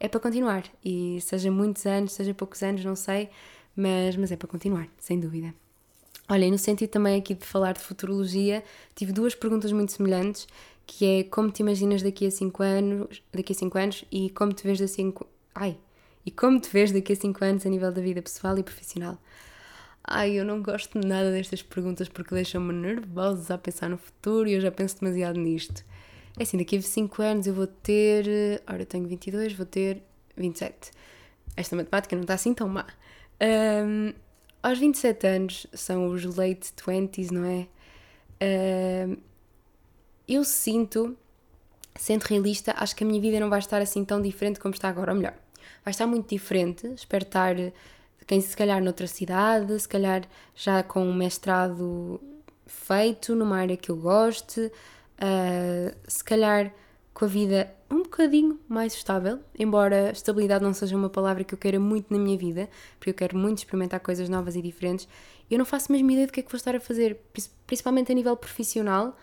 é 0.00 0.08
para 0.08 0.20
continuar. 0.20 0.64
E 0.84 1.20
seja 1.20 1.50
muitos 1.50 1.84
anos, 1.86 2.12
seja 2.12 2.32
poucos 2.34 2.62
anos, 2.62 2.84
não 2.84 2.96
sei, 2.96 3.28
mas, 3.78 4.16
mas 4.16 4.32
é 4.32 4.36
para 4.36 4.48
continuar, 4.48 4.88
sem 4.98 5.18
dúvida. 5.20 5.54
Olha, 6.28 6.44
e 6.44 6.50
no 6.50 6.58
sentido 6.58 6.90
também 6.90 7.18
aqui 7.18 7.34
de 7.34 7.46
falar 7.46 7.72
de 7.72 7.80
futurologia, 7.80 8.62
tive 8.94 9.12
duas 9.12 9.34
perguntas 9.34 9.72
muito 9.72 9.92
semelhantes, 9.92 10.46
que 10.86 11.04
é 11.04 11.24
como 11.24 11.50
te 11.50 11.60
imaginas 11.60 12.02
daqui 12.02 12.26
a 12.26 12.30
5 12.30 12.62
anos, 12.62 13.22
daqui 13.32 13.52
a 13.52 13.54
5 13.54 13.78
anos 13.78 14.04
e 14.10 14.30
como 14.30 14.52
te 14.52 14.64
vês 14.64 14.78
daqui 14.78 14.92
a 14.92 14.94
5 14.94 15.26
ai, 15.54 15.78
e 16.26 16.30
como 16.30 16.60
te 16.60 16.68
vês 16.70 16.92
daqui 16.92 17.12
a 17.12 17.16
5 17.16 17.44
anos 17.44 17.66
a 17.66 17.68
nível 17.70 17.92
da 17.92 18.02
vida 18.02 18.20
pessoal 18.20 18.58
e 18.58 18.62
profissional. 18.62 19.18
Ai, 20.04 20.32
eu 20.32 20.44
não 20.44 20.62
gosto 20.62 20.98
nada 20.98 21.30
destas 21.30 21.62
perguntas 21.62 22.08
porque 22.08 22.34
deixam-me 22.34 22.72
nervosa 22.72 23.54
a 23.54 23.58
pensar 23.58 23.88
no 23.90 23.98
futuro 23.98 24.48
e 24.48 24.54
eu 24.54 24.60
já 24.60 24.70
penso 24.70 25.00
demasiado 25.00 25.38
nisto. 25.38 25.84
É 26.38 26.42
assim, 26.42 26.56
daqui 26.56 26.76
a 26.76 26.82
5 26.82 27.22
anos 27.22 27.46
eu 27.46 27.54
vou 27.54 27.66
ter. 27.66 28.62
Ora, 28.66 28.82
eu 28.82 28.86
tenho 28.86 29.06
22, 29.06 29.52
vou 29.52 29.66
ter 29.66 30.02
27. 30.36 30.92
Esta 31.56 31.76
matemática 31.76 32.16
não 32.16 32.22
está 32.22 32.34
assim 32.34 32.54
tão 32.54 32.68
má. 32.68 32.86
Um, 33.40 34.12
aos 34.62 34.78
27 34.78 35.26
anos, 35.26 35.66
são 35.72 36.08
os 36.08 36.24
late 36.24 36.72
20s, 36.76 37.30
não 37.30 37.44
é? 37.44 37.66
Um, 38.42 39.16
eu 40.26 40.44
sinto, 40.44 41.16
sendo 41.96 42.22
realista, 42.22 42.74
acho 42.76 42.94
que 42.94 43.04
a 43.04 43.06
minha 43.06 43.20
vida 43.20 43.40
não 43.40 43.48
vai 43.48 43.60
estar 43.60 43.80
assim 43.80 44.04
tão 44.04 44.20
diferente 44.20 44.60
como 44.60 44.74
está 44.74 44.88
agora, 44.88 45.12
ou 45.12 45.16
melhor, 45.16 45.34
vai 45.84 45.90
estar 45.90 46.06
muito 46.06 46.28
diferente. 46.28 46.86
Espero 46.88 47.24
estar, 47.24 47.54
quem 48.26 48.40
se 48.40 48.56
calhar, 48.56 48.82
noutra 48.82 49.06
cidade, 49.06 49.78
se 49.80 49.88
calhar 49.88 50.22
já 50.54 50.82
com 50.82 51.02
um 51.02 51.14
mestrado 51.14 52.20
feito 52.66 53.34
numa 53.34 53.58
área 53.58 53.76
que 53.76 53.90
eu 53.90 53.96
goste. 53.96 54.60
uh, 54.60 55.96
se 56.06 56.22
calhar 56.22 56.72
com 57.18 57.24
a 57.24 57.28
vida 57.28 57.74
um 57.90 58.04
bocadinho 58.04 58.60
mais 58.68 58.94
estável, 58.94 59.40
embora 59.58 60.12
estabilidade 60.12 60.62
não 60.62 60.72
seja 60.72 60.96
uma 60.96 61.10
palavra 61.10 61.42
que 61.42 61.52
eu 61.52 61.58
queira 61.58 61.80
muito 61.80 62.12
na 62.12 62.18
minha 62.18 62.38
vida, 62.38 62.68
porque 62.96 63.10
eu 63.10 63.14
quero 63.14 63.36
muito 63.36 63.58
experimentar 63.58 63.98
coisas 63.98 64.28
novas 64.28 64.54
e 64.54 64.62
diferentes, 64.62 65.08
eu 65.50 65.58
não 65.58 65.64
faço 65.64 65.90
mesmo 65.90 66.08
ideia 66.12 66.28
do 66.28 66.32
que 66.32 66.38
é 66.38 66.42
que 66.44 66.48
vou 66.48 66.56
estar 66.56 66.76
a 66.76 66.80
fazer, 66.80 67.20
principalmente 67.66 68.12
a 68.12 68.14
nível 68.14 68.36
profissional, 68.36 69.16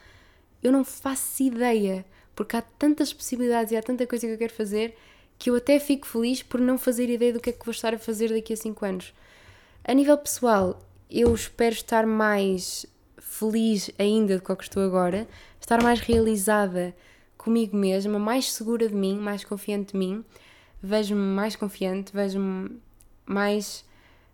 eu 0.62 0.74
não 0.74 0.84
faço 0.84 1.42
ideia, 1.42 2.06
porque 2.36 2.58
há 2.58 2.62
tantas 2.62 3.14
possibilidades 3.14 3.72
e 3.72 3.78
há 3.78 3.82
tanta 3.82 4.06
coisa 4.06 4.28
que 4.28 4.34
eu 4.34 4.38
quero 4.38 4.54
fazer 4.54 4.98
que 5.40 5.50
eu 5.50 5.56
até 5.56 5.80
fico 5.80 6.06
feliz 6.06 6.44
por 6.44 6.60
não 6.60 6.78
fazer 6.78 7.10
ideia 7.10 7.32
do 7.32 7.40
que 7.40 7.52
é 7.52 7.54
que 7.54 7.66
vou 7.66 7.72
estar 7.72 7.94
a 7.94 7.98
fazer 7.98 8.28
daqui 8.28 8.52
a 8.52 8.58
5 8.58 8.86
anos. 8.86 9.14
A 9.86 9.94
nível 9.94 10.18
pessoal, 10.18 10.82
eu 11.10 11.34
espero 11.34 11.74
estar 11.74 12.06
mais 12.06 12.86
feliz 13.18 13.90
ainda 13.98 14.38
do 14.38 14.42
que 14.44 14.64
estou 14.64 14.84
agora, 14.84 15.26
estar 15.62 15.82
mais 15.82 16.02
realizada 16.02 16.94
comigo 17.46 17.78
mesma, 17.78 18.18
mais 18.18 18.52
segura 18.52 18.90
de 18.90 18.96
mim, 18.96 19.18
mais 19.20 19.46
confiante 19.46 19.94
de 19.94 20.00
mim. 20.00 20.26
Vejo-me 20.82 21.22
mais 21.22 21.56
confiante, 21.56 22.12
vejo-me 22.12 22.82
mais. 23.26 23.86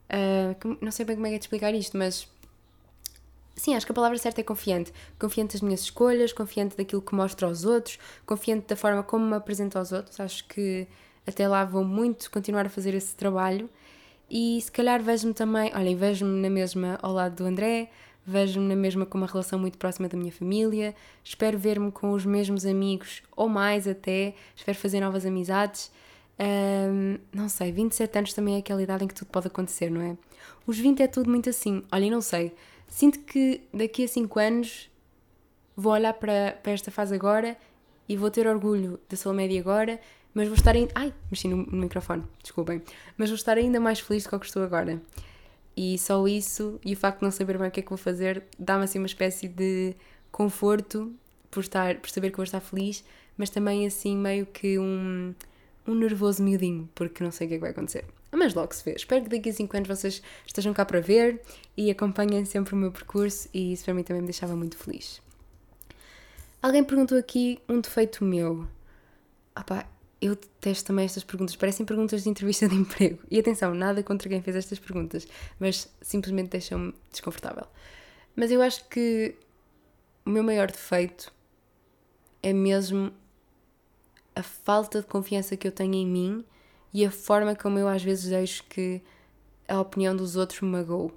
Uh, 0.09 0.77
não 0.81 0.91
sei 0.91 1.05
bem 1.05 1.15
como 1.15 1.27
é 1.27 1.29
que 1.29 1.35
é 1.35 1.39
de 1.39 1.43
explicar 1.43 1.73
isto, 1.75 1.97
mas. 1.97 2.27
Sim, 3.53 3.75
acho 3.75 3.85
que 3.85 3.91
a 3.91 3.95
palavra 3.95 4.17
certa 4.17 4.39
é 4.39 4.43
confiante. 4.43 4.93
Confiante 5.19 5.53
das 5.53 5.61
minhas 5.61 5.81
escolhas, 5.81 6.31
confiante 6.31 6.75
daquilo 6.75 7.01
que 7.01 7.13
mostro 7.13 7.45
aos 7.45 7.65
outros, 7.65 7.99
confiante 8.25 8.65
da 8.67 8.75
forma 8.77 9.03
como 9.03 9.25
me 9.25 9.35
apresento 9.35 9.77
aos 9.77 9.91
outros. 9.91 10.19
Acho 10.19 10.47
que 10.47 10.87
até 11.27 11.47
lá 11.47 11.65
vou 11.65 11.83
muito 11.83 12.31
continuar 12.31 12.65
a 12.65 12.69
fazer 12.69 12.93
esse 12.95 13.13
trabalho. 13.13 13.69
E 14.29 14.59
se 14.61 14.71
calhar 14.71 15.03
vejo-me 15.03 15.33
também, 15.33 15.69
olhem, 15.75 15.95
vejo-me 15.95 16.41
na 16.41 16.49
mesma 16.49 16.97
ao 17.01 17.11
lado 17.11 17.35
do 17.35 17.45
André, 17.45 17.89
vejo-me 18.25 18.67
na 18.67 18.75
mesma 18.75 19.05
com 19.05 19.17
uma 19.17 19.27
relação 19.27 19.57
muito 19.57 19.77
próxima 19.77 20.07
da 20.07 20.17
minha 20.17 20.31
família, 20.31 20.95
espero 21.23 21.57
ver-me 21.57 21.91
com 21.91 22.11
os 22.11 22.25
mesmos 22.25 22.65
amigos 22.65 23.23
ou 23.35 23.49
mais 23.49 23.87
até, 23.87 24.35
espero 24.55 24.77
fazer 24.77 24.99
novas 24.99 25.25
amizades. 25.25 25.91
Um, 26.39 27.17
não 27.31 27.49
sei, 27.49 27.71
27 27.71 28.17
anos 28.17 28.33
também 28.33 28.55
é 28.55 28.59
aquela 28.59 28.81
idade 28.81 29.03
em 29.03 29.07
que 29.07 29.13
tudo 29.13 29.27
pode 29.27 29.47
acontecer, 29.47 29.89
não 29.91 30.01
é? 30.01 30.17
Os 30.65 30.77
20 30.77 31.01
é 31.01 31.07
tudo 31.07 31.29
muito 31.29 31.49
assim. 31.49 31.83
Olha, 31.91 32.09
não 32.09 32.21
sei, 32.21 32.53
sinto 32.87 33.19
que 33.19 33.61
daqui 33.73 34.03
a 34.03 34.07
5 34.07 34.39
anos 34.39 34.89
vou 35.75 35.93
olhar 35.93 36.13
para, 36.13 36.57
para 36.61 36.71
esta 36.71 36.91
fase 36.91 37.13
agora 37.13 37.57
e 38.07 38.15
vou 38.15 38.29
ter 38.29 38.47
orgulho 38.47 38.99
da 39.09 39.15
sua 39.15 39.33
média 39.33 39.59
agora, 39.59 39.99
mas 40.33 40.47
vou 40.47 40.55
estar 40.55 40.75
ainda. 40.75 40.91
Ai, 40.95 41.13
mexi 41.29 41.47
no, 41.47 41.57
no 41.57 41.77
microfone, 41.77 42.23
desculpem. 42.41 42.81
Mas 43.17 43.29
vou 43.29 43.35
estar 43.35 43.57
ainda 43.57 43.79
mais 43.79 43.99
feliz 43.99 44.23
do 44.23 44.29
que 44.29 44.35
eu 44.35 44.39
estou 44.39 44.63
agora. 44.63 45.01
E 45.75 45.97
só 45.97 46.27
isso 46.27 46.79
e 46.83 46.93
o 46.93 46.97
facto 46.97 47.19
de 47.19 47.23
não 47.23 47.31
saber 47.31 47.57
bem 47.57 47.67
o 47.67 47.71
que 47.71 47.79
é 47.79 47.83
que 47.83 47.89
vou 47.89 47.97
fazer 47.97 48.43
dá-me 48.59 48.83
assim 48.83 48.99
uma 48.99 49.07
espécie 49.07 49.47
de 49.47 49.95
conforto 50.31 51.13
por, 51.49 51.61
estar, 51.61 51.95
por 51.97 52.09
saber 52.09 52.31
que 52.31 52.37
vou 52.37 52.43
estar 52.43 52.59
feliz, 52.59 53.03
mas 53.37 53.49
também 53.49 53.85
assim 53.85 54.15
meio 54.15 54.45
que 54.45 54.79
um, 54.79 55.33
um 55.87 55.95
nervoso 55.95 56.41
miudinho, 56.43 56.89
porque 56.95 57.23
não 57.23 57.31
sei 57.31 57.45
o 57.45 57.49
que 57.49 57.53
é 57.55 57.57
que 57.57 57.61
vai 57.61 57.71
acontecer. 57.71 58.05
Mas 58.31 58.53
logo 58.53 58.73
se 58.73 58.83
vê. 58.83 58.93
Espero 58.95 59.23
que 59.23 59.29
daqui 59.29 59.49
a 59.49 59.53
5 59.53 59.77
anos 59.77 59.89
vocês 59.89 60.21
estejam 60.47 60.73
cá 60.73 60.85
para 60.85 61.01
ver 61.01 61.41
e 61.75 61.91
acompanhem 61.91 62.45
sempre 62.45 62.73
o 62.73 62.77
meu 62.77 62.91
percurso 62.91 63.49
e 63.53 63.73
isso 63.73 63.83
para 63.83 63.93
mim 63.93 64.03
também 64.03 64.21
me 64.21 64.27
deixava 64.27 64.55
muito 64.55 64.77
feliz. 64.77 65.21
Alguém 66.61 66.83
perguntou 66.83 67.17
aqui 67.17 67.59
um 67.67 67.81
defeito 67.81 68.23
meu. 68.23 68.67
Ah 69.53 69.63
pá, 69.63 69.85
eu 70.21 70.35
detesto 70.35 70.85
também 70.85 71.05
estas 71.05 71.23
perguntas, 71.23 71.55
parecem 71.55 71.85
perguntas 71.85 72.23
de 72.23 72.29
entrevista 72.29 72.69
de 72.69 72.75
emprego. 72.77 73.19
E 73.29 73.39
atenção, 73.39 73.73
nada 73.73 74.03
contra 74.03 74.29
quem 74.29 74.41
fez 74.41 74.55
estas 74.55 74.77
perguntas, 74.77 75.27
mas 75.59 75.89
simplesmente 76.01 76.51
deixam-me 76.51 76.93
desconfortável. 77.11 77.65
Mas 78.35 78.51
eu 78.51 78.61
acho 78.61 78.87
que 78.87 79.35
o 80.25 80.29
meu 80.29 80.43
maior 80.43 80.69
defeito 80.71 81.33
é 82.43 82.53
mesmo 82.53 83.11
a 84.35 84.43
falta 84.43 85.01
de 85.01 85.07
confiança 85.07 85.57
que 85.57 85.67
eu 85.67 85.71
tenho 85.71 85.95
em 85.95 86.05
mim 86.05 86.45
e 86.93 87.05
a 87.05 87.11
forma 87.11 87.55
como 87.55 87.79
eu 87.79 87.87
às 87.87 88.03
vezes 88.03 88.29
deixo 88.29 88.63
que 88.65 89.01
a 89.67 89.79
opinião 89.79 90.15
dos 90.15 90.35
outros 90.35 90.61
me 90.61 90.69
magoe. 90.69 91.11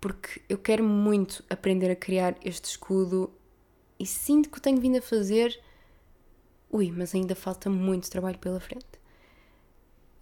Porque 0.00 0.40
eu 0.48 0.58
quero 0.58 0.84
muito 0.84 1.44
aprender 1.50 1.90
a 1.90 1.96
criar 1.96 2.36
este 2.44 2.66
escudo 2.66 3.30
e 3.98 4.06
sinto 4.06 4.48
que 4.48 4.58
o 4.58 4.60
tenho 4.60 4.80
vindo 4.80 4.98
a 4.98 5.02
fazer 5.02 5.58
ui, 6.70 6.90
mas 6.90 7.14
ainda 7.14 7.34
falta 7.34 7.68
muito 7.68 8.10
trabalho 8.10 8.38
pela 8.38 8.60
frente. 8.60 8.86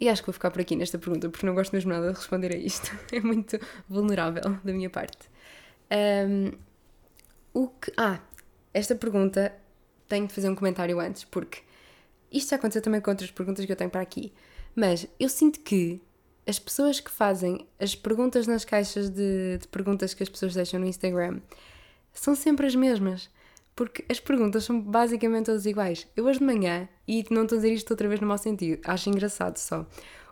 E 0.00 0.08
acho 0.08 0.22
que 0.22 0.26
vou 0.26 0.32
ficar 0.32 0.50
por 0.50 0.60
aqui 0.60 0.76
nesta 0.76 0.98
pergunta, 0.98 1.28
porque 1.28 1.44
não 1.44 1.54
gosto 1.54 1.72
mesmo 1.72 1.90
nada 1.90 2.12
de 2.12 2.18
responder 2.18 2.54
a 2.54 2.56
isto. 2.56 2.96
É 3.12 3.20
muito 3.20 3.58
vulnerável 3.88 4.56
da 4.62 4.72
minha 4.72 4.88
parte. 4.88 5.28
Um, 5.90 6.52
o 7.52 7.68
que. 7.68 7.92
Ah, 7.96 8.20
esta 8.72 8.94
pergunta 8.94 9.52
tenho 10.06 10.26
de 10.26 10.34
fazer 10.34 10.48
um 10.48 10.54
comentário 10.54 11.00
antes, 11.00 11.24
porque 11.24 11.62
isto 12.30 12.50
já 12.50 12.56
aconteceu 12.56 12.82
também 12.82 13.00
com 13.00 13.10
outras 13.10 13.30
perguntas 13.30 13.64
que 13.64 13.72
eu 13.72 13.76
tenho 13.76 13.90
para 13.90 14.00
aqui. 14.00 14.32
Mas 14.74 15.06
eu 15.18 15.28
sinto 15.28 15.60
que 15.60 16.00
as 16.46 16.58
pessoas 16.58 17.00
que 17.00 17.10
fazem 17.10 17.66
as 17.80 17.94
perguntas 17.94 18.46
nas 18.46 18.64
caixas 18.64 19.10
de, 19.10 19.58
de 19.58 19.68
perguntas 19.68 20.14
que 20.14 20.22
as 20.22 20.28
pessoas 20.28 20.54
deixam 20.54 20.78
no 20.80 20.86
Instagram 20.86 21.40
são 22.12 22.34
sempre 22.34 22.66
as 22.66 22.74
mesmas 22.74 23.28
porque 23.78 24.04
as 24.08 24.18
perguntas 24.18 24.64
são 24.64 24.80
basicamente 24.80 25.46
todas 25.46 25.64
iguais. 25.64 26.04
Eu 26.16 26.24
hoje 26.24 26.40
de 26.40 26.44
manhã, 26.44 26.88
e 27.06 27.24
não 27.30 27.42
estou 27.44 27.56
a 27.56 27.60
dizer 27.60 27.72
isto 27.72 27.88
outra 27.92 28.08
vez 28.08 28.20
no 28.20 28.26
mau 28.26 28.36
sentido, 28.36 28.80
acho 28.84 29.08
engraçado 29.08 29.56
só. 29.56 29.86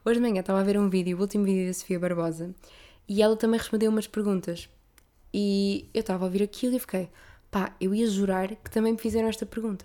Hoje 0.04 0.18
de 0.18 0.26
manhã 0.26 0.40
estava 0.40 0.58
a 0.58 0.64
ver 0.64 0.76
um 0.76 0.90
vídeo, 0.90 1.16
o 1.16 1.20
último 1.20 1.44
vídeo 1.44 1.68
da 1.68 1.72
Sofia 1.72 1.96
Barbosa, 1.96 2.52
e 3.08 3.22
ela 3.22 3.36
também 3.36 3.56
respondeu 3.56 3.88
umas 3.88 4.08
perguntas. 4.08 4.68
E 5.32 5.88
eu 5.94 6.00
estava 6.00 6.24
a 6.24 6.26
ouvir 6.26 6.42
aquilo 6.42 6.74
e 6.74 6.80
fiquei, 6.80 7.08
pá, 7.48 7.72
eu 7.80 7.94
ia 7.94 8.08
jurar 8.08 8.48
que 8.48 8.68
também 8.68 8.90
me 8.90 8.98
fizeram 8.98 9.28
esta 9.28 9.46
pergunta. 9.46 9.84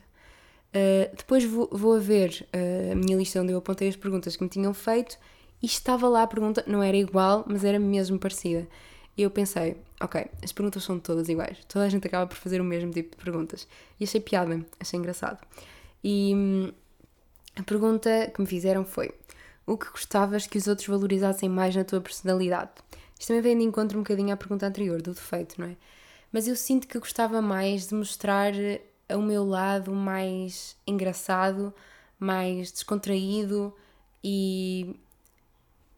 Uh, 0.70 1.16
depois 1.16 1.44
vou, 1.44 1.70
vou 1.72 1.96
a 1.98 2.00
ver 2.00 2.48
uh, 2.56 2.94
a 2.94 2.96
minha 2.96 3.16
lista 3.16 3.40
onde 3.40 3.52
eu 3.52 3.60
apontei 3.60 3.90
as 3.90 3.96
perguntas 3.96 4.36
que 4.36 4.44
me 4.44 4.50
tinham 4.50 4.74
feito 4.74 5.20
e 5.62 5.68
estava 5.68 6.10
lá 6.10 6.24
a 6.24 6.28
pergunta, 6.28 6.64
não 6.66 6.82
era 6.82 6.98
igual, 6.98 7.46
mas 7.48 7.64
era 7.64 7.78
mesmo 7.78 8.18
parecida. 8.18 8.68
E 9.22 9.24
eu 9.24 9.30
pensei, 9.30 9.78
ok, 10.02 10.26
as 10.44 10.52
perguntas 10.52 10.84
são 10.84 11.00
todas 11.00 11.30
iguais, 11.30 11.60
toda 11.68 11.86
a 11.86 11.90
gente 11.90 12.08
acaba 12.08 12.26
por 12.26 12.38
fazer 12.38 12.60
o 12.60 12.64
mesmo 12.64 12.90
tipo 12.90 13.16
de 13.16 13.24
perguntas. 13.24 13.68
E 14.00 14.04
achei 14.04 14.20
piada, 14.20 14.66
achei 14.80 14.98
engraçado. 14.98 15.38
E 16.04 16.34
hum, 16.36 16.72
a 17.56 17.62
pergunta 17.62 18.32
que 18.34 18.42
me 18.42 18.48
fizeram 18.48 18.84
foi: 18.84 19.14
o 19.64 19.78
que 19.78 19.92
gostavas 19.92 20.48
que 20.48 20.58
os 20.58 20.66
outros 20.66 20.88
valorizassem 20.88 21.48
mais 21.48 21.76
na 21.76 21.84
tua 21.84 22.02
personalidade? 22.02 22.72
Isto 23.20 23.28
também 23.28 23.44
vem 23.44 23.60
de 23.60 23.64
encontro 23.64 24.00
um 24.00 24.02
bocadinho 24.02 24.34
à 24.34 24.38
pergunta 24.38 24.66
anterior, 24.66 25.00
do 25.04 25.14
defeito, 25.14 25.62
não 25.62 25.68
é? 25.68 25.78
Mas 26.32 26.48
eu 26.48 26.56
sinto 26.56 26.88
que 26.88 26.98
gostava 26.98 27.44
mais 27.44 27.90
de 27.90 27.94
mostrar 27.94 28.54
o 29.14 29.22
meu 29.22 29.46
lado 29.46 29.94
mais 29.94 30.76
engraçado, 30.88 31.72
mais 32.18 32.72
descontraído 32.72 33.72
e. 34.24 35.00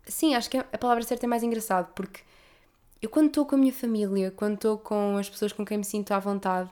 Sim, 0.06 0.36
acho 0.36 0.50
que 0.50 0.58
a 0.58 0.78
palavra 0.78 1.06
certa 1.06 1.26
é 1.26 1.30
mais 1.30 1.42
engraçado, 1.42 1.94
porque 1.94 2.20
eu, 3.04 3.10
quando 3.10 3.28
estou 3.28 3.46
com 3.46 3.56
a 3.56 3.58
minha 3.58 3.74
família, 3.74 4.32
quando 4.32 4.56
estou 4.56 4.78
com 4.78 5.18
as 5.18 5.30
pessoas 5.30 5.52
com 5.52 5.66
quem 5.66 5.78
me 5.78 5.84
sinto 5.84 6.14
à 6.14 6.20
vontade, 6.20 6.70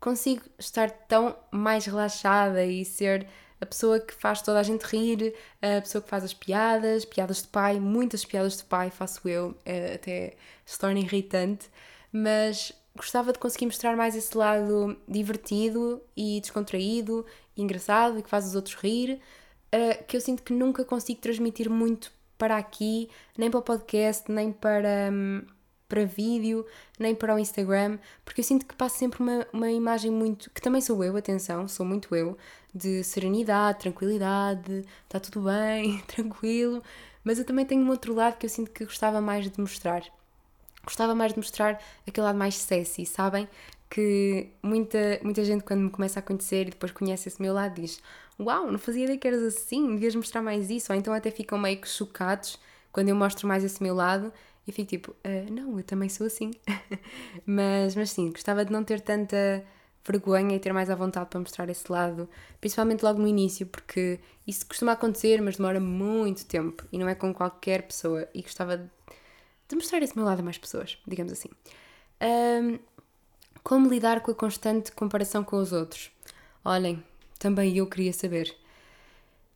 consigo 0.00 0.42
estar 0.58 0.90
tão 0.90 1.36
mais 1.52 1.86
relaxada 1.86 2.64
e 2.64 2.84
ser 2.84 3.28
a 3.60 3.66
pessoa 3.66 4.00
que 4.00 4.12
faz 4.12 4.42
toda 4.42 4.58
a 4.58 4.62
gente 4.64 4.82
rir, 4.82 5.32
a 5.62 5.80
pessoa 5.80 6.02
que 6.02 6.08
faz 6.08 6.24
as 6.24 6.34
piadas, 6.34 7.04
piadas 7.04 7.42
de 7.42 7.48
pai, 7.48 7.78
muitas 7.78 8.24
piadas 8.24 8.56
de 8.56 8.64
pai 8.64 8.90
faço 8.90 9.28
eu, 9.28 9.56
é, 9.64 9.94
até 9.94 10.34
se 10.66 10.76
torna 10.76 10.98
irritante, 10.98 11.70
mas 12.12 12.72
gostava 12.96 13.32
de 13.32 13.38
conseguir 13.38 13.66
mostrar 13.66 13.96
mais 13.96 14.16
esse 14.16 14.36
lado 14.36 14.96
divertido 15.06 16.02
e 16.16 16.40
descontraído 16.40 17.24
e 17.56 17.62
engraçado 17.62 18.18
e 18.18 18.22
que 18.22 18.28
faz 18.28 18.46
os 18.48 18.56
outros 18.56 18.74
rir, 18.74 19.20
uh, 19.72 20.04
que 20.08 20.16
eu 20.16 20.20
sinto 20.20 20.42
que 20.42 20.52
nunca 20.52 20.84
consigo 20.84 21.20
transmitir 21.20 21.70
muito 21.70 22.10
para 22.40 22.56
aqui, 22.56 23.10
nem 23.36 23.50
para 23.50 23.60
o 23.60 23.62
podcast, 23.62 24.32
nem 24.32 24.50
para, 24.50 25.10
hum, 25.12 25.42
para 25.86 26.06
vídeo, 26.06 26.64
nem 26.98 27.14
para 27.14 27.34
o 27.34 27.38
Instagram, 27.38 27.98
porque 28.24 28.40
eu 28.40 28.44
sinto 28.44 28.64
que 28.64 28.74
passo 28.74 28.96
sempre 28.96 29.22
uma, 29.22 29.46
uma 29.52 29.70
imagem 29.70 30.10
muito. 30.10 30.50
que 30.50 30.62
também 30.62 30.80
sou 30.80 31.04
eu, 31.04 31.14
atenção, 31.18 31.68
sou 31.68 31.84
muito 31.84 32.16
eu, 32.16 32.38
de 32.74 33.04
serenidade, 33.04 33.80
tranquilidade, 33.80 34.86
está 35.04 35.20
tudo 35.20 35.42
bem, 35.42 36.00
tranquilo, 36.08 36.82
mas 37.22 37.38
eu 37.38 37.44
também 37.44 37.66
tenho 37.66 37.82
um 37.82 37.90
outro 37.90 38.14
lado 38.14 38.38
que 38.38 38.46
eu 38.46 38.50
sinto 38.50 38.70
que 38.70 38.86
gostava 38.86 39.20
mais 39.20 39.50
de 39.50 39.60
mostrar. 39.60 40.02
Gostava 40.82 41.14
mais 41.14 41.34
de 41.34 41.38
mostrar 41.38 41.78
aquele 42.08 42.24
lado 42.24 42.38
mais 42.38 42.54
sexy, 42.56 43.04
sabem? 43.04 43.46
Que 43.90 44.48
muita, 44.62 45.20
muita 45.22 45.44
gente, 45.44 45.62
quando 45.62 45.80
me 45.80 45.90
começa 45.90 46.20
a 46.20 46.22
conhecer 46.22 46.68
e 46.68 46.70
depois 46.70 46.90
conhece 46.92 47.28
esse 47.28 47.42
meu 47.42 47.52
lado, 47.52 47.74
diz: 47.74 48.00
Uau, 48.40 48.70
não 48.70 48.78
fazia 48.78 49.04
ideia 49.04 49.18
que 49.18 49.28
eras 49.28 49.42
assim, 49.42 49.94
devias 49.94 50.14
mostrar 50.14 50.42
mais 50.42 50.70
isso. 50.70 50.92
Ou 50.92 50.98
então 50.98 51.12
até 51.12 51.30
ficam 51.30 51.58
meio 51.58 51.80
que 51.80 51.88
chocados 51.88 52.58
quando 52.90 53.08
eu 53.08 53.16
mostro 53.16 53.46
mais 53.46 53.62
esse 53.64 53.82
meu 53.82 53.94
lado 53.94 54.32
e 54.66 54.72
fico 54.72 54.88
tipo: 54.88 55.10
uh, 55.12 55.52
Não, 55.52 55.78
eu 55.78 55.84
também 55.84 56.08
sou 56.08 56.26
assim. 56.26 56.50
mas, 57.46 57.94
mas 57.94 58.10
sim, 58.10 58.30
gostava 58.30 58.64
de 58.64 58.72
não 58.72 58.82
ter 58.84 59.00
tanta 59.00 59.64
vergonha 60.04 60.56
e 60.56 60.60
ter 60.60 60.72
mais 60.72 60.88
à 60.90 60.94
vontade 60.94 61.28
para 61.28 61.40
mostrar 61.40 61.68
esse 61.68 61.90
lado, 61.92 62.28
principalmente 62.60 63.02
logo 63.02 63.20
no 63.20 63.28
início, 63.28 63.66
porque 63.66 64.18
isso 64.46 64.66
costuma 64.66 64.92
acontecer, 64.92 65.40
mas 65.42 65.56
demora 65.56 65.78
muito 65.78 66.46
tempo 66.46 66.84
e 66.90 66.98
não 66.98 67.08
é 67.08 67.14
com 67.14 67.32
qualquer 67.34 67.82
pessoa. 67.82 68.26
E 68.34 68.42
gostava 68.42 68.78
de 69.68 69.76
mostrar 69.76 70.02
esse 70.02 70.16
meu 70.16 70.24
lado 70.24 70.40
a 70.40 70.42
mais 70.42 70.58
pessoas, 70.58 70.98
digamos 71.06 71.32
assim. 71.32 71.48
Um, 72.22 72.78
Como 73.62 73.88
lidar 73.88 74.20
com 74.20 74.30
a 74.30 74.34
constante 74.34 74.92
comparação 74.92 75.44
com 75.44 75.56
os 75.56 75.72
outros? 75.72 76.10
Olhem, 76.64 77.02
também 77.40 77.76
eu 77.76 77.86
queria 77.86 78.12
saber. 78.12 78.54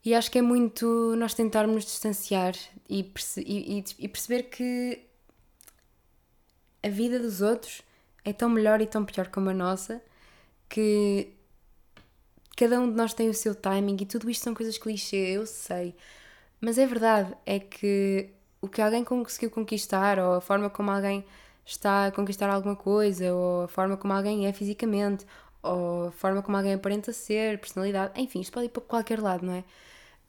E 0.04 0.14
acho 0.14 0.30
que 0.30 0.38
é 0.38 0.42
muito 0.42 1.14
nós 1.16 1.34
tentarmos 1.34 1.84
distanciar 1.84 2.54
e, 2.88 3.04
perce 3.04 3.40
e, 3.42 3.84
e, 3.98 4.08
perceber 4.08 4.44
que 4.44 5.00
a 6.82 6.88
vida 6.88 7.18
dos 7.18 7.40
outros 7.40 7.82
é 8.24 8.32
tão 8.32 8.48
melhor 8.48 8.80
e 8.80 8.86
tão 8.86 9.04
pior 9.04 9.28
como 9.28 9.50
a 9.50 9.54
nossa 9.54 10.02
que 10.68 11.28
cada 12.56 12.80
um 12.80 12.90
de 12.90 12.96
nós 12.96 13.14
tem 13.14 13.28
o 13.28 13.34
seu 13.34 13.54
timing 13.54 13.96
e 14.00 14.06
tudo 14.06 14.30
isto 14.30 14.44
são 14.44 14.54
coisas 14.54 14.78
clichê, 14.78 15.36
eu 15.36 15.46
sei. 15.46 15.94
Mas 16.60 16.78
é 16.78 16.86
verdade, 16.86 17.34
é 17.46 17.58
que 17.58 18.30
o 18.60 18.68
que 18.68 18.80
alguém 18.80 19.04
conseguiu 19.04 19.50
conquistar 19.50 20.18
ou 20.18 20.34
a 20.34 20.40
forma 20.40 20.70
como 20.70 20.90
alguém 20.90 21.24
está 21.66 22.06
a 22.06 22.12
conquistar 22.12 22.50
alguma 22.50 22.76
coisa 22.76 23.34
ou 23.34 23.64
a 23.64 23.68
forma 23.68 23.96
como 23.96 24.12
alguém 24.12 24.46
é 24.46 24.52
fisicamente 24.52 25.26
ou 25.64 26.08
a 26.08 26.12
forma 26.12 26.42
como 26.42 26.56
alguém 26.56 26.74
aparenta 26.74 27.12
ser, 27.12 27.58
personalidade, 27.58 28.20
enfim, 28.20 28.40
isto 28.40 28.52
pode 28.52 28.66
ir 28.66 28.68
para 28.68 28.82
qualquer 28.82 29.20
lado, 29.20 29.44
não 29.46 29.54
é? 29.54 29.64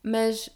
Mas 0.01 0.49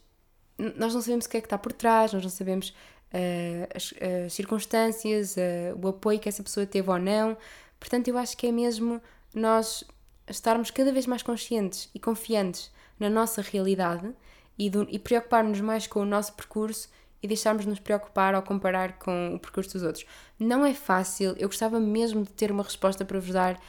nós 0.58 0.94
não 0.94 1.02
sabemos 1.02 1.26
o 1.26 1.30
que 1.30 1.38
é 1.38 1.42
que 1.42 1.48
está 1.48 1.58
por 1.58 1.74
trás, 1.74 2.14
nós 2.14 2.24
não 2.24 2.30
sabemos 2.30 2.70
uh, 2.70 3.68
as, 3.76 3.94
as, 4.26 4.34
circunstâncias, 4.34 5.36
uh, 5.36 5.78
o 5.82 5.88
apoio 5.90 6.20
que 6.20 6.30
essa 6.30 6.44
pessoa 6.44 6.66
teve 6.66 6.90
ou 6.90 7.00
não. 7.00 7.38
Portanto, 7.80 8.08
eu 8.08 8.18
acho 8.18 8.36
que 8.38 8.48
é 8.48 8.52
mesmo 8.52 9.02
nós 9.34 9.84
estarmos 10.28 10.72
cada 10.72 10.92
vez 10.92 11.06
mais 11.06 11.24
conscientes 11.24 11.90
e 11.94 12.00
confiantes 12.00 12.72
na 13.00 13.10
nossa 13.10 13.42
realidade 13.42 14.14
e, 14.58 14.70
do, 14.70 14.88
e 14.90 15.00
preocupar-nos 15.00 15.62
mais 15.62 15.88
com 15.88 16.02
o 16.02 16.06
nosso 16.06 16.34
percurso 16.34 16.90
e 17.22 17.28
deixarmos 17.28 17.66
nos 17.66 17.80
preocupar 17.80 18.34
ao 18.34 18.42
comparar 18.42 18.94
com 19.00 19.36
o 19.36 19.40
percurso 19.40 19.74
dos 19.74 19.84
outros. 19.84 20.06
Não 20.38 20.66
é 20.66 20.74
fácil, 20.74 21.36
eu 21.38 21.48
gostava 21.48 21.80
mesmo 21.80 22.24
de 22.24 22.32
ter 22.32 22.52
uma 22.52 22.64
resposta 22.64 23.04
para 23.04 23.20
vos 23.20 23.32
dar 23.32 23.60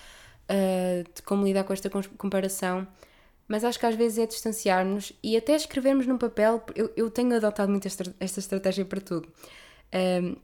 uh, 0.51 1.05
de 1.15 1.23
como 1.23 1.45
lidar 1.45 1.65
com 1.65 1.73
esta 1.73 1.89
comparação, 2.19 2.87
mas 3.47 3.65
acho 3.65 3.79
que 3.79 3.87
às 3.87 3.95
vezes 3.95 4.19
é 4.19 4.27
distanciar-nos 4.27 5.13
e 5.23 5.37
até 5.37 5.55
escrevermos 5.55 6.07
num 6.07 6.19
papel. 6.19 6.63
Eu, 6.75 6.93
eu 6.97 7.11
tenho 7.11 7.35
adotado 7.35 7.71
muito 7.71 7.87
esta, 7.87 8.15
esta 8.21 8.41
estratégia 8.41 8.85
para 8.85 9.01
tudo. 9.01 9.29
Um, 9.93 10.37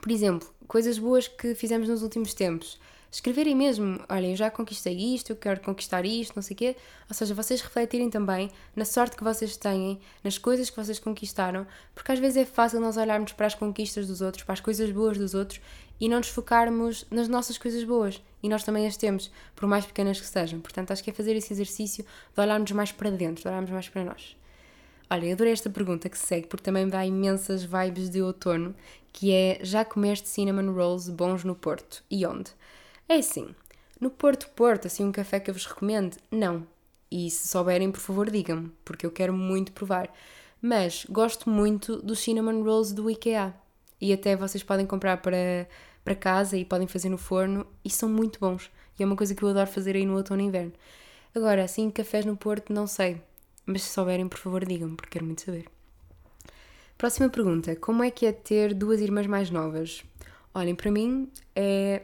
por 0.00 0.10
exemplo, 0.10 0.48
coisas 0.66 0.98
boas 0.98 1.26
que 1.28 1.54
fizemos 1.54 1.88
nos 1.88 2.02
últimos 2.02 2.34
tempos 2.34 2.78
escreverem 3.16 3.54
mesmo, 3.54 4.00
olha, 4.08 4.26
eu 4.26 4.36
já 4.36 4.50
conquistei 4.50 4.94
isto, 5.14 5.30
eu 5.30 5.36
quero 5.36 5.60
conquistar 5.60 6.04
isto, 6.04 6.34
não 6.36 6.42
sei 6.42 6.54
o 6.54 6.56
quê. 6.56 6.76
Ou 7.08 7.14
seja, 7.14 7.34
vocês 7.34 7.62
refletirem 7.62 8.10
também 8.10 8.50
na 8.74 8.84
sorte 8.84 9.16
que 9.16 9.24
vocês 9.24 9.56
têm, 9.56 9.98
nas 10.22 10.36
coisas 10.36 10.68
que 10.68 10.76
vocês 10.76 10.98
conquistaram, 10.98 11.66
porque 11.94 12.12
às 12.12 12.18
vezes 12.18 12.36
é 12.36 12.44
fácil 12.44 12.80
nós 12.80 12.96
olharmos 12.96 13.32
para 13.32 13.46
as 13.46 13.54
conquistas 13.54 14.06
dos 14.06 14.20
outros, 14.20 14.44
para 14.44 14.52
as 14.52 14.60
coisas 14.60 14.90
boas 14.90 15.16
dos 15.16 15.34
outros 15.34 15.60
e 16.00 16.08
não 16.08 16.18
nos 16.18 16.28
focarmos 16.28 17.06
nas 17.10 17.28
nossas 17.28 17.58
coisas 17.58 17.84
boas. 17.84 18.22
E 18.42 18.48
nós 18.48 18.64
também 18.64 18.86
as 18.86 18.96
temos, 18.96 19.30
por 19.54 19.66
mais 19.66 19.84
pequenas 19.86 20.20
que 20.20 20.26
sejam. 20.26 20.60
Portanto, 20.60 20.92
acho 20.92 21.02
que 21.02 21.10
é 21.10 21.12
fazer 21.12 21.34
esse 21.34 21.52
exercício 21.52 22.04
de 22.34 22.40
olharmos 22.40 22.70
mais 22.72 22.92
para 22.92 23.10
dentro, 23.10 23.42
de 23.42 23.48
olharmos 23.48 23.70
mais 23.70 23.88
para 23.88 24.04
nós. 24.04 24.36
Olha, 25.08 25.26
eu 25.26 25.32
adorei 25.32 25.52
esta 25.52 25.70
pergunta 25.70 26.08
que 26.08 26.18
segue, 26.18 26.48
porque 26.48 26.64
também 26.64 26.84
me 26.84 26.90
dá 26.90 27.06
imensas 27.06 27.64
vibes 27.64 28.10
de 28.10 28.20
outono, 28.20 28.74
que 29.12 29.32
é, 29.32 29.58
já 29.62 29.84
comeste 29.84 30.28
cinnamon 30.28 30.72
rolls 30.72 31.08
bons 31.08 31.44
no 31.44 31.54
Porto? 31.54 32.02
E 32.10 32.26
onde? 32.26 32.50
É 33.08 33.16
assim, 33.16 33.54
no 34.00 34.10
Porto 34.10 34.48
Porto, 34.50 34.86
assim 34.86 35.04
um 35.04 35.12
café 35.12 35.40
que 35.40 35.48
eu 35.48 35.54
vos 35.54 35.64
recomendo? 35.64 36.16
Não. 36.30 36.66
E 37.10 37.30
se 37.30 37.48
souberem, 37.48 37.90
por 37.90 38.00
favor, 38.00 38.30
digam-me, 38.30 38.70
porque 38.84 39.06
eu 39.06 39.10
quero 39.10 39.32
muito 39.32 39.72
provar. 39.72 40.12
Mas 40.60 41.06
gosto 41.08 41.48
muito 41.48 42.02
dos 42.02 42.18
cinnamon 42.18 42.62
rolls 42.62 42.92
do 42.92 43.08
IKEA. 43.08 43.54
E 44.00 44.12
até 44.12 44.36
vocês 44.36 44.62
podem 44.62 44.86
comprar 44.86 45.18
para, 45.18 45.68
para 46.04 46.14
casa 46.14 46.56
e 46.56 46.64
podem 46.64 46.86
fazer 46.86 47.08
no 47.08 47.18
forno 47.18 47.66
e 47.84 47.90
são 47.90 48.08
muito 48.08 48.38
bons. 48.38 48.70
E 48.98 49.02
é 49.02 49.06
uma 49.06 49.16
coisa 49.16 49.34
que 49.34 49.42
eu 49.42 49.48
adoro 49.48 49.68
fazer 49.68 49.96
aí 49.96 50.04
no 50.04 50.16
outono 50.16 50.42
e 50.42 50.44
inverno. 50.44 50.72
Agora, 51.34 51.64
assim, 51.64 51.90
cafés 51.90 52.24
no 52.24 52.36
Porto, 52.36 52.72
não 52.72 52.86
sei. 52.86 53.20
Mas 53.64 53.82
se 53.82 53.90
souberem, 53.90 54.28
por 54.28 54.38
favor, 54.38 54.64
digam-me, 54.64 54.96
porque 54.96 55.10
quero 55.10 55.24
muito 55.24 55.42
saber. 55.42 55.66
Próxima 56.96 57.28
pergunta: 57.28 57.76
Como 57.76 58.02
é 58.02 58.10
que 58.10 58.24
é 58.24 58.32
ter 58.32 58.72
duas 58.72 59.00
irmãs 59.00 59.26
mais 59.26 59.50
novas? 59.50 60.02
Olhem, 60.54 60.74
para 60.74 60.90
mim 60.90 61.30
é 61.54 62.02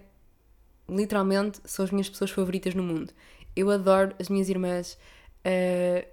literalmente 0.88 1.61
são 1.64 1.84
as 1.84 1.90
minhas 1.90 2.09
pessoas 2.09 2.30
favoritas 2.30 2.74
no 2.74 2.82
mundo. 2.82 3.12
Eu 3.57 3.70
adoro 3.70 4.14
as 4.18 4.28
minhas 4.28 4.49
irmãs, 4.49 4.99
uh, 5.47 6.07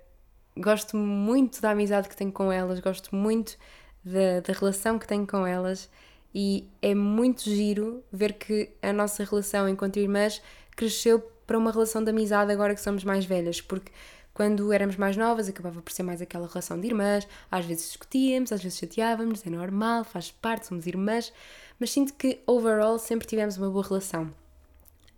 gosto 0.57 0.95
muito 0.95 1.61
da 1.61 1.71
amizade 1.71 2.07
que 2.07 2.15
tenho 2.15 2.31
com 2.31 2.51
elas, 2.51 2.79
gosto 2.79 3.13
muito 3.15 3.57
da, 4.03 4.39
da 4.45 4.53
relação 4.53 4.97
que 4.97 5.07
tenho 5.07 5.25
com 5.25 5.45
elas 5.45 5.89
e 6.33 6.67
é 6.81 6.93
muito 6.93 7.43
giro 7.43 8.03
ver 8.11 8.33
que 8.33 8.69
a 8.81 8.93
nossa 8.93 9.23
relação 9.23 9.67
enquanto 9.67 9.97
irmãs 9.97 10.41
cresceu 10.75 11.19
para 11.45 11.57
uma 11.57 11.71
relação 11.71 12.03
de 12.03 12.09
amizade 12.11 12.51
agora 12.51 12.75
que 12.75 12.81
somos 12.81 13.03
mais 13.03 13.25
velhas, 13.25 13.59
porque 13.59 13.91
quando 14.33 14.71
éramos 14.71 14.95
mais 14.95 15.17
novas 15.17 15.49
acabava 15.49 15.81
por 15.81 15.91
ser 15.91 16.03
mais 16.03 16.21
aquela 16.21 16.47
relação 16.47 16.79
de 16.79 16.87
irmãs, 16.87 17.27
às 17.51 17.65
vezes 17.65 17.87
discutíamos, 17.87 18.51
às 18.51 18.61
vezes 18.61 18.77
chateávamos, 18.77 19.45
é 19.45 19.49
normal, 19.49 20.03
faz 20.03 20.31
parte, 20.31 20.67
somos 20.67 20.85
irmãs, 20.85 21.33
mas 21.79 21.91
sinto 21.91 22.13
que 22.13 22.39
overall 22.45 22.97
sempre 22.99 23.27
tivemos 23.27 23.57
uma 23.57 23.69
boa 23.69 23.83
relação. 23.83 24.25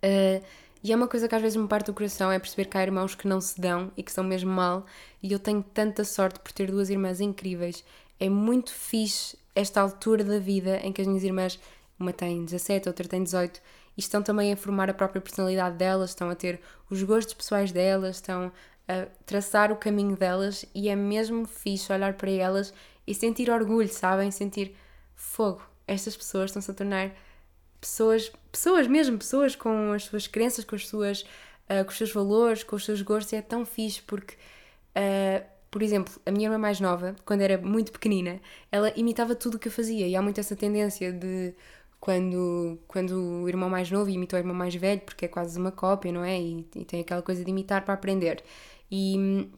Uh, 0.02 0.42
e 0.82 0.92
é 0.92 0.96
uma 0.96 1.06
coisa 1.06 1.28
que 1.28 1.34
às 1.36 1.40
vezes 1.40 1.56
me 1.56 1.68
parte 1.68 1.86
do 1.86 1.94
coração, 1.94 2.32
é 2.32 2.38
perceber 2.40 2.64
que 2.64 2.76
há 2.76 2.82
irmãos 2.82 3.14
que 3.14 3.28
não 3.28 3.40
se 3.40 3.60
dão 3.60 3.92
e 3.96 4.02
que 4.02 4.10
são 4.10 4.24
mesmo 4.24 4.50
mal, 4.50 4.84
e 5.22 5.30
eu 5.30 5.38
tenho 5.38 5.62
tanta 5.62 6.02
sorte 6.02 6.40
por 6.40 6.50
ter 6.50 6.70
duas 6.70 6.90
irmãs 6.90 7.20
incríveis. 7.20 7.84
É 8.18 8.28
muito 8.28 8.72
fixe 8.72 9.36
esta 9.54 9.80
altura 9.80 10.24
da 10.24 10.38
vida 10.38 10.78
em 10.78 10.92
que 10.92 11.00
as 11.00 11.06
minhas 11.06 11.24
irmãs, 11.24 11.58
uma 11.98 12.12
tem 12.12 12.44
17, 12.44 12.88
outra 12.88 13.06
tem 13.08 13.22
18, 13.22 13.60
e 13.96 14.00
estão 14.00 14.22
também 14.22 14.52
a 14.52 14.56
formar 14.56 14.88
a 14.88 14.94
própria 14.94 15.20
personalidade 15.20 15.76
delas, 15.76 16.10
estão 16.10 16.30
a 16.30 16.34
ter 16.34 16.60
os 16.88 17.02
gostos 17.02 17.34
pessoais 17.34 17.72
delas, 17.72 18.16
estão 18.16 18.50
a 18.88 19.06
traçar 19.26 19.70
o 19.70 19.76
caminho 19.76 20.16
delas, 20.16 20.64
e 20.74 20.88
é 20.88 20.96
mesmo 20.96 21.46
fixe 21.46 21.92
olhar 21.92 22.14
para 22.14 22.30
elas 22.30 22.72
e 23.06 23.14
sentir 23.14 23.50
orgulho, 23.50 23.88
sabem? 23.88 24.30
Sentir 24.30 24.74
fogo. 25.14 25.62
Estas 25.86 26.16
pessoas 26.16 26.50
estão-se 26.50 26.70
a 26.70 26.74
tornar 26.74 27.12
pessoas, 27.80 28.32
pessoas 28.50 28.86
mesmo, 28.86 29.18
pessoas 29.18 29.56
com 29.56 29.92
as 29.92 30.04
suas 30.04 30.26
crenças, 30.26 30.64
com 30.64 30.76
as 30.76 30.86
suas, 30.86 31.22
uh, 31.22 31.84
com 31.84 31.90
os 31.90 31.98
seus 31.98 32.12
valores, 32.12 32.62
com 32.62 32.76
os 32.76 32.84
seus 32.84 33.02
gostos, 33.02 33.32
é 33.32 33.42
tão 33.42 33.66
fixe 33.66 34.00
porque, 34.02 34.34
uh, 34.96 35.44
por 35.72 35.82
exemplo, 35.82 36.12
a 36.26 36.30
minha 36.30 36.46
irmã 36.46 36.58
mais 36.58 36.80
nova, 36.80 37.16
quando 37.24 37.40
era 37.40 37.58
muito 37.58 37.92
pequenina, 37.92 38.40
ela 38.70 38.92
imitava 38.96 39.34
tudo 39.34 39.56
o 39.56 39.58
que 39.58 39.68
eu 39.68 39.72
fazia 39.72 40.06
e 40.06 40.14
há 40.14 40.22
muito 40.22 40.38
essa 40.38 40.54
tendência 40.54 41.10
de 41.12 41.54
quando, 41.98 42.78
quando 42.86 43.42
o 43.42 43.48
irmão 43.48 43.70
mais 43.70 43.90
novo 43.90 44.10
imitou 44.10 44.38
o 44.38 44.42
irmão 44.42 44.54
mais 44.54 44.74
velho, 44.74 45.00
porque 45.00 45.24
é 45.24 45.28
quase 45.28 45.58
uma 45.58 45.72
cópia, 45.72 46.12
não 46.12 46.22
é? 46.24 46.38
E, 46.38 46.68
e 46.76 46.84
tem 46.84 47.00
aquela 47.00 47.22
coisa 47.22 47.42
de 47.44 47.50
imitar 47.50 47.84
para 47.84 47.94
aprender. 47.94 48.44
E, 48.90 49.48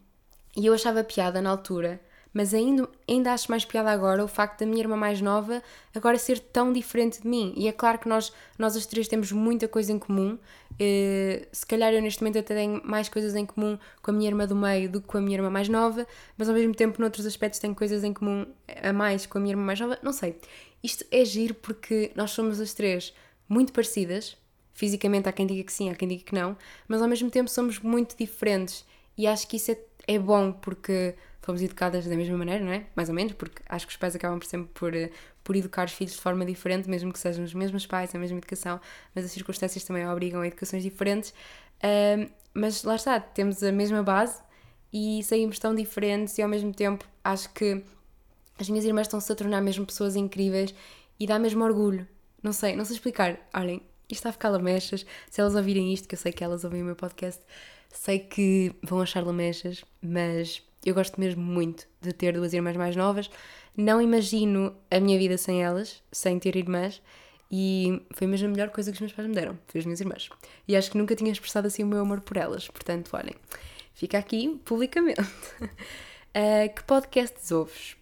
e 0.55 0.65
eu 0.65 0.73
achava 0.73 1.03
piada 1.03 1.41
na 1.41 1.49
altura 1.49 1.99
mas 2.35 2.53
ainda, 2.53 2.89
ainda 3.07 3.31
acho 3.31 3.49
mais 3.49 3.63
piada 3.63 3.89
agora 3.89 4.21
o 4.21 4.27
facto 4.27 4.59
da 4.59 4.65
minha 4.65 4.81
irmã 4.81 4.97
mais 4.97 5.21
nova 5.21 5.63
agora 5.95 6.17
ser 6.17 6.37
tão 6.37 6.73
diferente 6.73 7.21
de 7.21 7.27
mim. 7.29 7.53
E 7.55 7.65
é 7.65 7.71
claro 7.71 7.97
que 7.97 8.09
nós, 8.09 8.33
nós 8.59 8.75
as 8.75 8.85
três 8.85 9.07
temos 9.07 9.31
muita 9.31 9.69
coisa 9.69 9.93
em 9.93 9.97
comum. 9.97 10.37
Uh, 10.73 11.47
se 11.49 11.65
calhar 11.65 11.93
eu 11.93 12.01
neste 12.01 12.21
momento 12.21 12.39
até 12.39 12.53
tenho 12.53 12.81
mais 12.83 13.07
coisas 13.07 13.35
em 13.35 13.45
comum 13.45 13.79
com 14.01 14.11
a 14.11 14.13
minha 14.13 14.29
irmã 14.29 14.45
do 14.45 14.53
meio 14.53 14.89
do 14.89 14.99
que 14.99 15.07
com 15.07 15.17
a 15.17 15.21
minha 15.21 15.37
irmã 15.37 15.49
mais 15.49 15.69
nova, 15.69 16.05
mas 16.37 16.49
ao 16.49 16.53
mesmo 16.53 16.75
tempo, 16.75 16.99
noutros 16.99 17.25
aspectos, 17.25 17.57
tenho 17.57 17.73
coisas 17.73 18.03
em 18.03 18.11
comum 18.11 18.45
a 18.83 18.91
mais 18.91 19.25
com 19.25 19.37
a 19.37 19.41
minha 19.41 19.53
irmã 19.53 19.63
mais 19.63 19.79
nova. 19.79 19.97
Não 20.03 20.11
sei. 20.11 20.37
Isto 20.83 21.05
é 21.09 21.23
giro 21.23 21.53
porque 21.53 22.11
nós 22.15 22.31
somos 22.31 22.59
as 22.59 22.73
três 22.73 23.13
muito 23.47 23.71
parecidas. 23.71 24.35
Fisicamente 24.73 25.29
há 25.29 25.31
quem 25.31 25.47
diga 25.47 25.63
que 25.63 25.71
sim, 25.71 25.89
há 25.89 25.95
quem 25.95 26.05
diga 26.05 26.25
que 26.25 26.35
não, 26.35 26.57
mas 26.85 27.01
ao 27.01 27.07
mesmo 27.07 27.29
tempo 27.31 27.49
somos 27.49 27.79
muito 27.79 28.17
diferentes. 28.17 28.83
E 29.17 29.25
acho 29.25 29.47
que 29.47 29.55
isso 29.55 29.71
é, 29.71 29.77
é 30.05 30.19
bom 30.19 30.51
porque 30.51 31.15
fomos 31.45 31.61
educadas 31.61 32.05
da 32.05 32.15
mesma 32.15 32.37
maneira, 32.37 32.63
não 32.63 32.71
é? 32.71 32.85
Mais 32.95 33.09
ou 33.09 33.15
menos, 33.15 33.33
porque 33.33 33.61
acho 33.69 33.85
que 33.85 33.91
os 33.91 33.97
pais 33.97 34.15
acabam 34.15 34.39
por 34.39 34.45
sempre 34.45 34.69
por, 34.73 34.95
eh, 34.95 35.11
por 35.43 35.55
educar 35.55 35.85
os 35.85 35.93
filhos 35.93 36.13
de 36.13 36.21
forma 36.21 36.45
diferente, 36.45 36.89
mesmo 36.89 37.13
que 37.13 37.19
sejam 37.19 37.43
os 37.43 37.53
mesmos 37.53 37.85
pais, 37.85 38.13
a 38.15 38.19
mesma 38.19 38.37
educação, 38.37 38.79
mas 39.13 39.25
as 39.25 39.31
circunstâncias 39.31 39.83
também 39.83 40.07
obrigam 40.07 40.41
a 40.41 40.47
educações 40.47 40.83
diferentes. 40.83 41.33
Mas 42.55 42.83
lá 42.83 42.95
está, 42.95 43.19
temos 43.19 43.61
a 43.61 43.71
mesma 43.71 44.01
base 44.01 44.41
e 44.91 45.21
saímos 45.23 45.59
tão 45.59 45.75
diferentes 45.75 46.37
e 46.37 46.41
ao 46.41 46.47
mesmo 46.47 46.73
tempo 46.73 47.05
acho 47.21 47.51
que 47.53 47.83
as 48.57 48.69
minhas 48.69 48.85
irmãs 48.85 49.07
estão-se 49.07 49.29
a 49.29 49.35
tornar 49.35 49.61
mesmo 49.61 49.85
pessoas 49.85 50.15
incríveis 50.15 50.73
e 51.19 51.27
dá 51.27 51.37
mesmo 51.37 51.65
orgulho. 51.65 52.07
Não 52.41 52.53
sei, 52.53 52.73
não 52.73 52.85
sei 52.85 52.95
explicar. 52.95 53.37
Olhem, 53.53 53.81
isto 54.07 54.21
está 54.21 54.29
a 54.29 54.31
ficar 54.31 54.49
lamechas. 54.49 55.05
Se 55.29 55.41
elas 55.41 55.53
ouvirem 55.53 55.93
isto, 55.93 56.07
que 56.07 56.15
eu 56.15 56.19
sei 56.19 56.31
que 56.31 56.43
elas 56.43 56.63
ouvem 56.63 56.81
o 56.81 56.85
meu 56.85 56.95
podcast, 56.95 57.41
sei 57.89 58.19
que 58.19 58.73
vão 58.81 59.01
achar 59.01 59.21
lamechas, 59.25 59.83
mas 60.01 60.63
eu 60.85 60.93
gosto 60.93 61.19
mesmo 61.19 61.41
muito 61.41 61.87
de 61.99 62.13
ter 62.13 62.33
duas 62.33 62.53
irmãs 62.53 62.77
mais 62.77 62.95
novas. 62.95 63.29
Não 63.75 64.01
imagino 64.01 64.75
a 64.89 64.99
minha 64.99 65.17
vida 65.17 65.37
sem 65.37 65.63
elas, 65.63 66.01
sem 66.11 66.37
ter 66.39 66.55
irmãs. 66.55 67.01
E 67.51 68.01
foi 68.13 68.27
mesmo 68.27 68.47
a 68.47 68.51
melhor 68.51 68.69
coisa 68.69 68.91
que 68.91 68.95
os 68.95 69.01
meus 69.01 69.13
pais 69.13 69.27
me 69.27 69.35
deram, 69.35 69.57
foi 69.67 69.79
as 69.79 69.85
minhas 69.85 70.01
irmãs. 70.01 70.29
E 70.67 70.75
acho 70.75 70.91
que 70.91 70.97
nunca 70.97 71.15
tinha 71.15 71.31
expressado 71.31 71.67
assim 71.67 71.83
o 71.83 71.87
meu 71.87 71.99
amor 71.99 72.21
por 72.21 72.37
elas. 72.37 72.67
Portanto, 72.67 73.11
olhem, 73.13 73.35
fica 73.93 74.17
aqui 74.17 74.59
publicamente. 74.65 75.21
uh, 75.21 75.25
que 76.75 76.83
podcasts 76.83 77.51
ouves? 77.51 77.95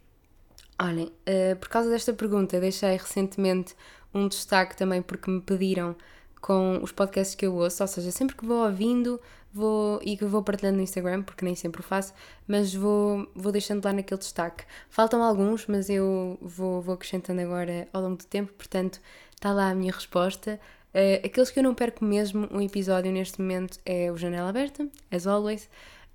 Olhem, 0.79 1.11
uh, 1.27 1.55
por 1.57 1.69
causa 1.69 1.89
desta 1.89 2.13
pergunta, 2.13 2.59
deixei 2.59 2.97
recentemente 2.97 3.75
um 4.13 4.27
destaque 4.27 4.75
também 4.75 5.01
porque 5.01 5.29
me 5.29 5.41
pediram 5.41 5.95
com 6.43 6.83
os 6.83 6.91
podcasts 6.91 7.35
que 7.35 7.45
eu 7.45 7.55
ouço, 7.55 7.81
ou 7.81 7.87
seja, 7.87 8.11
sempre 8.11 8.35
que 8.35 8.45
vou 8.45 8.65
ouvindo 8.65 9.17
vou, 9.53 9.97
e 10.03 10.17
que 10.17 10.25
vou 10.25 10.43
partilhando 10.43 10.75
no 10.75 10.83
Instagram, 10.83 11.23
porque 11.23 11.45
nem 11.45 11.55
sempre 11.55 11.79
o 11.79 11.83
faço, 11.83 12.13
mas 12.45 12.75
vou, 12.75 13.25
vou 13.33 13.49
deixando 13.49 13.85
lá 13.85 13.93
naquele 13.93 14.19
destaque. 14.19 14.65
Faltam 14.89 15.23
alguns, 15.23 15.65
mas 15.67 15.89
eu 15.89 16.37
vou, 16.41 16.81
vou 16.81 16.95
acrescentando 16.95 17.39
agora 17.39 17.87
ao 17.93 18.01
longo 18.01 18.17
do 18.17 18.25
tempo, 18.25 18.51
portanto 18.57 18.99
está 19.33 19.53
lá 19.53 19.69
a 19.69 19.75
minha 19.75 19.93
resposta. 19.93 20.59
Uh, 20.93 21.25
aqueles 21.25 21.49
que 21.49 21.59
eu 21.59 21.63
não 21.63 21.73
perco 21.73 22.03
mesmo 22.03 22.45
um 22.51 22.59
episódio 22.59 23.09
neste 23.09 23.41
momento 23.41 23.79
é 23.85 24.11
o 24.11 24.17
Janela 24.17 24.49
Aberta, 24.49 24.85
as 25.09 25.25
always. 25.25 25.69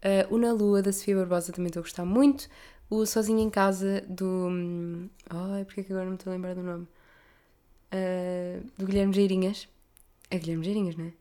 Uh, 0.04 0.34
o 0.34 0.36
Na 0.36 0.52
Lua 0.52 0.82
da 0.82 0.92
Sofia 0.92 1.16
Barbosa 1.16 1.52
também 1.52 1.68
estou 1.68 1.80
a 1.80 1.84
gostar 1.84 2.04
muito. 2.04 2.50
O 2.90 3.06
Sozinho 3.06 3.40
em 3.40 3.48
Casa 3.48 4.02
do. 4.06 4.50
Ai, 5.30 5.62
oh, 5.62 5.64
porque 5.64 5.80
é 5.80 5.84
que 5.84 5.92
agora 5.92 6.04
não 6.04 6.12
me 6.12 6.18
estou 6.18 6.30
a 6.30 6.36
lembrar 6.36 6.54
do 6.54 6.62
nome? 6.62 6.86
Uh, 7.94 8.62
do 8.76 8.84
Guilherme 8.84 9.14
Geirinhas. 9.14 9.68
É 10.30 10.38
Guilherme 10.38 10.64
Geirinhas, 10.64 10.96
não 10.96 11.06
é? 11.06 11.12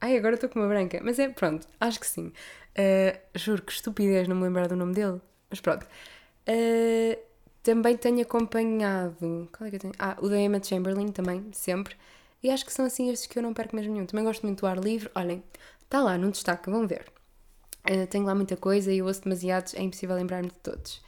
Ai, 0.00 0.16
agora 0.16 0.34
estou 0.34 0.48
com 0.48 0.58
uma 0.58 0.68
branca. 0.68 1.00
Mas 1.02 1.18
é, 1.18 1.28
pronto, 1.28 1.66
acho 1.80 2.00
que 2.00 2.06
sim. 2.06 2.32
Uh, 2.76 3.18
juro 3.34 3.62
que 3.62 3.72
estupidez 3.72 4.26
não 4.26 4.36
me 4.36 4.42
lembrar 4.42 4.68
do 4.68 4.76
nome 4.76 4.94
dele. 4.94 5.20
Mas 5.48 5.60
pronto. 5.60 5.86
Uh, 6.48 7.16
também 7.62 7.96
tenho 7.96 8.20
acompanhado. 8.20 9.48
Qual 9.56 9.66
é 9.66 9.70
que 9.70 9.76
eu 9.76 9.80
tenho? 9.80 9.94
Ah, 9.98 10.16
o 10.20 10.28
da 10.28 10.38
Emma 10.38 10.62
Chamberlain 10.62 11.12
também, 11.12 11.46
sempre. 11.52 11.96
E 12.42 12.50
acho 12.50 12.64
que 12.66 12.72
são 12.72 12.84
assim 12.84 13.10
estes 13.10 13.28
que 13.28 13.38
eu 13.38 13.42
não 13.42 13.54
perco 13.54 13.76
mesmo 13.76 13.92
nenhum. 13.92 14.06
Também 14.06 14.24
gosto 14.24 14.42
muito 14.42 14.60
do 14.60 14.66
ar 14.66 14.78
livre. 14.78 15.08
Olhem, 15.14 15.42
está 15.84 16.02
lá 16.02 16.18
no 16.18 16.32
destaque, 16.32 16.68
vão 16.68 16.86
ver. 16.86 17.04
Uh, 17.88 18.06
tenho 18.08 18.24
lá 18.24 18.34
muita 18.34 18.56
coisa 18.56 18.92
e 18.92 18.98
eu 18.98 19.06
ouço 19.06 19.22
demasiados, 19.22 19.74
é 19.74 19.82
impossível 19.82 20.16
lembrar-me 20.16 20.48
de 20.48 20.54
todos. 20.54 21.02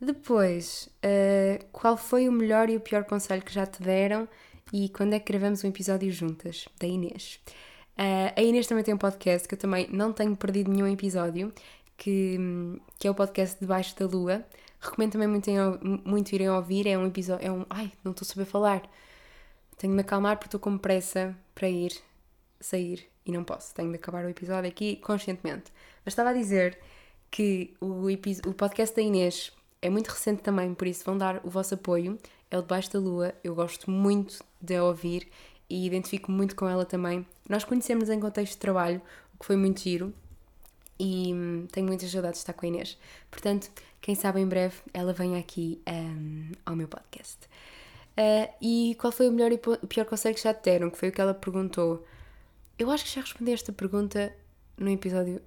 Depois, 0.00 0.88
uh, 1.04 1.64
qual 1.72 1.96
foi 1.96 2.28
o 2.28 2.32
melhor 2.32 2.68
e 2.70 2.76
o 2.76 2.80
pior 2.80 3.04
conselho 3.04 3.42
que 3.42 3.52
já 3.52 3.66
te 3.66 3.82
deram 3.82 4.28
e 4.72 4.88
quando 4.88 5.14
é 5.14 5.20
que 5.20 5.32
gravamos 5.32 5.64
um 5.64 5.68
episódio 5.68 6.10
juntas? 6.10 6.68
Da 6.78 6.86
Inês. 6.86 7.40
Uh, 7.96 8.32
a 8.36 8.42
Inês 8.42 8.66
também 8.66 8.84
tem 8.84 8.94
um 8.94 8.98
podcast 8.98 9.48
que 9.48 9.54
eu 9.54 9.58
também 9.58 9.88
não 9.90 10.12
tenho 10.12 10.36
perdido 10.36 10.70
nenhum 10.70 10.86
episódio, 10.86 11.52
que, 11.96 12.38
que 12.98 13.08
é 13.08 13.10
o 13.10 13.14
podcast 13.14 13.58
Debaixo 13.58 13.98
da 13.98 14.06
Lua. 14.06 14.44
Recomendo 14.80 15.12
também 15.12 15.28
muito, 15.28 15.50
muito 16.04 16.32
irem 16.32 16.48
ouvir. 16.50 16.86
É 16.86 16.96
um 16.96 17.06
episódio. 17.06 17.46
É 17.46 17.50
um. 17.50 17.66
Ai, 17.68 17.92
não 18.04 18.12
estou 18.12 18.24
a 18.24 18.28
saber 18.28 18.44
falar. 18.44 18.82
Tenho 19.76 19.92
de 19.92 19.96
me 19.96 20.02
acalmar 20.02 20.36
porque 20.36 20.46
estou 20.46 20.60
com 20.60 20.78
pressa 20.78 21.36
para 21.54 21.68
ir 21.68 21.92
sair 22.60 23.08
e 23.26 23.32
não 23.32 23.44
posso. 23.44 23.74
Tenho 23.74 23.90
de 23.90 23.96
acabar 23.96 24.24
o 24.24 24.28
episódio 24.28 24.68
aqui 24.68 24.96
conscientemente. 24.96 25.72
Mas 26.04 26.12
estava 26.12 26.30
a 26.30 26.32
dizer 26.32 26.78
que 27.30 27.74
o, 27.80 28.06
o 28.46 28.54
podcast 28.54 28.94
da 28.94 29.02
Inês 29.02 29.52
é 29.80 29.90
muito 29.90 30.08
recente 30.08 30.42
também, 30.42 30.74
por 30.74 30.86
isso 30.86 31.04
vão 31.04 31.16
dar 31.16 31.40
o 31.44 31.50
vosso 31.50 31.74
apoio. 31.74 32.18
É 32.50 32.58
o 32.58 32.62
Debaixo 32.62 32.92
da 32.92 32.98
Lua. 32.98 33.34
Eu 33.42 33.54
gosto 33.54 33.90
muito 33.90 34.42
de 34.60 34.76
a 34.76 34.84
ouvir 34.84 35.28
e 35.68 35.86
identifico 35.86 36.32
muito 36.32 36.56
com 36.56 36.68
ela 36.68 36.84
também. 36.84 37.26
Nós 37.48 37.64
conhecemos 37.64 38.08
em 38.08 38.18
contexto 38.18 38.52
de 38.52 38.58
trabalho, 38.58 39.02
o 39.34 39.38
que 39.38 39.46
foi 39.46 39.56
muito 39.56 39.80
giro, 39.80 40.12
e 40.98 41.32
hum, 41.32 41.66
tenho 41.70 41.86
muitas 41.86 42.10
saudades 42.10 42.38
de 42.38 42.42
estar 42.42 42.52
com 42.52 42.66
a 42.66 42.68
Inês. 42.68 42.98
Portanto, 43.30 43.70
quem 44.00 44.14
sabe 44.14 44.40
em 44.40 44.46
breve 44.46 44.76
ela 44.92 45.12
vem 45.12 45.36
aqui 45.36 45.80
um, 45.88 46.52
ao 46.64 46.74
meu 46.74 46.88
podcast. 46.88 47.38
Uh, 48.18 48.52
e 48.60 48.96
qual 48.98 49.12
foi 49.12 49.28
o 49.28 49.32
melhor 49.32 49.52
e 49.52 49.60
o 49.82 49.86
pior 49.86 50.04
conselho 50.04 50.34
que 50.34 50.42
já 50.42 50.52
te 50.52 50.64
deram? 50.64 50.90
Que 50.90 50.98
foi 50.98 51.10
o 51.10 51.12
que 51.12 51.20
ela 51.20 51.34
perguntou. 51.34 52.04
Eu 52.78 52.90
acho 52.90 53.04
que 53.04 53.14
já 53.14 53.20
respondi 53.20 53.52
esta 53.52 53.72
pergunta 53.72 54.34
no 54.76 54.90
episódio, 54.90 55.40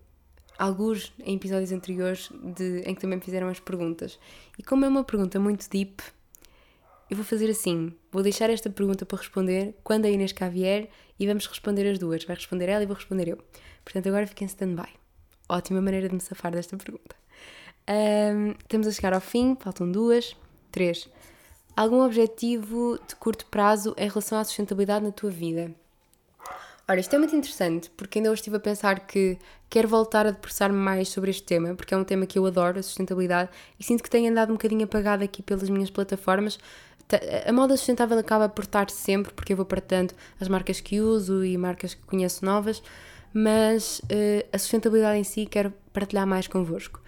alguns 0.58 1.14
em 1.20 1.36
episódios 1.36 1.72
anteriores 1.72 2.30
de, 2.56 2.82
em 2.86 2.96
que 2.96 3.02
também 3.02 3.18
me 3.18 3.24
fizeram 3.24 3.50
as 3.50 3.60
perguntas. 3.60 4.18
E 4.58 4.64
como 4.64 4.86
é 4.86 4.88
uma 4.88 5.04
pergunta 5.04 5.40
muito 5.40 5.70
deep, 5.70 6.02
eu 7.12 7.18
vou 7.18 7.26
fazer 7.26 7.50
assim: 7.50 7.94
vou 8.10 8.24
deixar 8.24 8.50
esta 8.50 8.70
pergunta 8.70 9.06
para 9.06 9.18
responder 9.18 9.76
quando 9.84 10.06
a 10.06 10.10
Inês 10.10 10.32
cá 10.32 10.48
vier 10.48 10.90
e 11.20 11.28
vamos 11.28 11.46
responder 11.46 11.86
as 11.92 12.00
duas. 12.00 12.24
Vai 12.24 12.38
responder 12.38 12.70
ela 12.70 12.84
e 12.84 12.86
vou 12.86 12.96
responder 12.96 13.28
eu. 13.28 13.38
Portanto, 13.84 14.08
agora 14.08 14.26
fiquem 14.26 14.46
em 14.46 14.48
stand-by. 14.48 14.90
Ótima 15.50 15.82
maneira 15.82 16.08
de 16.08 16.16
me 16.16 16.22
safar 16.22 16.54
desta 16.54 16.78
pergunta. 16.78 17.14
Um, 17.90 18.52
estamos 18.52 18.88
a 18.88 18.92
chegar 18.92 19.14
ao 19.14 19.20
fim, 19.20 19.58
faltam 19.60 19.92
duas, 19.92 20.38
três. 20.72 21.10
Algum 21.76 22.02
objetivo 22.02 22.98
de 23.06 23.16
curto 23.18 23.46
prazo 23.48 23.94
em 23.98 24.08
relação 24.08 24.38
à 24.38 24.46
sustentabilidade 24.46 25.04
na 25.04 25.12
tua 25.12 25.30
vida? 25.30 25.76
Ora, 26.88 27.00
isto 27.00 27.16
é 27.16 27.20
muito 27.20 27.36
interessante 27.36 27.90
porque 27.92 28.20
ainda 28.20 28.30
hoje 28.30 28.40
estive 28.40 28.58
a 28.58 28.60
pensar 28.60 29.08
que 29.08 29.38
quero 29.70 29.88
voltar 29.88 30.28
a 30.28 30.32
debruçar-me 30.32 30.78
mais 30.78 31.08
sobre 31.08 31.30
este 31.30 31.44
tema, 31.44 31.74
porque 31.74 31.94
é 31.94 31.98
um 31.98 32.04
tema 32.04 32.26
que 32.26 32.38
eu 32.38 32.46
adoro, 32.46 32.80
a 32.80 32.84
sustentabilidade, 32.84 33.50
e 33.80 33.84
sinto 33.84 34.04
que 34.04 34.10
tem 34.10 34.28
andado 34.28 34.50
um 34.50 34.56
bocadinho 34.56 34.84
apagado 34.84 35.24
aqui 35.24 35.42
pelas 35.42 35.70
minhas 35.70 35.90
plataformas, 35.90 36.60
a 37.48 37.52
moda 37.52 37.76
sustentável 37.78 38.18
acaba 38.18 38.48
por 38.50 38.64
estar 38.64 38.90
sempre, 38.90 39.34
porque 39.34 39.54
eu 39.54 39.58
vou 39.58 39.66
partilhando 39.66 40.14
as 40.40 40.48
marcas 40.48 40.80
que 40.80 41.00
uso 41.02 41.44
e 41.44 41.58
marcas 41.58 41.94
que 41.94 42.02
conheço 42.04 42.46
novas, 42.46 42.82
mas 43.34 44.00
uh, 44.00 44.48
a 44.52 44.58
sustentabilidade 44.58 45.20
em 45.20 45.24
si 45.24 45.46
quero 45.46 45.74
partilhar 45.94 46.28
mais 46.28 46.48
convosco. 46.48 47.02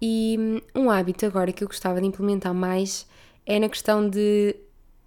E 0.00 0.36
um, 0.74 0.82
um 0.82 0.90
hábito 0.90 1.26
agora 1.26 1.52
que 1.52 1.64
eu 1.64 1.68
gostava 1.68 2.00
de 2.00 2.06
implementar 2.06 2.54
mais 2.54 3.06
é 3.44 3.58
na 3.58 3.68
questão 3.68 4.08
de. 4.08 4.56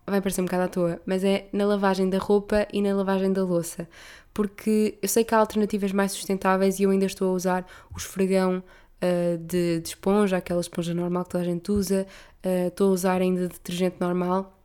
Vai 0.07 0.21
parecer 0.21 0.41
um 0.41 0.45
bocado 0.45 0.63
à 0.63 0.67
toa, 0.67 1.01
mas 1.05 1.23
é 1.23 1.47
na 1.53 1.65
lavagem 1.65 2.09
da 2.09 2.17
roupa 2.17 2.67
e 2.73 2.81
na 2.81 2.95
lavagem 2.95 3.31
da 3.31 3.43
louça. 3.43 3.87
Porque 4.33 4.97
eu 5.01 5.07
sei 5.07 5.23
que 5.23 5.35
há 5.35 5.37
alternativas 5.37 5.91
mais 5.91 6.13
sustentáveis 6.13 6.79
e 6.79 6.83
eu 6.83 6.89
ainda 6.89 7.05
estou 7.05 7.29
a 7.29 7.33
usar 7.33 7.65
o 7.93 7.97
esfregão 7.97 8.63
uh, 9.04 9.38
de, 9.38 9.80
de, 9.80 9.88
esponja, 9.89 10.38
aquela 10.38 10.62
esponja 10.62 10.93
normal 10.93 11.24
que 11.26 11.32
toda 11.32 11.43
a 11.43 11.47
gente 11.47 11.72
usa, 11.72 12.06
uh, 12.45 12.68
estou 12.68 12.89
a 12.89 12.93
usar 12.93 13.22
ainda 13.22 13.47
detergente 13.47 13.97
normal. 14.00 14.56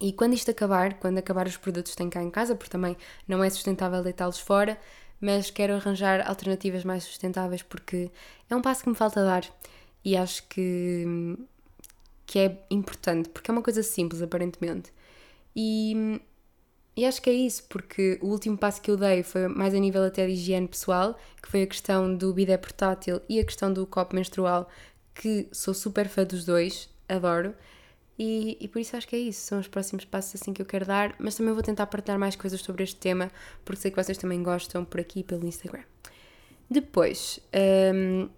E 0.00 0.12
quando 0.12 0.34
isto 0.34 0.50
acabar, 0.50 0.94
quando 0.94 1.18
acabar 1.18 1.46
os 1.46 1.56
produtos 1.56 1.92
que 1.92 1.98
tenho 1.98 2.10
cá 2.10 2.22
em 2.22 2.30
casa, 2.30 2.54
porque 2.54 2.70
também 2.70 2.96
não 3.26 3.42
é 3.42 3.48
sustentável 3.48 4.02
deitá-los 4.02 4.38
fora, 4.38 4.78
mas 5.20 5.50
quero 5.50 5.74
arranjar 5.74 6.26
alternativas 6.28 6.84
mais 6.84 7.04
sustentáveis 7.04 7.62
porque 7.62 8.10
é 8.50 8.54
um 8.54 8.60
passo 8.60 8.82
que 8.82 8.90
me 8.90 8.94
falta 8.94 9.24
dar 9.24 9.44
e 10.04 10.16
acho 10.16 10.46
que, 10.48 11.36
que 12.26 12.38
é 12.38 12.58
importante, 12.70 13.28
porque 13.30 13.50
é 13.50 13.52
uma 13.52 13.62
coisa 13.62 13.82
simples 13.82 14.20
aparentemente. 14.22 14.92
E 15.54 16.20
e 16.96 17.04
acho 17.04 17.20
que 17.20 17.28
é 17.28 17.32
isso, 17.32 17.64
porque 17.68 18.18
o 18.22 18.28
último 18.28 18.56
passo 18.56 18.80
que 18.80 18.90
eu 18.90 18.96
dei 18.96 19.22
foi 19.22 19.48
mais 19.48 19.74
a 19.74 19.78
nível 19.78 20.02
até 20.02 20.26
de 20.26 20.32
higiene 20.32 20.66
pessoal, 20.66 21.18
que 21.42 21.48
foi 21.48 21.62
a 21.62 21.66
questão 21.66 22.14
do 22.14 22.32
bidé 22.32 22.56
portátil 22.56 23.20
e 23.28 23.38
a 23.38 23.44
questão 23.44 23.70
do 23.70 23.86
copo 23.86 24.16
menstrual, 24.16 24.68
que 25.14 25.46
sou 25.52 25.74
super 25.74 26.08
fã 26.08 26.24
dos 26.24 26.44
dois, 26.46 26.88
adoro. 27.08 27.54
E, 28.18 28.56
e 28.58 28.66
por 28.66 28.78
isso 28.78 28.96
acho 28.96 29.06
que 29.06 29.14
é 29.14 29.18
isso, 29.18 29.42
são 29.42 29.60
os 29.60 29.68
próximos 29.68 30.06
passos 30.06 30.40
assim 30.40 30.54
que 30.54 30.62
eu 30.62 30.66
quero 30.66 30.86
dar, 30.86 31.14
mas 31.18 31.34
também 31.34 31.52
vou 31.52 31.62
tentar 31.62 31.86
partilhar 31.86 32.18
mais 32.18 32.34
coisas 32.34 32.62
sobre 32.62 32.82
este 32.82 32.96
tema, 32.96 33.30
porque 33.62 33.82
sei 33.82 33.90
que 33.90 34.02
vocês 34.02 34.16
também 34.16 34.42
gostam 34.42 34.82
por 34.82 34.98
aqui 34.98 35.22
pelo 35.22 35.46
Instagram. 35.46 35.84
Depois, 36.70 37.38
um, 37.94 38.28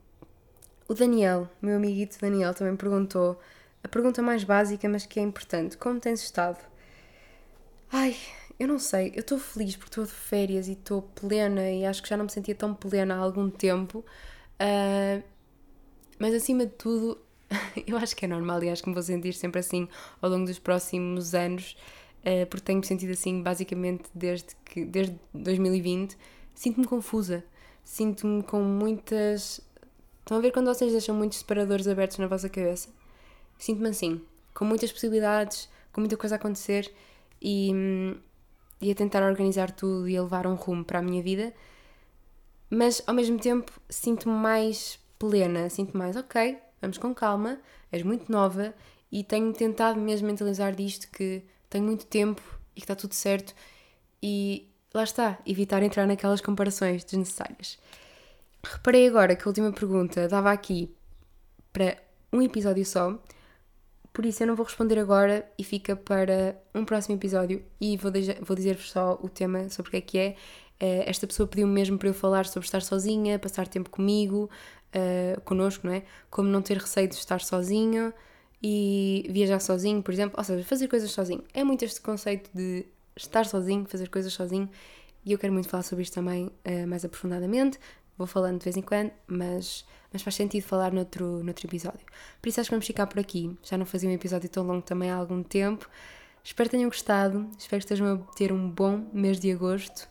o 0.88 0.94
Daniel, 0.94 1.48
meu 1.62 1.76
amiguito 1.76 2.18
Daniel, 2.20 2.52
também 2.54 2.74
perguntou 2.74 3.38
a 3.84 3.88
pergunta 3.88 4.20
mais 4.20 4.42
básica, 4.42 4.88
mas 4.88 5.06
que 5.06 5.20
é 5.20 5.22
importante: 5.22 5.76
como 5.76 6.00
tens 6.00 6.22
estado? 6.22 6.59
Ai, 7.92 8.16
eu 8.59 8.66
não 8.66 8.78
sei, 8.78 9.12
eu 9.14 9.20
estou 9.20 9.38
feliz 9.38 9.76
porque 9.76 9.90
estou 9.90 10.04
de 10.04 10.11
férias 10.11 10.66
e 10.66 10.72
estou 10.72 11.02
plena 11.02 11.70
e 11.70 11.84
acho 11.84 12.02
que 12.02 12.09
já 12.09 12.16
não 12.16 12.24
me 12.24 12.30
sentia 12.30 12.54
tão 12.54 12.74
plena 12.74 13.14
há 13.14 13.18
algum 13.18 13.48
tempo. 13.48 14.04
Uh, 14.61 15.22
mas 16.18 16.34
acima 16.34 16.66
de 16.66 16.72
tudo, 16.72 17.18
eu 17.86 17.96
acho 17.96 18.16
que 18.16 18.24
é 18.24 18.28
normal 18.28 18.62
e 18.64 18.70
acho 18.70 18.82
que 18.82 18.88
me 18.88 18.94
vou 18.94 19.02
sentir 19.02 19.32
sempre 19.34 19.61
assim 19.61 19.88
ao 20.20 20.28
longo 20.28 20.44
dos 20.46 20.59
próximos 20.59 21.34
anos, 21.34 21.76
uh, 22.22 22.46
porque 22.46 22.64
tenho-me 22.64 22.84
sentido 22.84 23.12
assim 23.12 23.42
basicamente 23.42 24.11
desde, 24.12 24.48
que, 24.64 24.84
desde 24.84 25.18
2020. 25.32 26.16
Sinto-me 26.52 26.86
confusa, 26.86 27.44
sinto-me 27.84 28.42
com 28.42 28.61
muitas. 28.61 29.61
Estão 30.18 30.36
a 30.36 30.40
ver 30.40 30.50
quando 30.50 30.66
vocês 30.66 30.90
deixam 30.90 31.14
muitos 31.14 31.38
separadores 31.38 31.86
abertos 31.86 32.18
na 32.18 32.26
vossa 32.26 32.48
cabeça? 32.48 32.88
Sinto-me 33.56 33.88
assim, 33.88 34.20
com 34.52 34.64
muitas 34.64 34.90
possibilidades, 34.90 35.68
com 35.92 36.00
muita 36.00 36.16
coisa 36.16 36.34
a 36.34 36.38
acontecer 36.38 36.92
e, 37.40 37.72
hum, 37.72 38.16
e 38.80 38.90
a 38.90 38.94
tentar 38.94 39.22
organizar 39.22 39.70
tudo 39.70 40.08
e 40.08 40.16
a 40.16 40.22
levar 40.22 40.46
um 40.46 40.54
rumo 40.54 40.84
para 40.84 41.00
a 41.00 41.02
minha 41.02 41.22
vida, 41.22 41.52
mas 42.70 43.02
ao 43.06 43.14
mesmo 43.14 43.38
tempo 43.38 43.72
sinto-me 43.88 44.34
mais 44.34 44.98
plena, 45.18 45.68
sinto-me 45.68 45.98
mais 45.98 46.16
ok, 46.16 46.58
vamos 46.80 46.98
com 46.98 47.14
calma, 47.14 47.58
és 47.90 48.02
muito 48.02 48.30
nova 48.30 48.74
e 49.10 49.24
tenho 49.24 49.52
tentado 49.52 49.98
mesmo 50.00 50.26
mentalizar 50.26 50.74
disto 50.74 51.08
que 51.10 51.42
tenho 51.68 51.84
muito 51.84 52.06
tempo 52.06 52.42
e 52.76 52.80
que 52.80 52.84
está 52.84 52.94
tudo 52.94 53.14
certo 53.14 53.54
e 54.22 54.68
lá 54.94 55.02
está, 55.02 55.38
evitar 55.46 55.82
entrar 55.82 56.06
naquelas 56.06 56.40
comparações 56.40 57.04
desnecessárias. 57.04 57.78
Reparei 58.62 59.08
agora 59.08 59.34
que 59.36 59.44
a 59.44 59.46
última 59.48 59.72
pergunta 59.72 60.28
dava 60.28 60.52
aqui 60.52 60.94
para 61.72 61.96
um 62.32 62.42
episódio 62.42 62.84
só, 62.84 63.18
por 64.18 64.26
isso 64.26 64.42
eu 64.42 64.48
não 64.48 64.56
vou 64.56 64.66
responder 64.66 64.98
agora 64.98 65.48
e 65.56 65.62
fica 65.62 65.94
para 65.94 66.60
um 66.74 66.84
próximo 66.84 67.14
episódio 67.14 67.64
e 67.80 67.96
vou, 67.96 68.10
vou 68.40 68.56
dizer-vos 68.56 68.90
só 68.90 69.16
o 69.22 69.28
tema 69.28 69.68
sobre 69.68 69.90
o 69.90 69.92
que 69.92 69.96
é 69.96 70.00
que 70.00 70.18
é. 70.18 70.30
Uh, 70.82 71.06
esta 71.06 71.24
pessoa 71.24 71.46
pediu-me 71.46 71.72
mesmo 71.72 71.96
para 71.96 72.08
eu 72.08 72.14
falar 72.14 72.44
sobre 72.46 72.66
estar 72.66 72.82
sozinha, 72.82 73.38
passar 73.38 73.68
tempo 73.68 73.88
comigo, 73.88 74.50
uh, 74.92 75.40
connosco, 75.42 75.86
não 75.86 75.94
é? 75.94 76.02
Como 76.28 76.48
não 76.48 76.60
ter 76.60 76.78
receio 76.78 77.06
de 77.06 77.14
estar 77.14 77.40
sozinho 77.40 78.12
e 78.60 79.24
viajar 79.30 79.60
sozinho, 79.60 80.02
por 80.02 80.12
exemplo. 80.12 80.34
Ou 80.36 80.42
seja, 80.42 80.64
fazer 80.64 80.88
coisas 80.88 81.12
sozinho. 81.12 81.44
É 81.54 81.62
muito 81.62 81.84
este 81.84 82.00
conceito 82.00 82.50
de 82.52 82.86
estar 83.16 83.46
sozinho, 83.46 83.86
fazer 83.88 84.08
coisas 84.08 84.32
sozinho. 84.32 84.68
E 85.24 85.30
eu 85.30 85.38
quero 85.38 85.52
muito 85.52 85.68
falar 85.68 85.84
sobre 85.84 86.02
isto 86.02 86.14
também 86.14 86.46
uh, 86.46 86.88
mais 86.88 87.04
aprofundadamente. 87.04 87.78
Vou 88.18 88.26
falando 88.26 88.58
de 88.58 88.64
vez 88.64 88.76
em 88.76 88.82
quando, 88.82 89.12
mas, 89.28 89.86
mas 90.12 90.22
faz 90.22 90.34
sentido 90.34 90.64
falar 90.64 90.92
noutro, 90.92 91.42
noutro 91.44 91.66
episódio. 91.66 92.04
Por 92.42 92.48
isso 92.48 92.60
acho 92.60 92.68
que 92.68 92.74
vamos 92.74 92.86
ficar 92.86 93.06
por 93.06 93.20
aqui. 93.20 93.56
Já 93.62 93.78
não 93.78 93.86
fazia 93.86 94.10
um 94.10 94.12
episódio 94.12 94.48
tão 94.48 94.66
longo 94.66 94.82
também 94.82 95.08
há 95.08 95.16
algum 95.16 95.40
tempo. 95.40 95.88
Espero 96.42 96.68
que 96.68 96.76
tenham 96.76 96.90
gostado. 96.90 97.48
Espero 97.56 97.78
que 97.78 97.84
estejam 97.84 98.14
a 98.14 98.34
ter 98.34 98.52
um 98.52 98.68
bom 98.68 99.08
mês 99.12 99.38
de 99.38 99.52
agosto. 99.52 100.08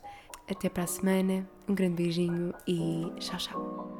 Até 0.50 0.70
para 0.70 0.84
a 0.84 0.86
semana. 0.86 1.46
Um 1.68 1.74
grande 1.74 1.96
beijinho 1.96 2.54
e 2.66 3.12
tchau, 3.20 3.36
tchau. 3.36 3.97